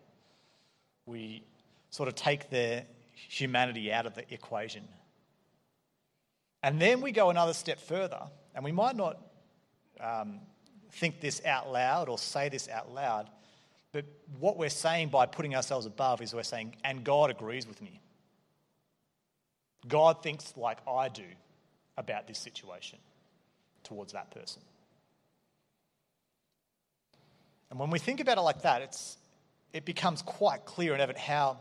We 1.05 1.43
sort 1.89 2.07
of 2.07 2.15
take 2.15 2.49
their 2.49 2.85
humanity 3.13 3.91
out 3.91 4.05
of 4.05 4.15
the 4.15 4.31
equation. 4.33 4.83
And 6.61 6.81
then 6.81 7.01
we 7.01 7.11
go 7.11 7.29
another 7.29 7.53
step 7.53 7.79
further, 7.79 8.21
and 8.53 8.65
we 8.65 8.71
might 8.71 8.95
not 8.95 9.19
um, 9.99 10.39
think 10.91 11.21
this 11.21 11.43
out 11.45 11.71
loud 11.71 12.09
or 12.09 12.17
say 12.17 12.49
this 12.49 12.67
out 12.69 12.91
loud, 12.93 13.29
but 13.95 14.03
what 14.41 14.57
we're 14.57 14.67
saying 14.67 15.07
by 15.07 15.25
putting 15.25 15.55
ourselves 15.55 15.85
above 15.85 16.21
is 16.21 16.33
we're 16.33 16.43
saying, 16.43 16.75
and 16.83 17.01
God 17.05 17.29
agrees 17.29 17.65
with 17.65 17.81
me. 17.81 18.01
God 19.87 20.21
thinks 20.21 20.53
like 20.57 20.79
I 20.85 21.07
do 21.07 21.23
about 21.95 22.27
this 22.27 22.37
situation 22.37 22.99
towards 23.85 24.11
that 24.11 24.31
person. 24.31 24.61
And 27.69 27.79
when 27.79 27.89
we 27.89 27.97
think 27.97 28.19
about 28.19 28.37
it 28.37 28.41
like 28.41 28.63
that, 28.63 28.81
it's, 28.81 29.15
it 29.71 29.85
becomes 29.85 30.21
quite 30.21 30.65
clear 30.65 30.91
and 30.91 31.01
evident 31.01 31.23
how, 31.23 31.59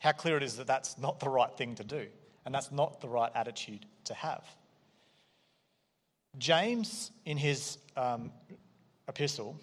how 0.00 0.12
clear 0.12 0.36
it 0.36 0.42
is 0.42 0.58
that 0.58 0.66
that's 0.66 0.98
not 0.98 1.18
the 1.18 1.30
right 1.30 1.56
thing 1.56 1.76
to 1.76 1.84
do, 1.84 2.08
and 2.44 2.54
that's 2.54 2.70
not 2.70 3.00
the 3.00 3.08
right 3.08 3.32
attitude 3.34 3.86
to 4.04 4.12
have. 4.12 4.44
James, 6.36 7.10
in 7.24 7.38
his 7.38 7.78
um, 7.96 8.30
epistle, 9.08 9.58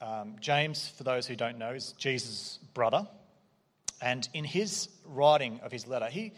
um, 0.00 0.36
James, 0.40 0.88
for 0.88 1.04
those 1.04 1.26
who 1.26 1.34
don't 1.34 1.58
know, 1.58 1.72
is 1.72 1.92
Jesus' 1.92 2.58
brother. 2.74 3.06
And 4.00 4.28
in 4.32 4.44
his 4.44 4.88
writing 5.04 5.60
of 5.62 5.72
his 5.72 5.86
letter, 5.86 6.06
he, 6.06 6.32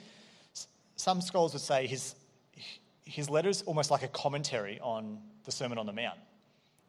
some 0.97 1.21
scholars 1.21 1.53
would 1.53 1.63
say 1.63 1.87
his, 1.87 2.15
his 3.05 3.29
letter 3.29 3.49
is 3.49 3.63
almost 3.63 3.91
like 3.91 4.03
a 4.03 4.09
commentary 4.09 4.81
on 4.81 5.19
the 5.45 5.53
Sermon 5.53 5.79
on 5.79 5.87
the 5.87 5.93
Mount. 5.93 6.19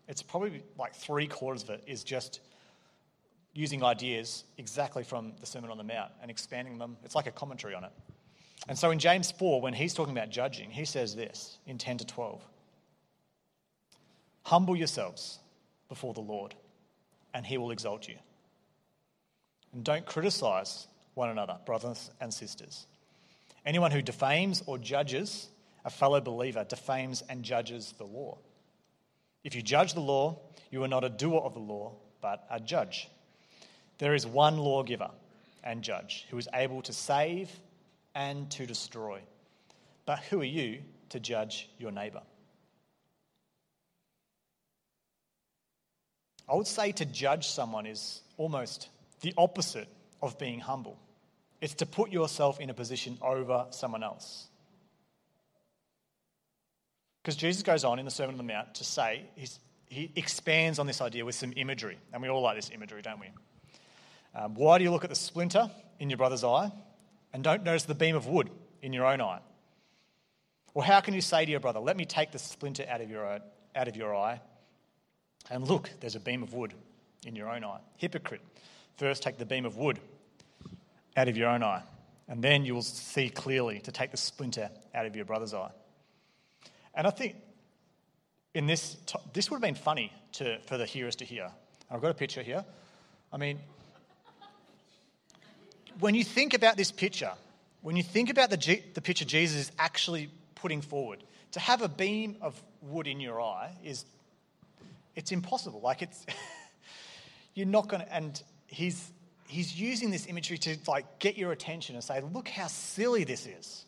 It's 0.08 0.22
probably 0.22 0.64
like 0.78 0.96
three 0.96 1.28
quarters 1.28 1.64
of 1.64 1.72
it 1.72 1.84
is 1.88 2.04
just 2.04 2.40
using 3.54 3.84
ideas 3.84 4.46
exactly 4.58 5.04
from 5.04 5.34
the 5.40 5.46
Sermon 5.46 5.72
on 5.72 5.78
the 5.78 5.84
Mount 5.84 6.12
and 6.22 6.32
expanding 6.32 6.78
them. 6.78 6.96
It's 7.04 7.16
like 7.16 7.28
a 7.28 7.32
commentary 7.32 7.74
on 7.74 7.84
it. 7.84 7.92
And 8.70 8.78
so 8.78 8.92
in 8.92 9.00
James 9.00 9.32
4, 9.32 9.60
when 9.62 9.74
he's 9.74 9.94
talking 9.94 10.16
about 10.16 10.30
judging, 10.30 10.70
he 10.70 10.86
says 10.86 11.16
this 11.16 11.58
in 11.66 11.78
10 11.78 11.98
to 11.98 12.06
12 12.06 12.42
Humble 14.44 14.76
yourselves 14.76 15.40
before 15.92 16.14
the 16.14 16.22
Lord, 16.22 16.56
and 17.34 17.46
he 17.46 17.58
will 17.58 17.72
exalt 17.72 18.08
you. 18.08 18.16
And 19.74 19.84
don't 19.84 20.06
criticize 20.06 20.88
one 21.16 21.28
another, 21.28 21.58
brothers 21.66 22.10
and 22.22 22.34
sisters. 22.34 22.86
Anyone 23.66 23.92
who 23.92 24.02
defames 24.02 24.64
or 24.66 24.78
judges 24.78 25.50
a 25.84 25.90
fellow 25.90 26.22
believer 26.22 26.64
defames 26.64 27.24
and 27.28 27.44
judges 27.44 27.94
the 27.98 28.06
law. 28.06 28.38
If 29.44 29.54
you 29.54 29.62
judge 29.62 29.94
the 29.94 30.00
law, 30.00 30.40
you 30.70 30.82
are 30.86 30.88
not 30.88 31.04
a 31.04 31.10
doer 31.10 31.42
of 31.42 31.56
the 31.56 31.60
law, 31.60 31.96
but 32.22 32.46
a 32.50 32.62
judge. 32.62 33.10
There 33.98 34.16
is 34.16 34.26
one 34.26 34.60
lawgiver 34.60 35.12
and 35.62 35.82
judge 35.82 36.26
who 36.30 36.38
is 36.38 36.48
able 36.54 36.82
to 36.84 36.94
save 36.94 37.52
and 38.16 38.50
to 38.52 38.66
destroy. 38.66 39.20
But 40.06 40.20
who 40.20 40.40
are 40.40 40.46
you 40.46 40.84
to 41.10 41.20
judge 41.20 41.70
your 41.78 41.92
neighbour? 41.92 42.22
I 46.52 46.56
would 46.56 46.68
say 46.68 46.92
to 46.92 47.06
judge 47.06 47.48
someone 47.48 47.86
is 47.86 48.22
almost 48.36 48.90
the 49.22 49.34
opposite 49.38 49.88
of 50.22 50.38
being 50.38 50.60
humble. 50.60 51.00
It's 51.62 51.76
to 51.76 51.86
put 51.86 52.12
yourself 52.12 52.60
in 52.60 52.70
a 52.70 52.74
position 52.74 53.18
over 53.22 53.68
someone 53.70 54.04
else. 54.04 54.48
Because 57.24 57.38
Jesus 57.38 57.64
goes 57.64 57.86
on 57.86 58.00
in 58.00 58.06
the 58.06 58.12
Sermon 58.12 58.34
on 58.34 58.38
the 58.38 58.54
Mount 58.54 58.76
to 58.76 58.84
say, 58.84 59.24
he 59.86 60.12
expands 60.16 60.78
on 60.78 60.88
this 60.88 61.00
idea 61.00 61.24
with 61.24 61.36
some 61.36 61.54
imagery. 61.56 61.98
And 62.12 62.22
we 62.22 62.28
all 62.28 62.42
like 62.42 62.58
this 62.58 62.72
imagery, 62.74 63.02
don't 63.02 63.20
we? 63.20 63.28
Um, 64.36 64.56
why 64.56 64.78
do 64.78 64.84
you 64.84 64.92
look 64.92 65.04
at 65.04 65.10
the 65.10 65.16
splinter 65.16 65.70
in 66.00 66.10
your 66.10 66.18
brother's 66.18 66.44
eye 66.44 66.72
and 67.32 67.44
don't 67.44 67.64
notice 67.64 67.84
the 67.84 67.96
beam 67.96 68.16
of 68.16 68.28
wood 68.28 68.50
in 68.82 68.92
your 68.92 69.06
own 69.06 69.22
eye? 69.22 69.40
Or 70.74 70.84
how 70.84 71.00
can 71.00 71.14
you 71.14 71.22
say 71.22 71.46
to 71.46 71.52
your 71.52 71.60
brother, 71.60 71.80
Let 71.80 71.96
me 71.96 72.06
take 72.06 72.32
the 72.32 72.40
splinter 72.40 72.86
out 72.90 73.00
of 73.00 73.10
your, 73.10 73.40
out 73.76 73.88
of 73.88 73.96
your 73.96 74.16
eye, 74.16 74.42
and 75.50 75.68
look, 75.68 75.90
there's 76.00 76.16
a 76.16 76.20
beam 76.20 76.44
of 76.44 76.54
wood 76.54 76.74
in 77.26 77.36
your 77.36 77.50
own 77.50 77.64
eye? 77.64 77.80
Hypocrite. 77.98 78.42
First, 78.98 79.24
take 79.24 79.38
the 79.38 79.46
beam 79.46 79.66
of 79.66 79.78
wood 79.78 80.00
out 81.18 81.28
of 81.28 81.38
your 81.38 81.50
own 81.50 81.64
eye, 81.64 81.84
and 82.28 82.44
then 82.44 82.66
you 82.66 82.74
will 82.74 82.82
see 82.82 83.30
clearly 83.30 83.80
to 83.80 83.92
take 83.92 84.12
the 84.12 84.18
splinter 84.18 84.70
out 84.94 85.06
of 85.06 85.16
your 85.16 85.26
brother's 85.26 85.54
eye. 85.54 85.72
And 86.94 87.08
I 87.08 87.10
think 87.10 87.36
in 88.54 88.68
this, 88.68 88.98
this 89.34 89.50
would 89.50 89.58
have 89.58 89.62
been 89.62 89.76
funny 89.76 90.12
to, 90.34 90.60
for 90.62 90.78
the 90.78 90.86
hearers 90.86 91.16
to 91.18 91.26
hear. 91.26 91.50
I've 91.90 92.02
got 92.02 92.12
a 92.12 92.16
picture 92.16 92.44
here. 92.44 92.64
I 93.34 93.38
mean, 93.38 93.60
when 96.00 96.16
you 96.16 96.24
think 96.24 96.54
about 96.54 96.78
this 96.78 96.92
picture, 96.92 97.32
when 97.82 97.96
you 97.96 98.04
think 98.04 98.30
about 98.30 98.50
the, 98.50 98.58
G, 98.58 98.84
the 98.94 99.02
picture 99.02 99.26
Jesus 99.26 99.58
is 99.58 99.72
actually 99.80 100.30
putting 100.56 100.82
forward, 100.82 101.24
to 101.52 101.60
have 101.60 101.82
a 101.82 101.90
beam 101.90 102.38
of 102.42 102.62
wood 102.82 103.08
in 103.08 103.20
your 103.20 103.42
eye 103.42 103.76
is, 103.84 104.06
it's 105.16 105.32
impossible. 105.32 105.82
Like 105.82 106.02
it's, 106.02 106.26
you're 107.54 107.68
not 107.68 107.88
going 107.88 108.04
to, 108.04 108.14
and 108.14 108.42
he's, 108.68 109.12
he's 109.48 109.80
using 109.80 110.12
this 110.12 110.28
imagery 110.28 110.58
to 110.60 110.78
like 110.88 111.20
get 111.20 111.38
your 111.38 111.52
attention 111.52 111.96
and 111.96 112.04
say, 112.04 112.22
look 112.34 112.48
how 112.48 112.68
silly 112.68 113.24
this 113.24 113.46
is. 113.46 113.86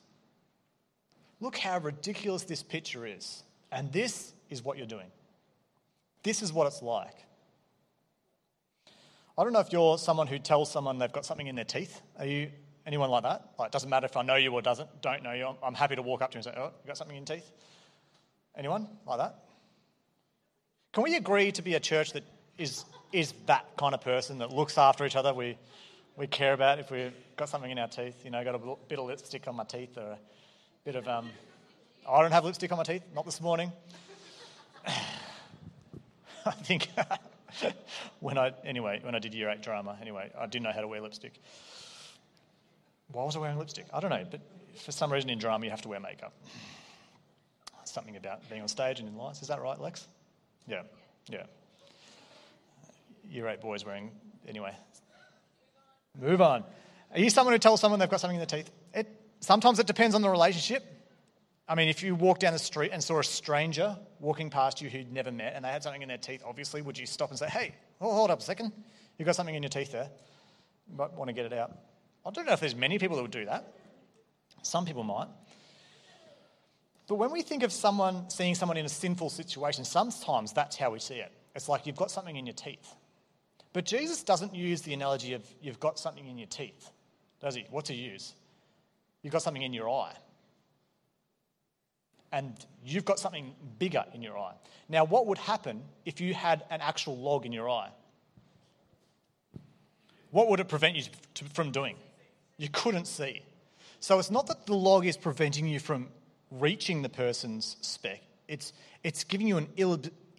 Look 1.39 1.57
how 1.57 1.79
ridiculous 1.79 2.43
this 2.43 2.63
picture 2.63 3.05
is. 3.05 3.43
And 3.71 3.91
this 3.91 4.33
is 4.49 4.63
what 4.63 4.77
you're 4.77 4.87
doing. 4.87 5.11
This 6.23 6.41
is 6.41 6.53
what 6.53 6.67
it's 6.67 6.81
like. 6.81 7.25
I 9.37 9.43
don't 9.43 9.51
know 9.51 9.59
if 9.59 9.71
you're 9.71 9.97
someone 9.97 10.27
who 10.27 10.37
tells 10.37 10.71
someone 10.71 10.99
they've 10.99 11.11
got 11.11 11.25
something 11.25 11.47
in 11.47 11.55
their 11.55 11.65
teeth. 11.65 12.01
Are 12.19 12.25
you 12.25 12.51
anyone 12.85 13.09
like 13.09 13.23
that? 13.23 13.49
Like, 13.57 13.67
it 13.67 13.71
doesn't 13.71 13.89
matter 13.89 14.05
if 14.05 14.15
I 14.15 14.21
know 14.21 14.35
you 14.35 14.51
or 14.51 14.61
doesn't, 14.61 15.01
don't 15.01 15.23
know 15.23 15.33
you. 15.33 15.55
I'm 15.63 15.73
happy 15.73 15.95
to 15.95 16.01
walk 16.01 16.21
up 16.21 16.31
to 16.31 16.35
you 16.35 16.39
and 16.39 16.45
say, 16.45 16.53
Oh, 16.55 16.71
you 16.83 16.87
got 16.87 16.97
something 16.97 17.15
in 17.15 17.25
your 17.25 17.37
teeth? 17.37 17.51
Anyone 18.55 18.87
like 19.07 19.17
that? 19.17 19.43
Can 20.93 21.03
we 21.03 21.15
agree 21.15 21.51
to 21.51 21.61
be 21.63 21.73
a 21.73 21.79
church 21.79 22.13
that 22.13 22.23
is, 22.57 22.85
is 23.11 23.33
that 23.47 23.65
kind 23.77 23.95
of 23.95 24.01
person 24.01 24.37
that 24.37 24.51
looks 24.51 24.77
after 24.77 25.05
each 25.05 25.15
other? 25.15 25.33
We, 25.33 25.57
we 26.15 26.27
care 26.27 26.53
about 26.53 26.77
if 26.77 26.91
we've 26.91 27.11
got 27.35 27.49
something 27.49 27.71
in 27.71 27.79
our 27.79 27.87
teeth, 27.87 28.23
you 28.23 28.29
know, 28.29 28.43
got 28.43 28.53
a 28.53 28.75
bit 28.87 28.99
of 28.99 29.05
lipstick 29.05 29.47
on 29.47 29.55
my 29.55 29.63
teeth 29.63 29.97
or 29.97 30.11
a 30.11 30.19
bit 30.85 30.95
of, 30.95 31.07
um, 31.07 31.31
I 32.07 32.21
don't 32.21 32.31
have 32.31 32.45
lipstick 32.45 32.71
on 32.71 32.77
my 32.77 32.83
teeth, 32.83 33.01
not 33.15 33.25
this 33.25 33.41
morning. 33.41 33.71
I 36.45 36.51
think 36.51 36.89
when 38.19 38.37
I 38.37 38.53
anyway 38.65 38.99
when 39.01 39.15
I 39.15 39.19
did 39.19 39.33
year 39.33 39.49
eight 39.49 39.61
drama. 39.61 39.97
Anyway, 40.01 40.29
I 40.37 40.45
didn't 40.45 40.63
know 40.63 40.71
how 40.73 40.81
to 40.81 40.87
wear 40.87 41.01
lipstick. 41.01 41.33
Why 43.11 43.23
was 43.23 43.35
I 43.35 43.39
wearing 43.39 43.57
lipstick? 43.57 43.85
I 43.93 43.99
don't 43.99 44.09
know, 44.09 44.25
but 44.29 44.41
for 44.77 44.91
some 44.91 45.11
reason 45.11 45.29
in 45.29 45.39
drama 45.39 45.65
you 45.65 45.71
have 45.71 45.81
to 45.83 45.89
wear 45.89 45.99
makeup. 45.99 46.33
Something 47.85 48.15
about 48.15 48.47
being 48.49 48.61
on 48.61 48.67
stage 48.67 48.99
and 48.99 49.07
in 49.07 49.15
lights. 49.15 49.41
Is 49.41 49.47
that 49.47 49.61
right, 49.61 49.79
Lex? 49.79 50.07
Yeah, 50.67 50.83
yeah. 51.29 51.43
Year 53.29 53.47
eight 53.47 53.61
boys 53.61 53.85
wearing 53.85 54.11
anyway. 54.47 54.75
Move 56.19 56.41
on. 56.41 56.63
Are 57.11 57.19
you 57.19 57.29
someone 57.29 57.53
who 57.53 57.59
tells 57.59 57.81
someone 57.81 57.99
they've 57.99 58.09
got 58.09 58.19
something 58.19 58.39
in 58.39 58.47
their 58.47 58.63
teeth? 58.63 58.71
It 58.93 59.07
sometimes 59.39 59.79
it 59.79 59.87
depends 59.87 60.15
on 60.15 60.21
the 60.21 60.29
relationship. 60.29 60.83
I 61.67 61.75
mean, 61.75 61.87
if 61.87 62.03
you 62.03 62.13
walk 62.15 62.39
down 62.39 62.53
the 62.53 62.59
street 62.59 62.91
and 62.91 63.01
saw 63.01 63.19
a 63.19 63.23
stranger 63.23 63.97
walking 64.19 64.49
past 64.49 64.81
you 64.81 64.89
who'd 64.89 65.11
never 65.11 65.31
met 65.31 65.53
and 65.55 65.63
they 65.63 65.69
had 65.69 65.81
something 65.81 66.01
in 66.01 66.09
their 66.09 66.17
teeth, 66.17 66.43
obviously, 66.45 66.81
would 66.81 66.97
you 66.97 67.05
stop 67.05 67.29
and 67.29 67.39
say, 67.39 67.47
hey, 67.47 67.73
oh, 68.01 68.11
hold 68.13 68.31
up 68.31 68.39
a 68.39 68.43
second, 68.43 68.73
you've 69.17 69.25
got 69.25 69.35
something 69.35 69.55
in 69.55 69.63
your 69.63 69.69
teeth 69.69 69.91
there? 69.91 70.09
You 70.89 70.97
might 70.97 71.13
want 71.13 71.29
to 71.29 71.33
get 71.33 71.45
it 71.45 71.53
out. 71.53 71.71
I 72.25 72.31
don't 72.31 72.45
know 72.45 72.53
if 72.53 72.59
there's 72.59 72.75
many 72.75 72.99
people 72.99 73.15
that 73.15 73.21
would 73.21 73.31
do 73.31 73.45
that. 73.45 73.73
Some 74.61 74.85
people 74.85 75.03
might. 75.03 75.27
But 77.07 77.15
when 77.15 77.31
we 77.31 77.41
think 77.41 77.63
of 77.63 77.71
someone 77.71 78.29
seeing 78.29 78.55
someone 78.55 78.77
in 78.77 78.85
a 78.85 78.89
sinful 78.89 79.29
situation, 79.29 79.83
sometimes 79.85 80.53
that's 80.53 80.75
how 80.75 80.91
we 80.91 80.99
see 80.99 81.15
it. 81.15 81.31
It's 81.55 81.67
like 81.67 81.85
you've 81.85 81.95
got 81.95 82.11
something 82.11 82.35
in 82.35 82.45
your 82.45 82.55
teeth. 82.55 82.95
But 83.73 83.85
Jesus 83.85 84.23
doesn't 84.23 84.55
use 84.55 84.81
the 84.81 84.93
analogy 84.93 85.33
of 85.33 85.43
you've 85.61 85.79
got 85.79 85.99
something 85.99 86.27
in 86.27 86.37
your 86.37 86.47
teeth, 86.47 86.89
does 87.41 87.55
he? 87.55 87.65
What's 87.69 87.89
he 87.89 87.95
use? 87.95 88.33
You've 89.21 89.33
got 89.33 89.41
something 89.41 89.61
in 89.61 89.73
your 89.73 89.89
eye 89.89 90.15
and 92.33 92.53
you've 92.83 93.05
got 93.05 93.19
something 93.19 93.53
bigger 93.77 94.03
in 94.13 94.21
your 94.21 94.37
eye. 94.37 94.55
Now, 94.89 95.05
what 95.05 95.27
would 95.27 95.37
happen 95.37 95.83
if 96.03 96.19
you 96.19 96.33
had 96.33 96.63
an 96.71 96.81
actual 96.81 97.15
log 97.15 97.45
in 97.45 97.53
your 97.53 97.69
eye? 97.69 97.91
What 100.31 100.49
would 100.49 100.59
it 100.59 100.67
prevent 100.67 100.95
you 100.95 101.03
from 101.53 101.71
doing? 101.71 101.95
You 102.57 102.69
couldn't 102.69 103.05
see. 103.05 103.43
So 103.99 104.17
it's 104.17 104.31
not 104.31 104.47
that 104.47 104.65
the 104.65 104.73
log 104.73 105.05
is 105.05 105.15
preventing 105.15 105.67
you 105.67 105.79
from 105.79 106.07
reaching 106.59 107.01
the 107.01 107.09
person's 107.09 107.77
speck. 107.81 108.21
it's, 108.47 108.73
it's 109.03 109.23
giving 109.23 109.47
you 109.47 109.57
an 109.57 109.67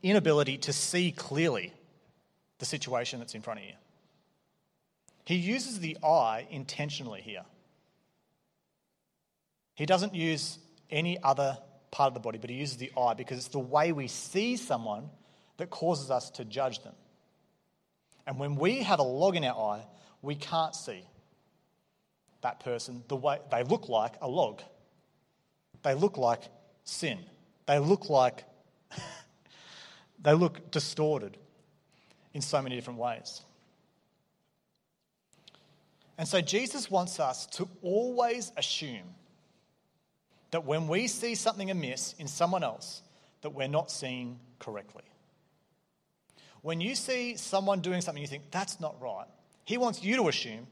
inability 0.03 0.59
to 0.59 0.73
see 0.73 1.11
clearly 1.13 1.73
the 2.59 2.65
situation 2.65 3.19
that's 3.19 3.35
in 3.35 3.43
front 3.43 3.61
of 3.61 3.67
you. 3.67 3.73
He 5.25 5.37
uses 5.37 5.81
the 5.81 5.97
eye 6.05 6.47
intentionally 6.51 7.21
here. 7.21 7.45
He 9.75 9.87
doesn't 9.87 10.15
use 10.15 10.59
any 10.91 11.21
other 11.23 11.59
part 11.91 12.09
of 12.09 12.15
the 12.15 12.21
body, 12.21 12.39
but 12.39 12.51
he 12.51 12.57
uses 12.57 12.77
the 12.77 12.93
eye 12.97 13.15
because 13.15 13.39
it's 13.39 13.49
the 13.49 13.59
way 13.59 13.93
we 13.93 14.07
see 14.07 14.57
someone 14.57 15.09
that 15.57 15.71
causes 15.71 16.11
us 16.11 16.31
to 16.31 16.45
judge 16.45 16.83
them. 16.83 16.95
And 18.27 18.39
when 18.39 18.57
we 18.57 18.83
have 18.83 18.99
a 18.99 19.05
log 19.05 19.37
in 19.37 19.45
our 19.45 19.77
eye, 19.77 19.87
we 20.23 20.35
can't 20.35 20.75
see 20.75 21.05
that 22.43 22.61
person 22.61 23.03
the 23.09 23.17
way 23.17 23.39
they 23.51 23.65
look 23.65 23.89
like 23.89 24.15
a 24.21 24.29
log. 24.29 24.63
They 25.85 25.95
look 25.95 26.17
like 26.17 26.41
sin. 26.83 27.19
They 27.67 27.79
look 27.79 28.11
like 28.11 28.45
they 30.23 30.33
look 30.33 30.71
distorted 30.73 31.37
in 32.33 32.41
so 32.41 32.61
many 32.61 32.75
different 32.75 32.99
ways. 32.99 33.43
And 36.17 36.27
so 36.27 36.41
Jesus 36.41 36.91
wants 36.91 37.21
us 37.21 37.47
to 37.47 37.69
always 37.83 38.51
assume 38.57 39.15
that 40.51 40.65
when 40.65 40.89
we 40.89 41.07
see 41.07 41.35
something 41.35 41.71
amiss 41.71 42.15
in 42.19 42.29
someone 42.29 42.65
else, 42.65 43.03
that 43.43 43.51
we're 43.51 43.69
not 43.69 43.91
seeing 43.91 44.39
correctly. 44.59 45.03
When 46.63 46.81
you 46.81 46.95
see 46.95 47.37
someone 47.37 47.81
doing 47.81 48.01
something 48.01 48.23
you 48.23 48.29
think, 48.29 48.51
that's 48.51 48.81
not 48.81 49.01
right, 49.03 49.27
he 49.65 49.77
wants 49.77 50.03
you 50.03 50.17
to 50.17 50.29
assume, 50.29 50.67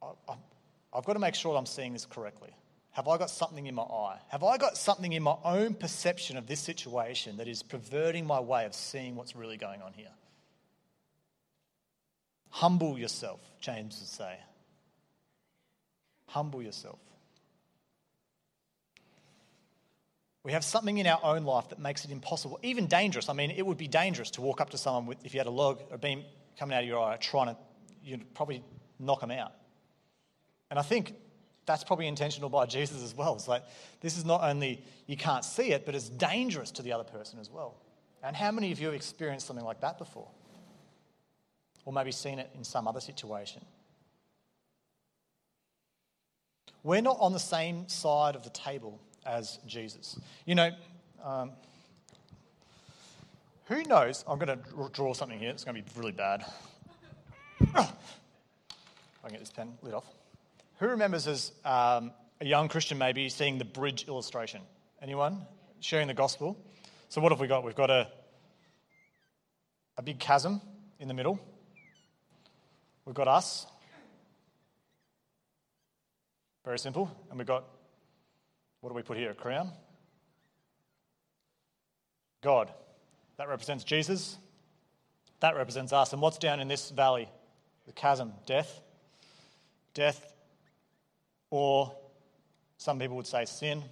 I've 0.00 1.04
got 1.04 1.14
to 1.14 1.18
make 1.18 1.34
sure 1.34 1.56
I'm 1.56 1.66
seeing 1.66 1.92
this 1.92 2.06
correctly. 2.06 2.50
Have 2.92 3.08
I 3.08 3.16
got 3.16 3.30
something 3.30 3.66
in 3.66 3.74
my 3.74 3.82
eye? 3.82 4.18
Have 4.28 4.44
I 4.44 4.58
got 4.58 4.76
something 4.76 5.12
in 5.12 5.22
my 5.22 5.36
own 5.44 5.74
perception 5.74 6.36
of 6.36 6.46
this 6.46 6.60
situation 6.60 7.38
that 7.38 7.48
is 7.48 7.62
perverting 7.62 8.26
my 8.26 8.40
way 8.40 8.66
of 8.66 8.74
seeing 8.74 9.16
what's 9.16 9.34
really 9.34 9.56
going 9.56 9.80
on 9.80 9.94
here? 9.94 10.12
Humble 12.50 12.98
yourself, 12.98 13.40
James 13.60 13.98
would 13.98 14.08
say. 14.08 14.38
Humble 16.26 16.62
yourself. 16.62 16.98
We 20.44 20.52
have 20.52 20.64
something 20.64 20.98
in 20.98 21.06
our 21.06 21.20
own 21.22 21.44
life 21.44 21.70
that 21.70 21.78
makes 21.78 22.04
it 22.04 22.10
impossible, 22.10 22.58
even 22.62 22.88
dangerous. 22.88 23.30
I 23.30 23.32
mean, 23.32 23.52
it 23.52 23.64
would 23.64 23.78
be 23.78 23.88
dangerous 23.88 24.30
to 24.32 24.42
walk 24.42 24.60
up 24.60 24.70
to 24.70 24.78
someone 24.78 25.06
with, 25.06 25.24
if 25.24 25.32
you 25.32 25.40
had 25.40 25.46
a 25.46 25.50
log 25.50 25.80
or 25.90 25.96
beam 25.96 26.24
coming 26.58 26.76
out 26.76 26.82
of 26.82 26.88
your 26.88 27.00
eye, 27.00 27.16
trying 27.16 27.46
to, 27.46 27.56
you'd 28.04 28.34
probably 28.34 28.62
knock 28.98 29.20
them 29.20 29.30
out. 29.30 29.52
And 30.68 30.78
I 30.78 30.82
think 30.82 31.14
that's 31.66 31.84
probably 31.84 32.06
intentional 32.06 32.48
by 32.48 32.66
Jesus 32.66 33.02
as 33.02 33.14
well. 33.14 33.34
It's 33.34 33.48
like, 33.48 33.62
this 34.00 34.18
is 34.18 34.24
not 34.24 34.42
only 34.42 34.82
you 35.06 35.16
can't 35.16 35.44
see 35.44 35.72
it, 35.72 35.86
but 35.86 35.94
it's 35.94 36.08
dangerous 36.08 36.70
to 36.72 36.82
the 36.82 36.92
other 36.92 37.04
person 37.04 37.38
as 37.38 37.50
well. 37.50 37.76
And 38.22 38.34
how 38.36 38.50
many 38.50 38.72
of 38.72 38.80
you 38.80 38.86
have 38.86 38.94
experienced 38.94 39.46
something 39.46 39.64
like 39.64 39.80
that 39.80 39.98
before? 39.98 40.28
Or 41.84 41.92
maybe 41.92 42.12
seen 42.12 42.38
it 42.38 42.50
in 42.56 42.64
some 42.64 42.86
other 42.86 43.00
situation? 43.00 43.64
We're 46.84 47.00
not 47.00 47.16
on 47.20 47.32
the 47.32 47.38
same 47.38 47.88
side 47.88 48.34
of 48.34 48.42
the 48.42 48.50
table 48.50 49.00
as 49.24 49.58
Jesus. 49.66 50.18
You 50.46 50.56
know, 50.56 50.70
um, 51.22 51.52
who 53.66 53.84
knows? 53.84 54.24
I'm 54.26 54.38
going 54.38 54.58
to 54.58 54.90
draw 54.92 55.14
something 55.14 55.38
here. 55.38 55.50
It's 55.50 55.64
going 55.64 55.76
to 55.76 55.82
be 55.82 55.88
really 55.98 56.12
bad. 56.12 56.44
I 57.74 57.84
can 59.22 59.30
get 59.30 59.40
this 59.40 59.50
pen 59.50 59.74
lid 59.82 59.94
off. 59.94 60.06
Who 60.82 60.88
remembers 60.88 61.28
as 61.28 61.52
um, 61.64 62.10
a 62.40 62.44
young 62.44 62.66
Christian 62.66 62.98
maybe 62.98 63.28
seeing 63.28 63.56
the 63.56 63.64
bridge 63.64 64.08
illustration? 64.08 64.62
Anyone? 65.00 65.46
Sharing 65.78 66.08
the 66.08 66.14
gospel. 66.14 66.58
So 67.08 67.20
what 67.20 67.30
have 67.30 67.38
we 67.38 67.46
got? 67.46 67.62
We've 67.62 67.76
got 67.76 67.88
a, 67.88 68.08
a 69.96 70.02
big 70.02 70.18
chasm 70.18 70.60
in 70.98 71.06
the 71.06 71.14
middle. 71.14 71.38
We've 73.04 73.14
got 73.14 73.28
us. 73.28 73.64
Very 76.64 76.80
simple. 76.80 77.16
And 77.30 77.38
we've 77.38 77.46
got 77.46 77.62
what 78.80 78.90
do 78.90 78.96
we 78.96 79.02
put 79.02 79.16
here? 79.16 79.30
A 79.30 79.34
crown? 79.34 79.70
God. 82.42 82.72
That 83.36 83.48
represents 83.48 83.84
Jesus. 83.84 84.36
That 85.38 85.54
represents 85.54 85.92
us. 85.92 86.12
And 86.12 86.20
what's 86.20 86.38
down 86.38 86.58
in 86.58 86.66
this 86.66 86.90
valley? 86.90 87.28
The 87.86 87.92
chasm. 87.92 88.32
Death. 88.46 88.80
Death, 89.94 90.31
or 91.52 91.92
some 92.78 92.98
people 92.98 93.14
would 93.14 93.26
say 93.26 93.44
sin. 93.44 93.84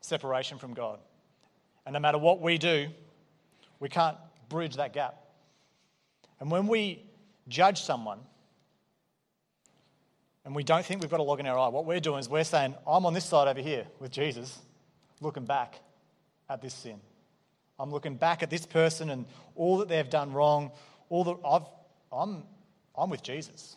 Separation 0.00 0.58
from 0.58 0.74
God. 0.74 1.00
And 1.84 1.92
no 1.94 1.98
matter 1.98 2.18
what 2.18 2.40
we 2.40 2.56
do, 2.56 2.86
we 3.80 3.88
can't 3.88 4.16
bridge 4.48 4.76
that 4.76 4.92
gap. 4.92 5.16
And 6.38 6.52
when 6.52 6.68
we 6.68 7.02
judge 7.48 7.82
someone, 7.82 8.20
and 10.44 10.54
we 10.54 10.62
don't 10.62 10.84
think 10.84 11.00
we've 11.00 11.10
got 11.10 11.18
a 11.18 11.24
log 11.24 11.40
in 11.40 11.46
our 11.46 11.58
eye, 11.58 11.68
what 11.68 11.84
we're 11.84 11.98
doing 11.98 12.20
is 12.20 12.28
we're 12.28 12.44
saying, 12.44 12.76
I'm 12.86 13.04
on 13.04 13.12
this 13.12 13.24
side 13.24 13.48
over 13.48 13.60
here 13.60 13.84
with 13.98 14.12
Jesus, 14.12 14.60
looking 15.20 15.44
back 15.44 15.80
at 16.48 16.62
this 16.62 16.74
sin. 16.74 17.00
I'm 17.76 17.90
looking 17.90 18.14
back 18.14 18.44
at 18.44 18.50
this 18.50 18.66
person 18.66 19.10
and 19.10 19.26
all 19.56 19.78
that 19.78 19.88
they've 19.88 20.08
done 20.08 20.32
wrong. 20.32 20.70
All 21.08 21.24
that 21.24 21.36
I've, 21.44 21.66
I'm, 22.12 22.44
I'm 22.96 23.10
with 23.10 23.24
Jesus. 23.24 23.76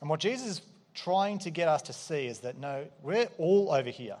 And 0.00 0.10
what 0.10 0.20
Jesus 0.20 0.46
is 0.46 0.62
trying 0.94 1.38
to 1.40 1.50
get 1.50 1.68
us 1.68 1.82
to 1.82 1.92
see 1.92 2.26
is 2.26 2.40
that 2.40 2.58
no, 2.58 2.86
we're 3.02 3.28
all 3.38 3.72
over 3.72 3.90
here. 3.90 4.16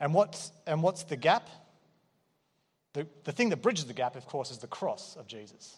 And 0.00 0.12
what's, 0.14 0.52
and 0.66 0.82
what's 0.82 1.04
the 1.04 1.16
gap? 1.16 1.48
The, 2.92 3.06
the 3.24 3.32
thing 3.32 3.50
that 3.50 3.62
bridges 3.62 3.86
the 3.86 3.94
gap, 3.94 4.16
of 4.16 4.26
course, 4.26 4.50
is 4.50 4.58
the 4.58 4.66
cross 4.66 5.16
of 5.16 5.26
Jesus. 5.26 5.76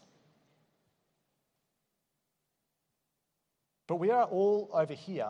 But 3.87 3.97
we 3.97 4.11
are 4.11 4.25
all 4.25 4.71
over 4.73 4.95
here, 4.95 5.29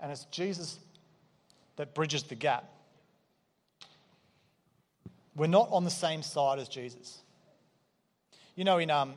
and 0.00 0.10
it's 0.10 0.24
Jesus 0.26 0.78
that 1.76 1.94
bridges 1.94 2.24
the 2.24 2.34
gap. 2.34 2.64
We're 5.36 5.46
not 5.46 5.68
on 5.70 5.84
the 5.84 5.90
same 5.90 6.22
side 6.22 6.58
as 6.58 6.68
Jesus. 6.68 7.18
You 8.56 8.64
know, 8.64 8.78
in, 8.78 8.90
um, 8.90 9.14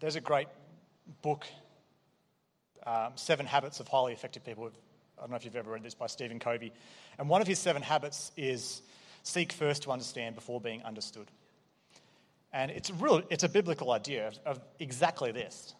there's 0.00 0.16
a 0.16 0.20
great 0.20 0.48
book, 1.20 1.46
um, 2.88 3.12
Seven 3.16 3.44
Habits 3.44 3.80
of 3.80 3.88
Highly 3.88 4.12
Effective 4.12 4.44
People. 4.44 4.70
I 5.18 5.22
don't 5.22 5.30
know 5.30 5.36
if 5.36 5.44
you've 5.44 5.56
ever 5.56 5.72
read 5.72 5.82
this 5.82 5.94
by 5.94 6.06
Stephen 6.06 6.38
Covey. 6.38 6.72
And 7.18 7.28
one 7.28 7.42
of 7.42 7.46
his 7.46 7.58
seven 7.58 7.82
habits 7.82 8.32
is 8.36 8.82
seek 9.24 9.52
first 9.52 9.82
to 9.82 9.90
understand 9.90 10.34
before 10.34 10.60
being 10.60 10.82
understood. 10.84 11.26
And 12.52 12.70
it's, 12.70 12.90
real, 12.90 13.22
it's 13.28 13.44
a 13.44 13.48
biblical 13.48 13.90
idea 13.92 14.28
of, 14.28 14.38
of 14.46 14.60
exactly 14.78 15.32
this 15.32 15.74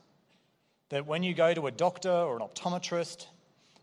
that 0.90 1.06
when 1.06 1.22
you 1.22 1.34
go 1.34 1.52
to 1.52 1.66
a 1.66 1.70
doctor 1.70 2.10
or 2.10 2.36
an 2.36 2.42
optometrist, 2.42 3.26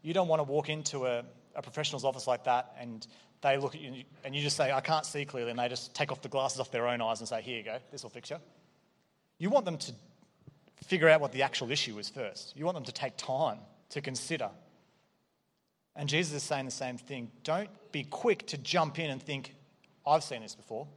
you 0.02 0.14
don't 0.14 0.28
want 0.28 0.40
to 0.40 0.44
walk 0.44 0.70
into 0.70 1.06
a, 1.06 1.24
a 1.56 1.62
professional's 1.62 2.04
office 2.04 2.26
like 2.26 2.44
that 2.46 2.76
and 2.80 3.06
they 3.42 3.58
look 3.58 3.76
at 3.76 3.82
you 3.82 4.04
and 4.24 4.36
you 4.36 4.42
just 4.42 4.58
say, 4.58 4.72
I 4.72 4.82
can't 4.82 5.06
see 5.06 5.24
clearly, 5.24 5.52
and 5.52 5.60
they 5.60 5.68
just 5.68 5.94
take 5.94 6.12
off 6.12 6.22
the 6.22 6.30
glasses 6.30 6.60
off 6.60 6.72
their 6.72 6.88
own 6.88 7.00
eyes 7.02 7.20
and 7.20 7.30
say, 7.30 7.42
Here 7.42 7.58
you 7.58 7.64
go, 7.64 7.78
this 7.92 8.02
will 8.02 8.10
fix 8.10 8.32
you. 8.32 8.38
You 9.38 9.52
want 9.52 9.66
them 9.66 9.78
to 9.78 9.94
figure 10.84 11.10
out 11.10 11.22
what 11.22 11.32
the 11.32 11.44
actual 11.44 11.72
issue 11.72 11.98
is 11.98 12.10
first. 12.10 12.54
You 12.56 12.66
want 12.66 12.76
them 12.76 12.84
to 12.86 12.92
take 12.92 13.18
time 13.18 13.60
to 13.90 14.02
consider. 14.02 14.50
And 15.96 16.10
Jesus 16.10 16.36
is 16.36 16.44
saying 16.44 16.66
the 16.66 16.72
same 16.72 16.98
thing. 16.98 17.32
Don't 17.44 17.70
be 17.92 18.04
quick 18.04 18.46
to 18.48 18.58
jump 18.58 19.00
in 19.00 19.10
and 19.10 19.22
think, 19.22 19.56
I've 20.06 20.24
seen 20.24 20.42
this 20.42 20.56
before. 20.56 20.88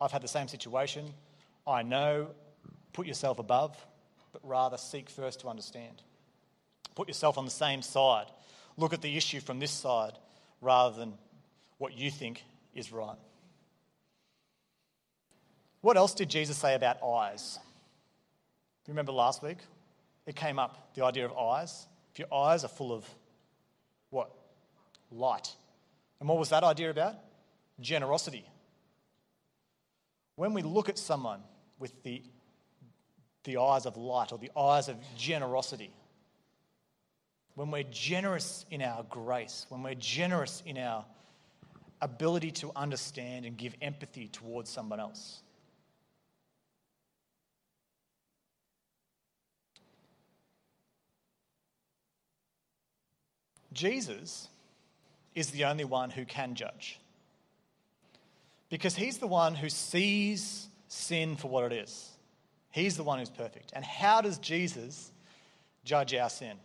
I've 0.00 0.12
had 0.12 0.22
the 0.22 0.28
same 0.28 0.48
situation. 0.48 1.12
I 1.66 1.82
know. 1.82 2.28
Put 2.92 3.06
yourself 3.06 3.38
above, 3.38 3.76
but 4.32 4.40
rather 4.44 4.76
seek 4.76 5.08
first 5.08 5.40
to 5.40 5.48
understand. 5.48 6.02
Put 6.94 7.08
yourself 7.08 7.38
on 7.38 7.44
the 7.44 7.50
same 7.50 7.82
side. 7.82 8.26
Look 8.76 8.92
at 8.92 9.02
the 9.02 9.16
issue 9.16 9.40
from 9.40 9.58
this 9.58 9.70
side 9.70 10.12
rather 10.60 10.96
than 10.96 11.14
what 11.78 11.96
you 11.96 12.10
think 12.10 12.44
is 12.74 12.92
right. 12.92 13.16
What 15.80 15.96
else 15.96 16.14
did 16.14 16.28
Jesus 16.28 16.56
say 16.56 16.74
about 16.74 17.02
eyes? 17.02 17.58
Remember 18.88 19.12
last 19.12 19.42
week? 19.42 19.58
It 20.26 20.36
came 20.36 20.58
up, 20.58 20.94
the 20.94 21.04
idea 21.04 21.24
of 21.24 21.36
eyes. 21.36 21.86
If 22.12 22.18
your 22.18 22.32
eyes 22.32 22.64
are 22.64 22.68
full 22.68 22.92
of 22.92 23.06
what? 24.10 24.30
Light. 25.10 25.54
And 26.20 26.28
what 26.28 26.38
was 26.38 26.50
that 26.50 26.64
idea 26.64 26.90
about? 26.90 27.14
Generosity. 27.80 28.48
When 30.36 30.52
we 30.52 30.62
look 30.62 30.88
at 30.88 30.98
someone 30.98 31.40
with 31.78 32.02
the, 32.02 32.22
the 33.44 33.58
eyes 33.58 33.86
of 33.86 33.96
light 33.96 34.32
or 34.32 34.38
the 34.38 34.50
eyes 34.56 34.88
of 34.88 34.96
generosity, 35.16 35.92
when 37.54 37.70
we're 37.70 37.84
generous 37.84 38.66
in 38.70 38.82
our 38.82 39.02
grace, 39.04 39.66
when 39.70 39.82
we're 39.82 39.94
generous 39.94 40.62
in 40.66 40.76
our 40.78 41.04
ability 42.02 42.50
to 42.50 42.70
understand 42.76 43.46
and 43.46 43.56
give 43.56 43.74
empathy 43.80 44.28
towards 44.28 44.68
someone 44.68 45.00
else, 45.00 45.42
Jesus 53.76 54.48
is 55.34 55.50
the 55.50 55.66
only 55.66 55.84
one 55.84 56.10
who 56.10 56.24
can 56.24 56.54
judge. 56.54 56.98
Because 58.68 58.96
he's 58.96 59.18
the 59.18 59.26
one 59.26 59.54
who 59.54 59.68
sees 59.68 60.66
sin 60.88 61.36
for 61.36 61.48
what 61.48 61.70
it 61.70 61.76
is. 61.84 62.10
He's 62.70 62.96
the 62.96 63.04
one 63.04 63.18
who's 63.18 63.30
perfect. 63.30 63.72
And 63.74 63.84
how 63.84 64.20
does 64.22 64.38
Jesus 64.38 65.12
judge 65.84 66.14
our 66.14 66.30
sin? 66.30 66.56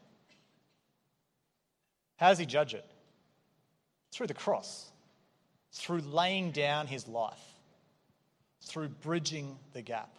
How 2.15 2.29
does 2.29 2.39
he 2.39 2.45
judge 2.45 2.73
it? 2.73 2.85
Through 4.11 4.27
the 4.27 4.33
cross, 4.33 4.89
through 5.73 6.01
laying 6.01 6.51
down 6.51 6.87
his 6.87 7.07
life, 7.07 7.39
through 8.61 8.89
bridging 8.89 9.57
the 9.73 9.81
gap. 9.81 10.15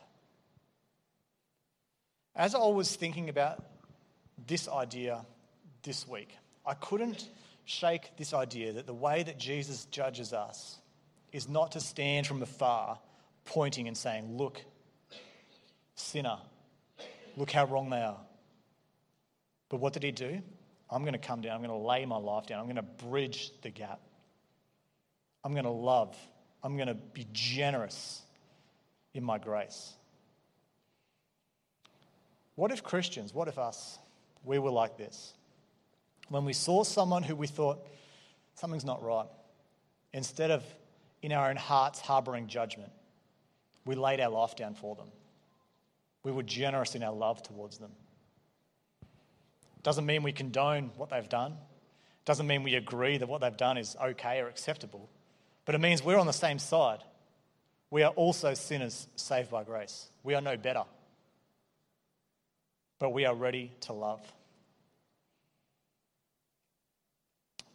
As 2.34 2.54
I 2.54 2.66
was 2.66 2.94
thinking 2.94 3.28
about 3.28 3.62
this 4.46 4.68
idea 4.68 5.24
this 5.82 6.08
week, 6.08 6.36
I 6.64 6.74
couldn't 6.74 7.28
shake 7.64 8.16
this 8.16 8.32
idea 8.34 8.72
that 8.74 8.86
the 8.86 8.94
way 8.94 9.22
that 9.22 9.38
Jesus 9.38 9.86
judges 9.86 10.32
us 10.32 10.78
is 11.32 11.48
not 11.48 11.72
to 11.72 11.80
stand 11.80 12.26
from 12.26 12.42
afar 12.42 12.98
pointing 13.44 13.88
and 13.88 13.96
saying, 13.96 14.36
Look, 14.36 14.60
sinner, 15.94 16.38
look 17.36 17.50
how 17.50 17.66
wrong 17.66 17.90
they 17.90 18.02
are. 18.02 18.20
But 19.68 19.80
what 19.80 19.92
did 19.92 20.02
he 20.02 20.12
do? 20.12 20.42
I'm 20.90 21.02
going 21.02 21.14
to 21.14 21.18
come 21.18 21.40
down, 21.40 21.54
I'm 21.54 21.66
going 21.66 21.80
to 21.80 21.86
lay 21.86 22.04
my 22.04 22.18
life 22.18 22.46
down, 22.46 22.60
I'm 22.60 22.66
going 22.66 22.76
to 22.76 23.06
bridge 23.06 23.50
the 23.62 23.70
gap. 23.70 24.00
I'm 25.44 25.52
going 25.52 25.64
to 25.64 25.70
love, 25.70 26.16
I'm 26.62 26.76
going 26.76 26.88
to 26.88 26.94
be 26.94 27.26
generous 27.32 28.22
in 29.14 29.24
my 29.24 29.38
grace. 29.38 29.94
What 32.54 32.70
if 32.70 32.82
Christians, 32.82 33.34
what 33.34 33.48
if 33.48 33.58
us, 33.58 33.98
we 34.44 34.58
were 34.58 34.70
like 34.70 34.96
this? 34.96 35.32
When 36.32 36.46
we 36.46 36.54
saw 36.54 36.82
someone 36.82 37.22
who 37.22 37.36
we 37.36 37.46
thought 37.46 37.86
something's 38.54 38.84
not 38.84 39.02
right, 39.02 39.26
instead 40.14 40.50
of 40.50 40.64
in 41.20 41.30
our 41.30 41.50
own 41.50 41.56
hearts 41.56 42.00
harboring 42.00 42.46
judgment, 42.46 42.90
we 43.84 43.94
laid 43.94 44.18
our 44.18 44.30
life 44.30 44.56
down 44.56 44.74
for 44.74 44.96
them. 44.96 45.08
We 46.24 46.32
were 46.32 46.42
generous 46.42 46.94
in 46.94 47.02
our 47.02 47.12
love 47.12 47.42
towards 47.42 47.78
them. 47.78 47.90
Doesn't 49.82 50.06
mean 50.06 50.22
we 50.22 50.32
condone 50.32 50.90
what 50.96 51.10
they've 51.10 51.28
done. 51.28 51.54
Doesn't 52.24 52.46
mean 52.46 52.62
we 52.62 52.76
agree 52.76 53.18
that 53.18 53.28
what 53.28 53.40
they've 53.40 53.56
done 53.56 53.76
is 53.76 53.96
okay 54.02 54.40
or 54.40 54.48
acceptable. 54.48 55.10
But 55.64 55.74
it 55.74 55.80
means 55.80 56.02
we're 56.02 56.18
on 56.18 56.26
the 56.26 56.32
same 56.32 56.58
side. 56.58 57.00
We 57.90 58.04
are 58.04 58.12
also 58.12 58.54
sinners 58.54 59.06
saved 59.16 59.50
by 59.50 59.64
grace. 59.64 60.06
We 60.22 60.34
are 60.34 60.40
no 60.40 60.56
better. 60.56 60.84
But 62.98 63.10
we 63.10 63.26
are 63.26 63.34
ready 63.34 63.72
to 63.82 63.92
love. 63.92 64.20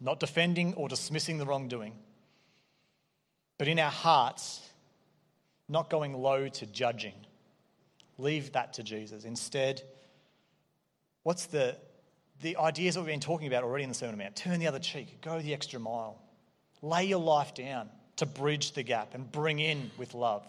Not 0.00 0.20
defending 0.20 0.74
or 0.74 0.88
dismissing 0.88 1.38
the 1.38 1.46
wrongdoing, 1.46 1.94
but 3.58 3.68
in 3.68 3.78
our 3.78 3.90
hearts, 3.90 4.60
not 5.68 5.90
going 5.90 6.14
low 6.14 6.48
to 6.48 6.66
judging. 6.66 7.14
Leave 8.16 8.52
that 8.52 8.74
to 8.74 8.82
Jesus. 8.82 9.24
Instead, 9.24 9.82
what's 11.22 11.46
the, 11.46 11.76
the 12.42 12.56
ideas 12.56 12.94
that 12.94 13.00
we've 13.00 13.08
been 13.08 13.20
talking 13.20 13.46
about 13.46 13.64
already 13.64 13.84
in 13.84 13.88
the 13.88 13.94
Sermon 13.94 14.14
on 14.14 14.18
Mount? 14.18 14.36
Turn 14.36 14.60
the 14.60 14.66
other 14.66 14.78
cheek, 14.78 15.20
go 15.20 15.40
the 15.40 15.52
extra 15.52 15.78
mile, 15.78 16.20
lay 16.82 17.04
your 17.04 17.20
life 17.20 17.54
down 17.54 17.88
to 18.16 18.26
bridge 18.26 18.72
the 18.72 18.82
gap 18.82 19.14
and 19.14 19.30
bring 19.30 19.58
in 19.58 19.90
with 19.96 20.14
love, 20.14 20.44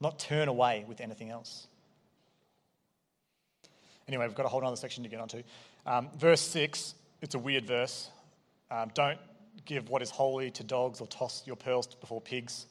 not 0.00 0.18
turn 0.18 0.48
away 0.48 0.84
with 0.86 1.00
anything 1.00 1.30
else. 1.30 1.66
Anyway, 4.06 4.26
we've 4.26 4.36
got 4.36 4.46
a 4.46 4.48
whole 4.48 4.64
other 4.64 4.76
section 4.76 5.02
to 5.02 5.08
get 5.08 5.20
onto. 5.20 5.42
Um, 5.86 6.10
verse 6.18 6.40
6, 6.42 6.94
it's 7.22 7.34
a 7.34 7.38
weird 7.38 7.66
verse. 7.66 8.10
Um, 8.74 8.90
don't 8.92 9.20
give 9.66 9.88
what 9.88 10.02
is 10.02 10.10
holy 10.10 10.50
to 10.50 10.64
dogs 10.64 11.00
or 11.00 11.06
toss 11.06 11.46
your 11.46 11.54
pearls 11.54 11.86
before 11.86 12.20
pigs. 12.20 12.66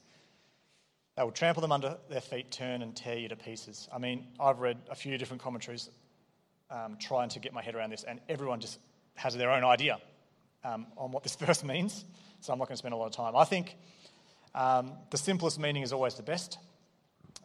They 1.16 1.24
will 1.24 1.32
trample 1.32 1.62
them 1.62 1.72
under 1.72 1.96
their 2.10 2.20
feet, 2.20 2.52
turn 2.52 2.82
and 2.82 2.94
tear 2.94 3.18
you 3.18 3.30
to 3.30 3.38
pieces. 3.38 3.88
I 3.94 4.00
mean, 4.00 4.28
I've 4.38 4.60
read 4.60 4.78
a 4.90 4.96
few 4.96 5.18
different 5.18 5.42
commentaries 5.42 5.90
um, 6.70 6.98
trying 7.00 7.30
to 7.30 7.40
get 7.40 7.54
my 7.54 7.62
head 7.62 7.76
around 7.76 7.92
this, 7.92 8.04
and 8.04 8.20
everyone 8.28 8.60
just 8.60 8.80
has 9.16 9.38
their 9.38 9.50
own 9.50 9.64
idea 9.64 9.98
um, 10.66 10.88
on 10.98 11.12
what 11.12 11.24
this 11.24 11.36
verse 11.38 11.64
means. 11.64 12.04
So 12.42 12.52
I'm 12.52 12.60
not 12.60 12.68
going 12.68 12.76
to 12.76 12.80
spend 12.80 12.94
a 12.94 12.98
lot 12.98 13.06
of 13.06 13.14
time. 13.14 13.38
I 13.38 13.46
think 13.46 13.78
um, 14.54 14.92
the 15.10 15.18
simplest 15.18 15.58
meaning 15.58 15.84
is 15.84 15.94
always 15.94 16.16
the 16.16 16.24
best. 16.24 16.58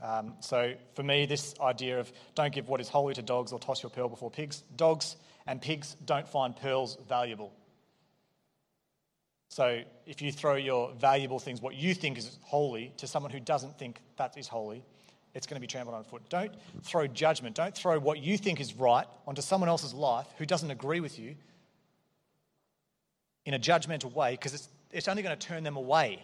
Um, 0.03 0.35
so 0.41 0.73
for 0.95 1.05
me, 1.05 1.27
this 1.27 1.55
idea 1.61 2.01
of 2.01 2.11
don't 2.35 2.53
give 2.53 2.69
what 2.69 2.81
is 2.81 2.89
holy 2.89 3.15
to 3.15 3.23
dogs 3.23 3.53
or 3.53 3.61
toss 3.61 3.85
your 3.85 3.91
pearl 3.91 4.09
before 4.09 4.33
pigs, 4.33 4.65
dogs 4.75 5.15
and 5.47 5.63
pigs 5.63 5.97
don't 6.05 6.29
find 6.29 6.57
pearls 6.57 6.99
valuable. 7.09 7.53
So 9.49 9.83
if 10.07 10.21
you 10.21 10.31
throw 10.31 10.57
your 10.57 10.93
valuable 10.93 11.39
things, 11.39 11.61
what 11.61 11.75
you 11.75 11.95
think 11.95 12.19
is 12.19 12.39
holy, 12.43 12.93
to 12.99 13.07
someone 13.07 13.33
who 13.33 13.41
doesn't 13.41 13.79
think 13.79 14.01
that 14.17 14.37
is 14.37 14.47
holy, 14.47 14.85
it's 15.35 15.47
going 15.47 15.57
to 15.57 15.61
be 15.61 15.67
trampled 15.67 15.95
underfoot. 15.95 16.23
Don't 16.29 16.53
throw 16.83 17.07
judgment, 17.07 17.55
don't 17.55 17.75
throw 17.75 17.99
what 17.99 18.19
you 18.19 18.37
think 18.37 18.61
is 18.61 18.75
right 18.75 19.07
onto 19.27 19.43
someone 19.43 19.69
else's 19.69 19.95
life 19.95 20.27
who 20.37 20.47
doesn't 20.47 20.71
agree 20.71 21.01
with 21.01 21.19
you 21.19 21.35
in 23.47 23.55
a 23.55 23.59
judgmental 23.59 24.13
way 24.13 24.33
because 24.33 24.53
it's, 24.53 24.69
it's 24.91 25.09
only 25.09 25.23
going 25.23 25.37
to 25.37 25.47
turn 25.47 25.65
them 25.65 25.77
away. 25.77 26.23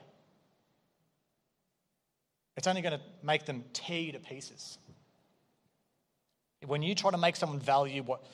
It's 2.56 2.66
only 2.66 2.82
going 2.82 2.98
to 2.98 3.04
make 3.22 3.46
them 3.46 3.64
tear 3.72 4.00
you 4.00 4.12
to 4.12 4.20
pieces. 4.20 4.78
When 6.66 6.82
you 6.82 6.94
try 6.94 7.10
to 7.10 7.18
make 7.18 7.36
someone 7.36 7.58
value 7.58 8.02
what, 8.02 8.24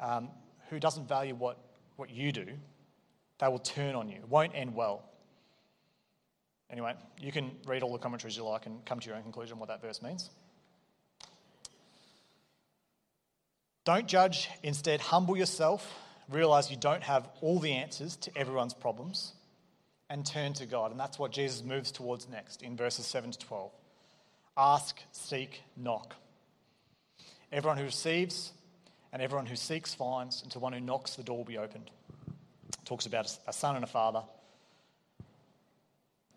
um, 0.00 0.28
who 0.68 0.80
doesn't 0.80 1.08
value 1.08 1.34
what, 1.34 1.58
what 1.96 2.10
you 2.10 2.32
do, 2.32 2.46
they 3.42 3.48
will 3.48 3.58
turn 3.58 3.96
on 3.96 4.08
you. 4.08 4.18
It 4.18 4.28
won't 4.28 4.52
end 4.54 4.76
well. 4.76 5.02
Anyway, 6.70 6.94
you 7.20 7.32
can 7.32 7.50
read 7.66 7.82
all 7.82 7.92
the 7.92 7.98
commentaries 7.98 8.36
you 8.36 8.44
like 8.44 8.66
and 8.66 8.84
come 8.86 9.00
to 9.00 9.06
your 9.08 9.16
own 9.16 9.24
conclusion 9.24 9.58
what 9.58 9.68
that 9.68 9.82
verse 9.82 10.00
means. 10.00 10.30
Don't 13.84 14.06
judge, 14.06 14.48
instead, 14.62 15.00
humble 15.00 15.36
yourself, 15.36 15.92
realize 16.30 16.70
you 16.70 16.76
don't 16.76 17.02
have 17.02 17.28
all 17.40 17.58
the 17.58 17.72
answers 17.72 18.14
to 18.18 18.38
everyone's 18.38 18.74
problems, 18.74 19.32
and 20.08 20.24
turn 20.24 20.52
to 20.52 20.64
God. 20.64 20.92
And 20.92 21.00
that's 21.00 21.18
what 21.18 21.32
Jesus 21.32 21.64
moves 21.64 21.90
towards 21.90 22.28
next 22.28 22.62
in 22.62 22.76
verses 22.76 23.06
7 23.06 23.32
to 23.32 23.38
12. 23.40 23.72
Ask, 24.56 25.00
seek, 25.10 25.62
knock. 25.76 26.14
Everyone 27.50 27.76
who 27.76 27.84
receives 27.84 28.52
and 29.12 29.20
everyone 29.20 29.46
who 29.46 29.56
seeks 29.56 29.94
finds, 29.94 30.42
and 30.42 30.52
to 30.52 30.60
one 30.60 30.72
who 30.72 30.80
knocks, 30.80 31.16
the 31.16 31.24
door 31.24 31.38
will 31.38 31.44
be 31.44 31.58
opened 31.58 31.90
talks 32.92 33.06
about 33.06 33.38
a 33.46 33.52
son 33.54 33.74
and 33.74 33.84
a 33.84 33.88
father. 33.88 34.22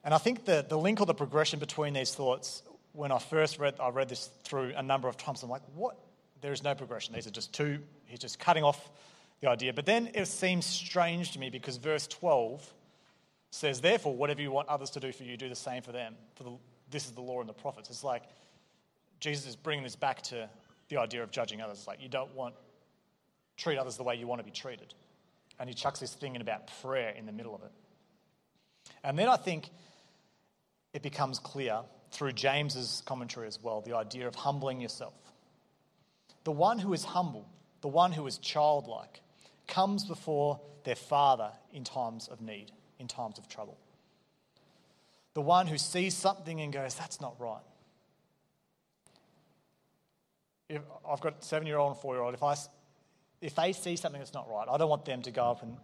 And 0.05 0.13
I 0.13 0.17
think 0.17 0.45
the, 0.45 0.65
the 0.67 0.77
link 0.77 1.01
or 1.01 1.05
the 1.05 1.13
progression 1.13 1.59
between 1.59 1.93
these 1.93 2.15
thoughts, 2.15 2.63
when 2.93 3.11
I 3.11 3.19
first 3.19 3.59
read, 3.59 3.75
I 3.77 3.89
read 3.89 4.07
this 4.07 4.29
through 4.45 4.71
a 4.77 4.81
number 4.81 5.09
of 5.09 5.17
times, 5.17 5.43
I'm 5.43 5.49
like, 5.49 5.63
what? 5.73 5.97
There 6.39 6.53
is 6.53 6.63
no 6.63 6.73
progression. 6.73 7.13
These 7.13 7.27
are 7.27 7.31
just 7.31 7.53
two, 7.53 7.79
he's 8.05 8.19
just 8.19 8.39
cutting 8.39 8.63
off 8.63 8.89
the 9.41 9.49
idea. 9.49 9.73
But 9.73 9.85
then 9.85 10.09
it 10.13 10.27
seems 10.27 10.65
strange 10.65 11.33
to 11.33 11.39
me 11.39 11.49
because 11.49 11.75
verse 11.75 12.07
12 12.07 12.73
says, 13.51 13.81
Therefore, 13.81 14.15
whatever 14.15 14.41
you 14.41 14.51
want 14.51 14.69
others 14.69 14.91
to 14.91 15.01
do 15.01 15.11
for 15.11 15.23
you, 15.23 15.35
do 15.35 15.49
the 15.49 15.55
same 15.55 15.81
for 15.81 15.91
them. 15.91 16.15
For 16.35 16.45
the, 16.45 16.51
this 16.89 17.03
is 17.03 17.11
the 17.11 17.21
law 17.21 17.41
and 17.41 17.49
the 17.49 17.53
prophets. 17.53 17.89
It's 17.89 18.03
like 18.03 18.23
Jesus 19.19 19.45
is 19.45 19.57
bringing 19.57 19.83
this 19.83 19.97
back 19.97 20.21
to 20.23 20.49
the 20.87 21.01
idea 21.01 21.21
of 21.21 21.31
judging 21.31 21.59
others. 21.59 21.79
It's 21.79 21.87
like 21.87 22.01
you 22.01 22.07
don't 22.07 22.33
want, 22.33 22.55
treat 23.57 23.77
others 23.77 23.97
the 23.97 24.03
way 24.03 24.15
you 24.15 24.25
want 24.25 24.39
to 24.39 24.45
be 24.45 24.51
treated. 24.51 24.93
And 25.59 25.69
he 25.69 25.73
chucks 25.73 25.99
this 25.99 26.13
thing 26.13 26.35
in 26.35 26.41
about 26.41 26.69
prayer 26.81 27.09
in 27.09 27.25
the 27.25 27.31
middle 27.31 27.55
of 27.55 27.63
it. 27.63 27.71
And 29.03 29.17
then 29.17 29.29
I 29.29 29.37
think 29.37 29.69
it 30.93 31.01
becomes 31.01 31.39
clear 31.39 31.81
through 32.11 32.33
James's 32.33 33.03
commentary 33.05 33.47
as 33.47 33.61
well 33.61 33.81
the 33.81 33.95
idea 33.95 34.27
of 34.27 34.35
humbling 34.35 34.81
yourself. 34.81 35.13
The 36.43 36.51
one 36.51 36.79
who 36.79 36.93
is 36.93 37.03
humble, 37.03 37.47
the 37.81 37.87
one 37.87 38.11
who 38.11 38.25
is 38.27 38.37
childlike, 38.37 39.21
comes 39.67 40.05
before 40.05 40.59
their 40.83 40.95
father 40.95 41.51
in 41.73 41.83
times 41.83 42.27
of 42.27 42.41
need 42.41 42.71
in 42.99 43.07
times 43.07 43.37
of 43.37 43.47
trouble. 43.47 43.77
The 45.33 45.41
one 45.41 45.67
who 45.67 45.77
sees 45.77 46.13
something 46.13 46.61
and 46.61 46.71
goes, 46.71 46.95
that's 46.95 47.19
not 47.19 47.35
right. 47.39 47.63
If 50.69 50.81
I've 51.07 51.19
got 51.19 51.41
a 51.41 51.45
seven 51.45 51.67
year 51.67 51.77
old 51.77 51.91
and 51.91 52.01
four 52.01 52.15
year 52.15 52.23
old, 52.23 52.33
if, 52.33 52.41
I, 52.41 52.55
if 53.45 53.53
they 53.53 53.73
see 53.73 53.95
something 53.95 54.19
that's 54.19 54.33
not 54.33 54.49
right, 54.49 54.67
I 54.67 54.75
don't 54.77 54.89
want 54.89 55.05
them 55.05 55.21
to 55.21 55.31
go 55.31 55.43
up 55.43 55.61
and 55.61 55.77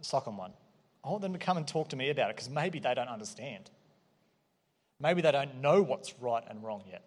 sock 0.00 0.26
on 0.26 0.36
one. 0.36 0.50
I 1.04 1.10
want 1.10 1.22
them 1.22 1.32
to 1.32 1.38
come 1.38 1.56
and 1.56 1.66
talk 1.66 1.88
to 1.90 1.96
me 1.96 2.10
about 2.10 2.30
it 2.30 2.36
because 2.36 2.50
maybe 2.50 2.80
they 2.80 2.92
don't 2.92 3.08
understand. 3.08 3.70
Maybe 5.00 5.22
they 5.22 5.30
don't 5.30 5.60
know 5.60 5.80
what's 5.80 6.18
right 6.20 6.42
and 6.48 6.62
wrong 6.64 6.82
yet. 6.90 7.04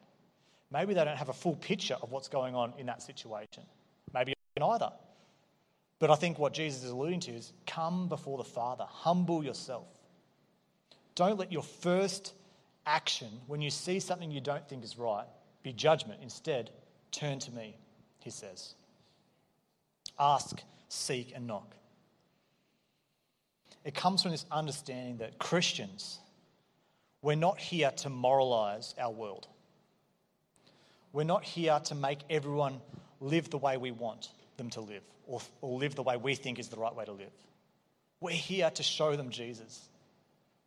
Maybe 0.72 0.94
they 0.94 1.04
don't 1.04 1.18
have 1.18 1.28
a 1.28 1.34
full 1.34 1.56
picture 1.58 1.98
of 2.02 2.12
what's 2.12 2.30
going 2.30 2.56
on 2.56 2.74
in 2.78 2.86
that 2.86 3.02
situation. 3.02 3.64
Maybe 4.14 4.34
either. 4.62 4.92
But 6.00 6.10
I 6.10 6.16
think 6.16 6.40
what 6.40 6.54
Jesus 6.54 6.84
is 6.86 6.92
alluding 6.92 7.20
to 7.22 7.32
is 7.32 7.52
come 7.66 8.08
before 8.08 8.38
the 8.38 8.46
Father, 8.46 8.86
humble 8.88 9.44
yourself. 9.44 9.88
Don't 11.16 11.38
let 11.38 11.52
your 11.52 11.64
first 11.64 12.34
action, 12.86 13.28
when 13.48 13.62
you 13.62 13.70
see 13.70 14.00
something 14.00 14.32
you 14.32 14.40
don't 14.40 14.68
think 14.70 14.86
is 14.86 14.98
right, 14.98 15.26
be 15.64 15.74
judgment. 15.74 16.20
Instead, 16.24 16.70
turn 17.12 17.40
to 17.40 17.52
me, 17.52 17.78
he 18.20 18.30
says. 18.30 18.76
Ask, 20.20 20.62
seek, 20.90 21.34
and 21.36 21.48
knock. 21.48 21.76
It 23.84 23.94
comes 23.94 24.22
from 24.22 24.32
this 24.32 24.46
understanding 24.52 25.18
that 25.18 25.40
Christians, 25.40 26.20
we're 27.22 27.36
not 27.36 27.60
here 27.60 27.92
to 27.98 28.10
moralize 28.10 28.94
our 29.00 29.12
world. 29.12 29.48
We're 31.14 31.24
not 31.24 31.44
here 31.44 31.80
to 31.86 31.96
make 31.96 32.20
everyone 32.30 32.82
live 33.20 33.50
the 33.50 33.58
way 33.58 33.78
we 33.78 33.92
want 33.92 34.30
them 34.58 34.70
to 34.72 34.82
live 34.82 35.04
or, 35.26 35.42
or 35.62 35.80
live 35.80 35.96
the 35.96 36.04
way 36.04 36.18
we 36.18 36.36
think 36.36 36.60
is 36.60 36.68
the 36.70 36.78
right 36.78 36.94
way 36.96 37.06
to 37.06 37.12
live. 37.12 37.32
We're 38.20 38.32
here 38.32 38.70
to 38.70 38.84
show 38.84 39.16
them 39.16 39.30
Jesus, 39.30 39.88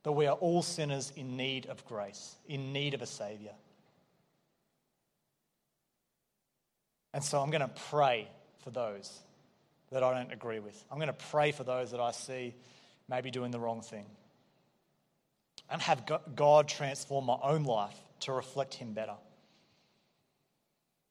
that 0.03 0.13
we 0.13 0.27
are 0.27 0.37
all 0.37 0.63
sinners 0.63 1.13
in 1.17 1.37
need 1.37 1.67
of 1.67 1.85
grace, 1.85 2.37
in 2.49 2.73
need 2.73 2.95
of 2.95 3.03
a 3.03 3.07
Savior. 3.07 3.53
And 7.13 7.25
so 7.25 7.41
I'm 7.41 7.51
going 7.51 7.61
to 7.61 7.81
pray 7.91 8.29
for 8.63 8.71
those 8.71 9.21
that 9.91 10.03
I 10.03 10.15
don't 10.15 10.33
agree 10.33 10.61
with. 10.61 10.85
I'm 10.91 10.99
going 10.99 11.09
to 11.09 11.13
pray 11.13 11.53
for 11.53 11.65
those 11.65 11.91
that 11.91 12.01
I 12.01 12.13
see 12.13 12.55
maybe 13.09 13.31
doing 13.31 13.51
the 13.51 13.61
wrong 13.61 13.83
thing. 13.83 14.07
And 15.69 15.81
have 15.83 16.03
God 16.35 16.69
transform 16.69 17.27
my 17.27 17.37
own 17.43 17.65
life 17.65 17.97
to 18.21 18.33
reflect 18.33 18.75
Him 18.75 18.93
better. 18.93 19.15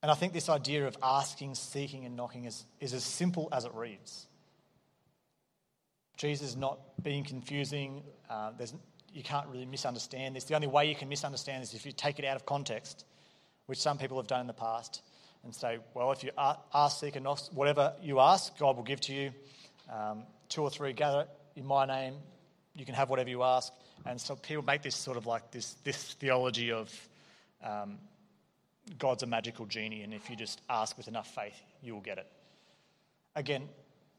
And 0.02 0.10
I 0.10 0.16
think 0.16 0.34
this 0.34 0.50
idea 0.50 0.88
of 0.88 0.98
asking, 1.04 1.56
seeking, 1.56 2.06
and 2.06 2.16
knocking 2.16 2.46
is, 2.46 2.66
is 2.80 2.94
as 2.94 3.04
simple 3.04 3.50
as 3.52 3.66
it 3.66 3.74
reads. 3.74 4.28
Jesus 6.16 6.50
is 6.50 6.56
not 6.56 6.80
being 7.02 7.24
confusing. 7.24 8.04
Uh, 8.30 8.52
you 9.14 9.24
can't 9.24 9.48
really 9.48 9.66
misunderstand 9.66 10.36
this. 10.36 10.46
The 10.46 10.56
only 10.56 10.68
way 10.68 10.88
you 10.88 10.96
can 10.96 11.10
misunderstand 11.10 11.64
this 11.64 11.70
is 11.70 11.76
if 11.76 11.86
you 11.86 11.92
take 11.92 12.20
it 12.20 12.26
out 12.26 12.36
of 12.36 12.46
context, 12.46 13.06
which 13.66 13.80
some 13.80 13.98
people 13.98 14.18
have 14.18 14.28
done 14.28 14.42
in 14.42 14.48
the 14.48 14.54
past, 14.54 15.02
and 15.44 15.54
say, 15.54 15.80
well, 15.94 16.12
if 16.12 16.24
you 16.24 16.32
ask, 16.74 17.00
seek, 17.00 17.16
and 17.16 17.24
knock, 17.24 17.40
whatever 17.54 17.94
you 18.02 18.20
ask, 18.20 18.58
God 18.58 18.76
will 18.76 18.84
give 18.84 19.02
to 19.02 19.14
you. 19.14 19.32
Um, 19.92 20.24
two 20.50 20.62
or 20.62 20.70
three 20.70 20.94
gather 20.94 21.28
in 21.56 21.66
my 21.66 21.86
name, 21.86 22.16
you 22.76 22.86
can 22.86 22.96
have 22.96 23.10
whatever 23.10 23.30
you 23.30 23.44
ask. 23.44 23.74
And 24.06 24.20
so 24.20 24.36
people 24.36 24.64
make 24.64 24.82
this 24.82 24.96
sort 24.96 25.18
of 25.18 25.26
like 25.26 25.52
this, 25.52 25.74
this 25.84 26.14
theology 26.14 26.72
of 26.72 27.10
um, 27.64 27.98
God's 28.98 29.24
a 29.24 29.28
magical 29.28 29.66
genie, 29.66 30.02
and 30.02 30.14
if 30.14 30.30
you 30.30 30.36
just 30.36 30.62
ask 30.70 30.98
with 30.98 31.08
enough 31.08 31.34
faith, 31.34 31.60
you 31.84 31.94
will 31.94 32.02
get 32.02 32.18
it. 32.18 32.28
Again, 33.36 33.68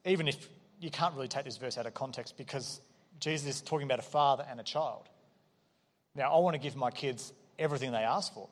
even 0.04 0.28
if 0.28 0.48
you 0.80 0.90
can't 0.90 1.14
really 1.14 1.28
take 1.28 1.44
this 1.44 1.56
verse 1.56 1.76
out 1.76 1.86
of 1.86 1.94
context 1.94 2.36
because 2.36 2.80
Jesus 3.18 3.56
is 3.56 3.60
talking 3.60 3.84
about 3.84 3.98
a 3.98 4.02
father 4.02 4.46
and 4.50 4.58
a 4.60 4.62
child. 4.62 5.08
Now, 6.14 6.34
I 6.34 6.38
want 6.38 6.54
to 6.54 6.60
give 6.60 6.74
my 6.74 6.90
kids 6.90 7.32
everything 7.58 7.92
they 7.92 7.98
ask 7.98 8.32
for, 8.32 8.48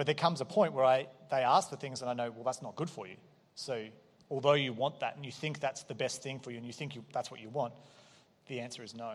but 0.00 0.06
there 0.06 0.14
comes 0.14 0.40
a 0.40 0.46
point 0.46 0.72
where 0.72 0.86
I, 0.86 1.08
they 1.30 1.42
ask 1.42 1.68
for 1.68 1.76
things 1.76 2.00
and 2.00 2.08
I 2.08 2.14
know, 2.14 2.30
well, 2.30 2.42
that's 2.42 2.62
not 2.62 2.74
good 2.74 2.88
for 2.88 3.06
you. 3.06 3.16
So, 3.54 3.84
although 4.30 4.54
you 4.54 4.72
want 4.72 5.00
that 5.00 5.16
and 5.16 5.26
you 5.26 5.30
think 5.30 5.60
that's 5.60 5.82
the 5.82 5.94
best 5.94 6.22
thing 6.22 6.38
for 6.38 6.50
you 6.50 6.56
and 6.56 6.66
you 6.66 6.72
think 6.72 6.94
you, 6.94 7.04
that's 7.12 7.30
what 7.30 7.38
you 7.38 7.50
want, 7.50 7.74
the 8.46 8.60
answer 8.60 8.82
is 8.82 8.94
no. 8.94 9.12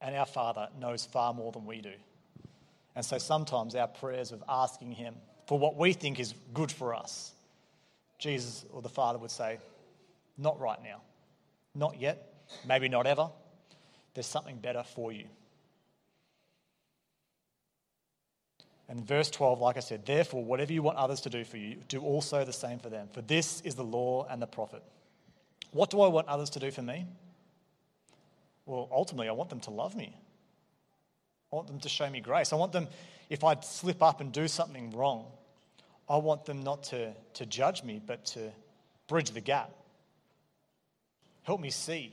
And 0.00 0.14
our 0.14 0.24
Father 0.24 0.68
knows 0.78 1.04
far 1.04 1.34
more 1.34 1.50
than 1.50 1.66
we 1.66 1.80
do. 1.80 1.94
And 2.94 3.04
so 3.04 3.18
sometimes 3.18 3.74
our 3.74 3.88
prayers 3.88 4.30
of 4.30 4.44
asking 4.48 4.92
Him 4.92 5.16
for 5.48 5.58
what 5.58 5.76
we 5.76 5.94
think 5.94 6.20
is 6.20 6.32
good 6.54 6.70
for 6.70 6.94
us, 6.94 7.32
Jesus 8.20 8.64
or 8.72 8.82
the 8.82 8.88
Father 8.88 9.18
would 9.18 9.32
say, 9.32 9.58
Not 10.38 10.60
right 10.60 10.78
now. 10.80 11.02
Not 11.74 12.00
yet. 12.00 12.24
Maybe 12.64 12.88
not 12.88 13.08
ever. 13.08 13.30
There's 14.14 14.26
something 14.26 14.58
better 14.58 14.84
for 14.84 15.10
you. 15.10 15.24
And 18.92 19.08
verse 19.08 19.30
12, 19.30 19.58
like 19.58 19.78
I 19.78 19.80
said, 19.80 20.04
therefore, 20.04 20.44
whatever 20.44 20.70
you 20.70 20.82
want 20.82 20.98
others 20.98 21.22
to 21.22 21.30
do 21.30 21.44
for 21.44 21.56
you, 21.56 21.76
do 21.88 22.02
also 22.02 22.44
the 22.44 22.52
same 22.52 22.78
for 22.78 22.90
them. 22.90 23.08
For 23.14 23.22
this 23.22 23.62
is 23.62 23.74
the 23.74 23.82
law 23.82 24.26
and 24.28 24.42
the 24.42 24.46
prophet. 24.46 24.82
What 25.70 25.88
do 25.88 26.02
I 26.02 26.08
want 26.08 26.28
others 26.28 26.50
to 26.50 26.60
do 26.60 26.70
for 26.70 26.82
me? 26.82 27.06
Well, 28.66 28.90
ultimately, 28.92 29.30
I 29.30 29.32
want 29.32 29.48
them 29.48 29.60
to 29.60 29.70
love 29.70 29.96
me. 29.96 30.14
I 31.50 31.56
want 31.56 31.68
them 31.68 31.80
to 31.80 31.88
show 31.88 32.10
me 32.10 32.20
grace. 32.20 32.52
I 32.52 32.56
want 32.56 32.72
them, 32.72 32.86
if 33.30 33.44
I 33.44 33.58
slip 33.60 34.02
up 34.02 34.20
and 34.20 34.30
do 34.30 34.46
something 34.46 34.90
wrong, 34.90 35.24
I 36.06 36.18
want 36.18 36.44
them 36.44 36.62
not 36.62 36.82
to, 36.84 37.14
to 37.32 37.46
judge 37.46 37.82
me, 37.82 37.98
but 38.06 38.26
to 38.26 38.52
bridge 39.08 39.30
the 39.30 39.40
gap. 39.40 39.70
Help 41.44 41.62
me 41.62 41.70
see 41.70 42.12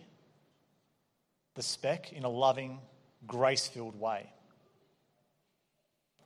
the 1.55 1.61
speck 1.61 2.13
in 2.13 2.23
a 2.23 2.29
loving, 2.29 2.79
grace 3.27 3.67
filled 3.67 3.99
way. 3.99 4.31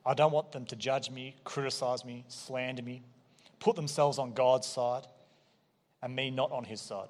I 0.06 0.14
don't 0.14 0.32
want 0.32 0.51
them 0.51 0.66
to 0.66 0.76
judge 0.76 1.10
me, 1.10 1.36
criticize 1.43 2.04
me, 2.04 2.26
slander 2.28 2.84
me, 2.84 3.01
put 3.60 3.76
themselves 3.76 4.20
on 4.20 4.34
God's 4.34 4.68
side, 4.68 5.08
and 6.01 6.16
me 6.16 6.30
not 6.30 6.51
on 6.51 6.66
his 6.66 6.82
side. 6.82 7.10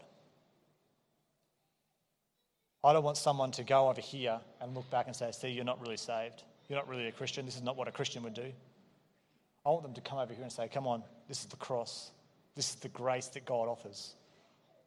I 2.84 2.94
don't 2.94 3.04
want 3.04 3.18
someone 3.18 3.52
to 3.52 3.64
go 3.64 3.89
over 3.89 4.02
here 4.02 4.39
and 4.62 4.76
look 4.76 4.89
back 4.91 5.08
and 5.08 5.16
say, 5.16 5.32
See, 5.32 5.50
you're 5.50 5.64
not 5.64 5.82
really 5.82 5.98
saved. 5.98 6.44
You're 6.68 6.78
not 6.78 6.88
really 6.88 7.08
a 7.08 7.12
Christian. 7.12 7.46
This 7.46 7.56
is 7.56 7.64
not 7.64 7.78
what 7.78 7.88
a 7.88 7.91
Christian 7.91 8.24
would 8.24 8.34
do. 8.34 8.52
I 9.66 9.70
want 9.70 9.84
them 9.84 9.94
to 9.94 10.02
come 10.02 10.20
over 10.20 10.34
here 10.34 10.44
and 10.44 10.52
say, 10.52 10.68
Come 10.68 10.86
on, 10.86 11.04
this 11.28 11.39
is 11.39 11.46
the 11.46 11.56
cross. 11.56 12.12
This 12.56 12.70
is 12.70 12.76
the 12.76 12.89
grace 12.89 13.28
that 13.28 13.46
God 13.46 13.68
offers. 13.68 14.14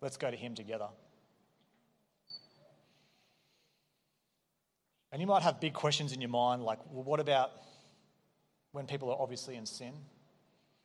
Let's 0.01 0.17
go 0.17 0.31
to 0.31 0.37
Him 0.37 0.55
together. 0.55 0.89
And 5.13 5.21
you 5.21 5.27
might 5.27 5.43
have 5.43 5.61
big 5.61 5.73
questions 5.73 6.13
in 6.13 6.21
your 6.21 6.31
mind 6.31 6.63
like, 6.63 6.79
well, 6.91 7.03
what 7.03 7.21
about 7.21 7.53
when 8.77 8.87
people 8.87 9.11
are 9.11 9.17
obviously 9.19 9.57
in 9.57 9.65
sin? 9.65 9.95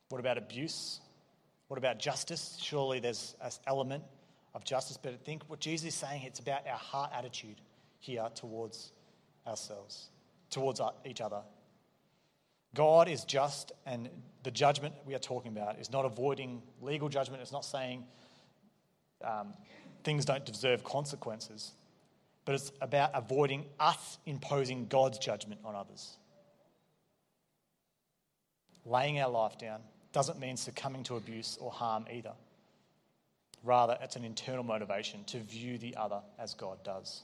What 0.07 0.19
about 0.21 0.37
abuse? 0.37 1.01
What 1.67 1.77
about 1.77 1.99
justice? 1.99 2.57
Surely 2.61 3.01
there's 3.01 3.35
an 3.41 3.51
element 3.67 4.05
of 4.53 4.63
justice, 4.63 4.95
but 4.95 5.11
I 5.11 5.17
think 5.17 5.43
what 5.49 5.59
Jesus 5.59 5.89
is 5.89 5.95
saying, 5.95 6.23
it's 6.23 6.39
about 6.39 6.65
our 6.65 6.77
heart 6.77 7.11
attitude 7.13 7.59
here 7.99 8.25
towards 8.33 8.93
ourselves, 9.45 10.09
towards 10.49 10.79
each 11.05 11.19
other. 11.19 11.41
God 12.73 13.09
is 13.09 13.25
just, 13.25 13.73
and 13.85 14.07
the 14.43 14.51
judgment 14.51 14.95
we 15.05 15.13
are 15.13 15.19
talking 15.19 15.51
about 15.51 15.77
is 15.77 15.91
not 15.91 16.05
avoiding 16.05 16.61
legal 16.79 17.09
judgment. 17.09 17.41
It's 17.41 17.51
not 17.51 17.65
saying 17.65 18.05
um, 19.21 19.53
things 20.05 20.23
don't 20.23 20.45
deserve 20.45 20.85
consequences, 20.85 21.73
but 22.45 22.55
it's 22.55 22.71
about 22.79 23.11
avoiding 23.13 23.65
us 23.81 24.17
imposing 24.25 24.85
God's 24.87 25.17
judgment 25.17 25.59
on 25.65 25.75
others. 25.75 26.15
Laying 28.86 29.19
our 29.19 29.29
life 29.29 29.57
down 29.57 29.82
doesn't 30.11 30.39
mean 30.39 30.57
succumbing 30.57 31.03
to 31.03 31.15
abuse 31.15 31.57
or 31.61 31.71
harm 31.71 32.05
either. 32.11 32.34
Rather, 33.63 33.97
it's 34.01 34.15
an 34.15 34.25
internal 34.25 34.63
motivation 34.63 35.23
to 35.25 35.39
view 35.39 35.77
the 35.77 35.95
other 35.95 36.21
as 36.39 36.53
God 36.55 36.84
does. 36.84 37.23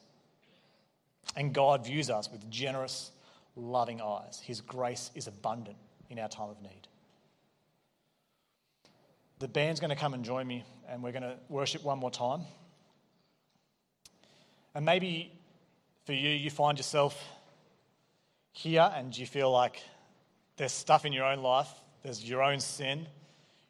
And 1.35 1.53
God 1.53 1.85
views 1.85 2.09
us 2.09 2.31
with 2.31 2.49
generous, 2.49 3.11
loving 3.55 4.01
eyes. 4.01 4.41
His 4.43 4.61
grace 4.61 5.09
is 5.15 5.27
abundant 5.27 5.77
in 6.09 6.19
our 6.19 6.29
time 6.29 6.49
of 6.49 6.61
need. 6.61 6.87
The 9.39 9.47
band's 9.47 9.79
going 9.79 9.89
to 9.89 9.95
come 9.95 10.13
and 10.13 10.23
join 10.23 10.47
me, 10.47 10.63
and 10.87 11.03
we're 11.03 11.11
going 11.11 11.23
to 11.23 11.35
worship 11.49 11.83
one 11.83 11.99
more 11.99 12.11
time. 12.11 12.41
And 14.73 14.85
maybe 14.85 15.31
for 16.05 16.13
you, 16.13 16.29
you 16.29 16.49
find 16.49 16.77
yourself 16.77 17.21
here 18.51 18.91
and 18.95 19.15
you 19.15 19.25
feel 19.25 19.51
like 19.51 19.81
there's 20.57 20.71
stuff 20.71 21.05
in 21.05 21.13
your 21.13 21.25
own 21.25 21.41
life, 21.41 21.69
there's 22.03 22.27
your 22.27 22.43
own 22.43 22.59
sin, 22.59 23.07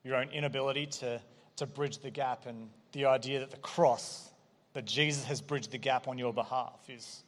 your 0.04 0.16
own 0.16 0.30
inability 0.30 0.86
to, 0.86 1.22
to 1.58 1.66
bridge 1.66 2.00
the 2.00 2.10
gap, 2.10 2.46
and 2.46 2.70
the 2.94 3.06
idea 3.06 3.40
that 3.40 3.52
the 3.52 3.58
cross, 3.58 4.30
that 4.74 4.86
Jesus 4.86 5.26
has 5.26 5.42
bridged 5.42 5.72
the 5.72 5.78
gap 5.78 6.08
on 6.08 6.18
your 6.18 6.34
behalf, 6.34 6.80
is, 6.90 7.24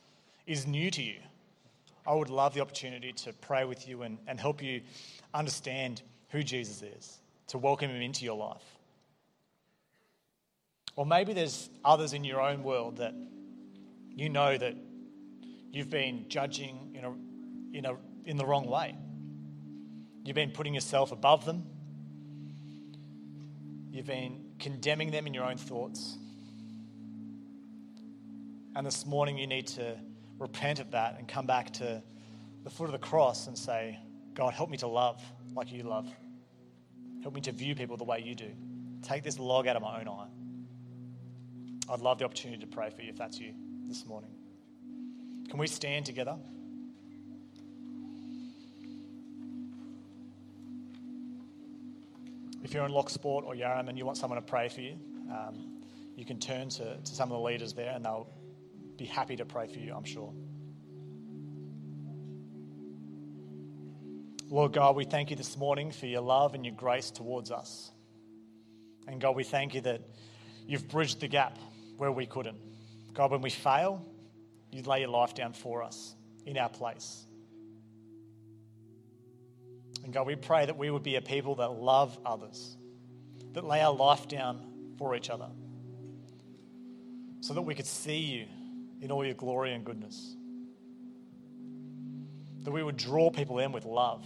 is 0.47 0.65
new 0.65 0.89
to 0.91 1.01
you. 1.01 1.17
I 2.07 2.15
would 2.15 2.29
love 2.29 2.53
the 2.53 2.61
opportunity 2.61 3.11
to 3.11 3.33
pray 3.33 3.65
with 3.65 3.87
you 3.87 4.03
and, 4.03 4.17
and 4.27 4.39
help 4.39 4.63
you 4.63 4.81
understand 5.33 6.01
who 6.29 6.41
Jesus 6.41 6.81
is, 6.81 7.19
to 7.47 7.57
welcome 7.57 7.89
him 7.89 8.01
into 8.01 8.23
your 8.23 8.37
life. 8.37 8.63
Or 10.95 11.05
maybe 11.05 11.33
there's 11.33 11.69
others 11.83 12.13
in 12.13 12.23
your 12.23 12.41
own 12.41 12.63
world 12.63 12.97
that 12.97 13.13
you 14.15 14.29
know 14.29 14.57
that 14.57 14.75
you've 15.71 15.89
been 15.89 16.25
judging 16.29 16.95
in, 16.95 17.05
a, 17.05 17.77
in, 17.77 17.85
a, 17.85 17.95
in 18.25 18.37
the 18.37 18.45
wrong 18.45 18.65
way. 18.67 18.95
You've 20.23 20.35
been 20.35 20.51
putting 20.51 20.73
yourself 20.73 21.11
above 21.11 21.45
them. 21.45 21.63
You've 23.91 24.05
been 24.05 24.45
condemning 24.59 25.11
them 25.11 25.27
in 25.27 25.33
your 25.33 25.45
own 25.45 25.57
thoughts. 25.57 26.17
And 28.75 28.85
this 28.85 29.05
morning 29.05 29.37
you 29.37 29.47
need 29.47 29.67
to 29.67 29.97
repent 30.37 30.79
of 30.79 30.91
that 30.91 31.17
and 31.17 31.27
come 31.27 31.45
back 31.45 31.71
to 31.73 32.01
the 32.63 32.69
foot 32.69 32.85
of 32.85 32.91
the 32.91 32.99
cross 32.99 33.47
and 33.47 33.57
say, 33.57 33.99
God, 34.33 34.53
help 34.53 34.69
me 34.69 34.77
to 34.77 34.87
love 34.87 35.21
like 35.55 35.71
you 35.71 35.83
love. 35.83 36.07
Help 37.21 37.33
me 37.33 37.41
to 37.41 37.51
view 37.51 37.75
people 37.75 37.97
the 37.97 38.03
way 38.03 38.21
you 38.23 38.35
do. 38.35 38.51
Take 39.01 39.23
this 39.23 39.39
log 39.39 39.67
out 39.67 39.75
of 39.75 39.81
my 39.81 39.99
own 39.99 40.07
eye. 40.07 40.27
I'd 41.91 41.99
love 42.01 42.19
the 42.19 42.25
opportunity 42.25 42.61
to 42.61 42.67
pray 42.67 42.89
for 42.89 43.01
you 43.01 43.09
if 43.09 43.17
that's 43.17 43.39
you 43.39 43.53
this 43.87 44.05
morning. 44.05 44.31
Can 45.49 45.57
we 45.57 45.67
stand 45.67 46.05
together? 46.05 46.37
If 52.69 52.75
you're 52.75 52.85
in 52.85 52.91
Loch 52.91 53.09
Sport 53.09 53.45
or 53.47 53.55
Yarram 53.55 53.89
and 53.89 53.97
you 53.97 54.05
want 54.05 54.19
someone 54.19 54.39
to 54.39 54.45
pray 54.45 54.69
for 54.69 54.81
you, 54.81 54.99
um, 55.31 55.81
you 56.15 56.23
can 56.23 56.39
turn 56.39 56.69
to, 56.69 56.97
to 56.97 57.15
some 57.15 57.31
of 57.31 57.39
the 57.39 57.43
leaders 57.43 57.73
there 57.73 57.91
and 57.95 58.05
they'll 58.05 58.29
be 58.95 59.05
happy 59.05 59.35
to 59.37 59.43
pray 59.43 59.65
for 59.65 59.79
you, 59.79 59.91
I'm 59.91 60.03
sure. 60.03 60.31
Lord 64.51 64.71
God, 64.71 64.95
we 64.95 65.03
thank 65.03 65.31
you 65.31 65.35
this 65.35 65.57
morning 65.57 65.89
for 65.89 66.05
your 66.05 66.21
love 66.21 66.53
and 66.53 66.63
your 66.63 66.75
grace 66.75 67.09
towards 67.09 67.49
us. 67.49 67.89
And 69.07 69.19
God, 69.19 69.35
we 69.35 69.43
thank 69.43 69.73
you 69.73 69.81
that 69.81 70.01
you've 70.67 70.87
bridged 70.87 71.21
the 71.21 71.27
gap 71.27 71.57
where 71.97 72.11
we 72.11 72.27
couldn't. 72.27 72.59
God, 73.15 73.31
when 73.31 73.41
we 73.41 73.49
fail, 73.49 74.05
you 74.71 74.83
lay 74.83 74.99
your 74.99 75.09
life 75.09 75.33
down 75.33 75.53
for 75.53 75.81
us 75.81 76.13
in 76.45 76.55
our 76.55 76.69
place. 76.69 77.25
And 80.03 80.13
God, 80.13 80.25
we 80.25 80.35
pray 80.35 80.65
that 80.65 80.77
we 80.77 80.89
would 80.89 81.03
be 81.03 81.15
a 81.15 81.21
people 81.21 81.55
that 81.55 81.71
love 81.71 82.17
others, 82.25 82.77
that 83.53 83.63
lay 83.63 83.81
our 83.81 83.93
life 83.93 84.27
down 84.27 84.59
for 84.97 85.15
each 85.15 85.29
other, 85.29 85.49
so 87.41 87.53
that 87.53 87.61
we 87.61 87.75
could 87.75 87.85
see 87.85 88.17
you 88.17 88.45
in 89.01 89.11
all 89.11 89.25
your 89.25 89.35
glory 89.35 89.73
and 89.73 89.85
goodness. 89.85 90.35
That 92.63 92.71
we 92.71 92.83
would 92.83 92.97
draw 92.97 93.29
people 93.29 93.59
in 93.59 93.71
with 93.71 93.85
love, 93.85 94.25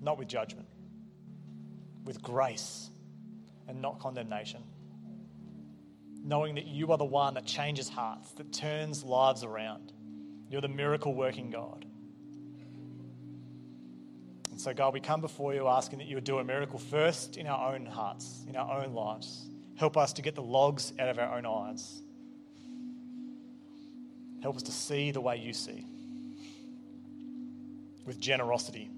not 0.00 0.18
with 0.18 0.28
judgment, 0.28 0.66
with 2.04 2.22
grace 2.22 2.88
and 3.68 3.82
not 3.82 3.98
condemnation. 3.98 4.62
Knowing 6.22 6.54
that 6.54 6.66
you 6.66 6.92
are 6.92 6.98
the 6.98 7.04
one 7.04 7.34
that 7.34 7.46
changes 7.46 7.88
hearts, 7.88 8.32
that 8.32 8.52
turns 8.52 9.04
lives 9.04 9.44
around. 9.44 9.92
You're 10.48 10.60
the 10.60 10.68
miracle 10.68 11.14
working 11.14 11.50
God. 11.50 11.86
So, 14.60 14.74
God, 14.74 14.92
we 14.92 15.00
come 15.00 15.22
before 15.22 15.54
you 15.54 15.68
asking 15.68 16.00
that 16.00 16.08
you 16.08 16.16
would 16.16 16.24
do 16.24 16.36
a 16.36 16.44
miracle 16.44 16.78
first 16.78 17.38
in 17.38 17.46
our 17.46 17.74
own 17.74 17.86
hearts, 17.86 18.44
in 18.46 18.56
our 18.56 18.82
own 18.82 18.92
lives. 18.92 19.48
Help 19.76 19.96
us 19.96 20.12
to 20.12 20.22
get 20.22 20.34
the 20.34 20.42
logs 20.42 20.92
out 20.98 21.08
of 21.08 21.18
our 21.18 21.38
own 21.38 21.46
eyes. 21.46 22.02
Help 24.42 24.56
us 24.56 24.64
to 24.64 24.70
see 24.70 25.12
the 25.12 25.20
way 25.22 25.38
you 25.38 25.54
see 25.54 25.86
with 28.04 28.20
generosity. 28.20 28.90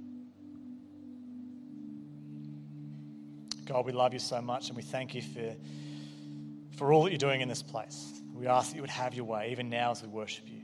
God, 3.64 3.86
we 3.86 3.92
love 3.92 4.12
you 4.12 4.18
so 4.18 4.42
much 4.42 4.66
and 4.66 4.76
we 4.76 4.82
thank 4.82 5.14
you 5.14 5.22
for, 5.22 5.54
for 6.76 6.92
all 6.92 7.04
that 7.04 7.10
you're 7.10 7.18
doing 7.18 7.40
in 7.40 7.48
this 7.48 7.62
place. 7.62 8.20
We 8.34 8.48
ask 8.48 8.70
that 8.70 8.74
you 8.74 8.82
would 8.82 8.90
have 8.90 9.14
your 9.14 9.26
way, 9.26 9.52
even 9.52 9.70
now 9.70 9.92
as 9.92 10.02
we 10.02 10.08
worship 10.08 10.48
you. 10.48 10.62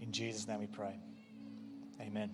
In 0.00 0.12
Jesus' 0.12 0.46
name 0.46 0.60
we 0.60 0.68
pray. 0.68 0.94
Amen. 2.00 2.30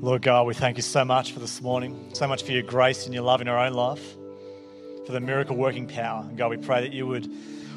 Lord 0.00 0.22
God, 0.22 0.46
we 0.46 0.54
thank 0.54 0.76
you 0.76 0.82
so 0.84 1.04
much 1.04 1.32
for 1.32 1.40
this 1.40 1.60
morning, 1.60 2.10
so 2.12 2.28
much 2.28 2.44
for 2.44 2.52
your 2.52 2.62
grace 2.62 3.06
and 3.06 3.12
your 3.12 3.24
love 3.24 3.40
in 3.40 3.48
our 3.48 3.58
own 3.58 3.72
life, 3.72 4.16
for 5.04 5.10
the 5.10 5.18
miracle 5.18 5.56
working 5.56 5.88
power. 5.88 6.22
And 6.22 6.38
God, 6.38 6.50
we 6.50 6.56
pray 6.56 6.82
that 6.82 6.92
you 6.92 7.04
would 7.04 7.28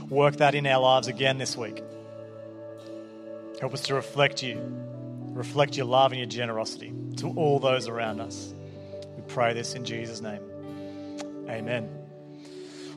work 0.07 0.35
that 0.35 0.53
in 0.53 0.67
our 0.67 0.79
lives 0.79 1.07
again 1.07 1.39
this 1.39 1.57
week. 1.57 1.81
Help 3.59 3.73
us 3.73 3.81
to 3.83 3.95
reflect 3.95 4.43
you, 4.43 4.61
reflect 5.31 5.75
your 5.75 5.87
love 5.87 6.11
and 6.11 6.19
your 6.19 6.29
generosity 6.29 6.93
to 7.17 7.29
all 7.29 7.57
those 7.57 7.87
around 7.87 8.19
us. 8.19 8.53
We 9.15 9.23
pray 9.23 9.55
this 9.55 9.73
in 9.73 9.83
Jesus' 9.83 10.21
name. 10.21 10.41
Amen. 11.49 11.89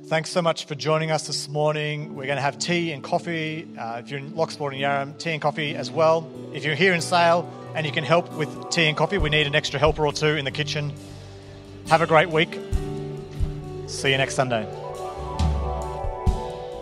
Thanks 0.04 0.28
so 0.28 0.42
much 0.42 0.66
for 0.66 0.74
joining 0.74 1.10
us 1.10 1.26
this 1.26 1.48
morning. 1.48 2.14
We're 2.14 2.26
going 2.26 2.36
to 2.36 2.42
have 2.42 2.58
tea 2.58 2.92
and 2.92 3.02
coffee. 3.02 3.66
Uh, 3.78 4.02
if 4.04 4.10
you're 4.10 4.20
in 4.20 4.36
Loch 4.36 4.50
Sport 4.50 4.74
and 4.74 4.82
Yarram, 4.82 5.18
tea 5.18 5.30
and 5.30 5.40
coffee 5.40 5.74
as 5.74 5.90
well. 5.90 6.30
If 6.52 6.66
you're 6.66 6.74
here 6.74 6.92
in 6.92 7.00
Sale 7.00 7.50
and 7.74 7.84
you 7.84 7.92
can 7.92 8.04
help 8.04 8.32
with 8.34 8.70
tea 8.70 8.86
and 8.86 8.96
coffee, 8.96 9.18
we 9.18 9.30
need 9.30 9.46
an 9.46 9.54
extra 9.54 9.78
helper 9.78 10.06
or 10.06 10.12
two 10.12 10.36
in 10.36 10.44
the 10.44 10.50
kitchen. 10.50 10.92
Have 11.88 12.02
a 12.02 12.06
great 12.06 12.30
week. 12.30 12.58
See 13.86 14.10
you 14.10 14.16
next 14.16 14.34
Sunday. 14.34 14.83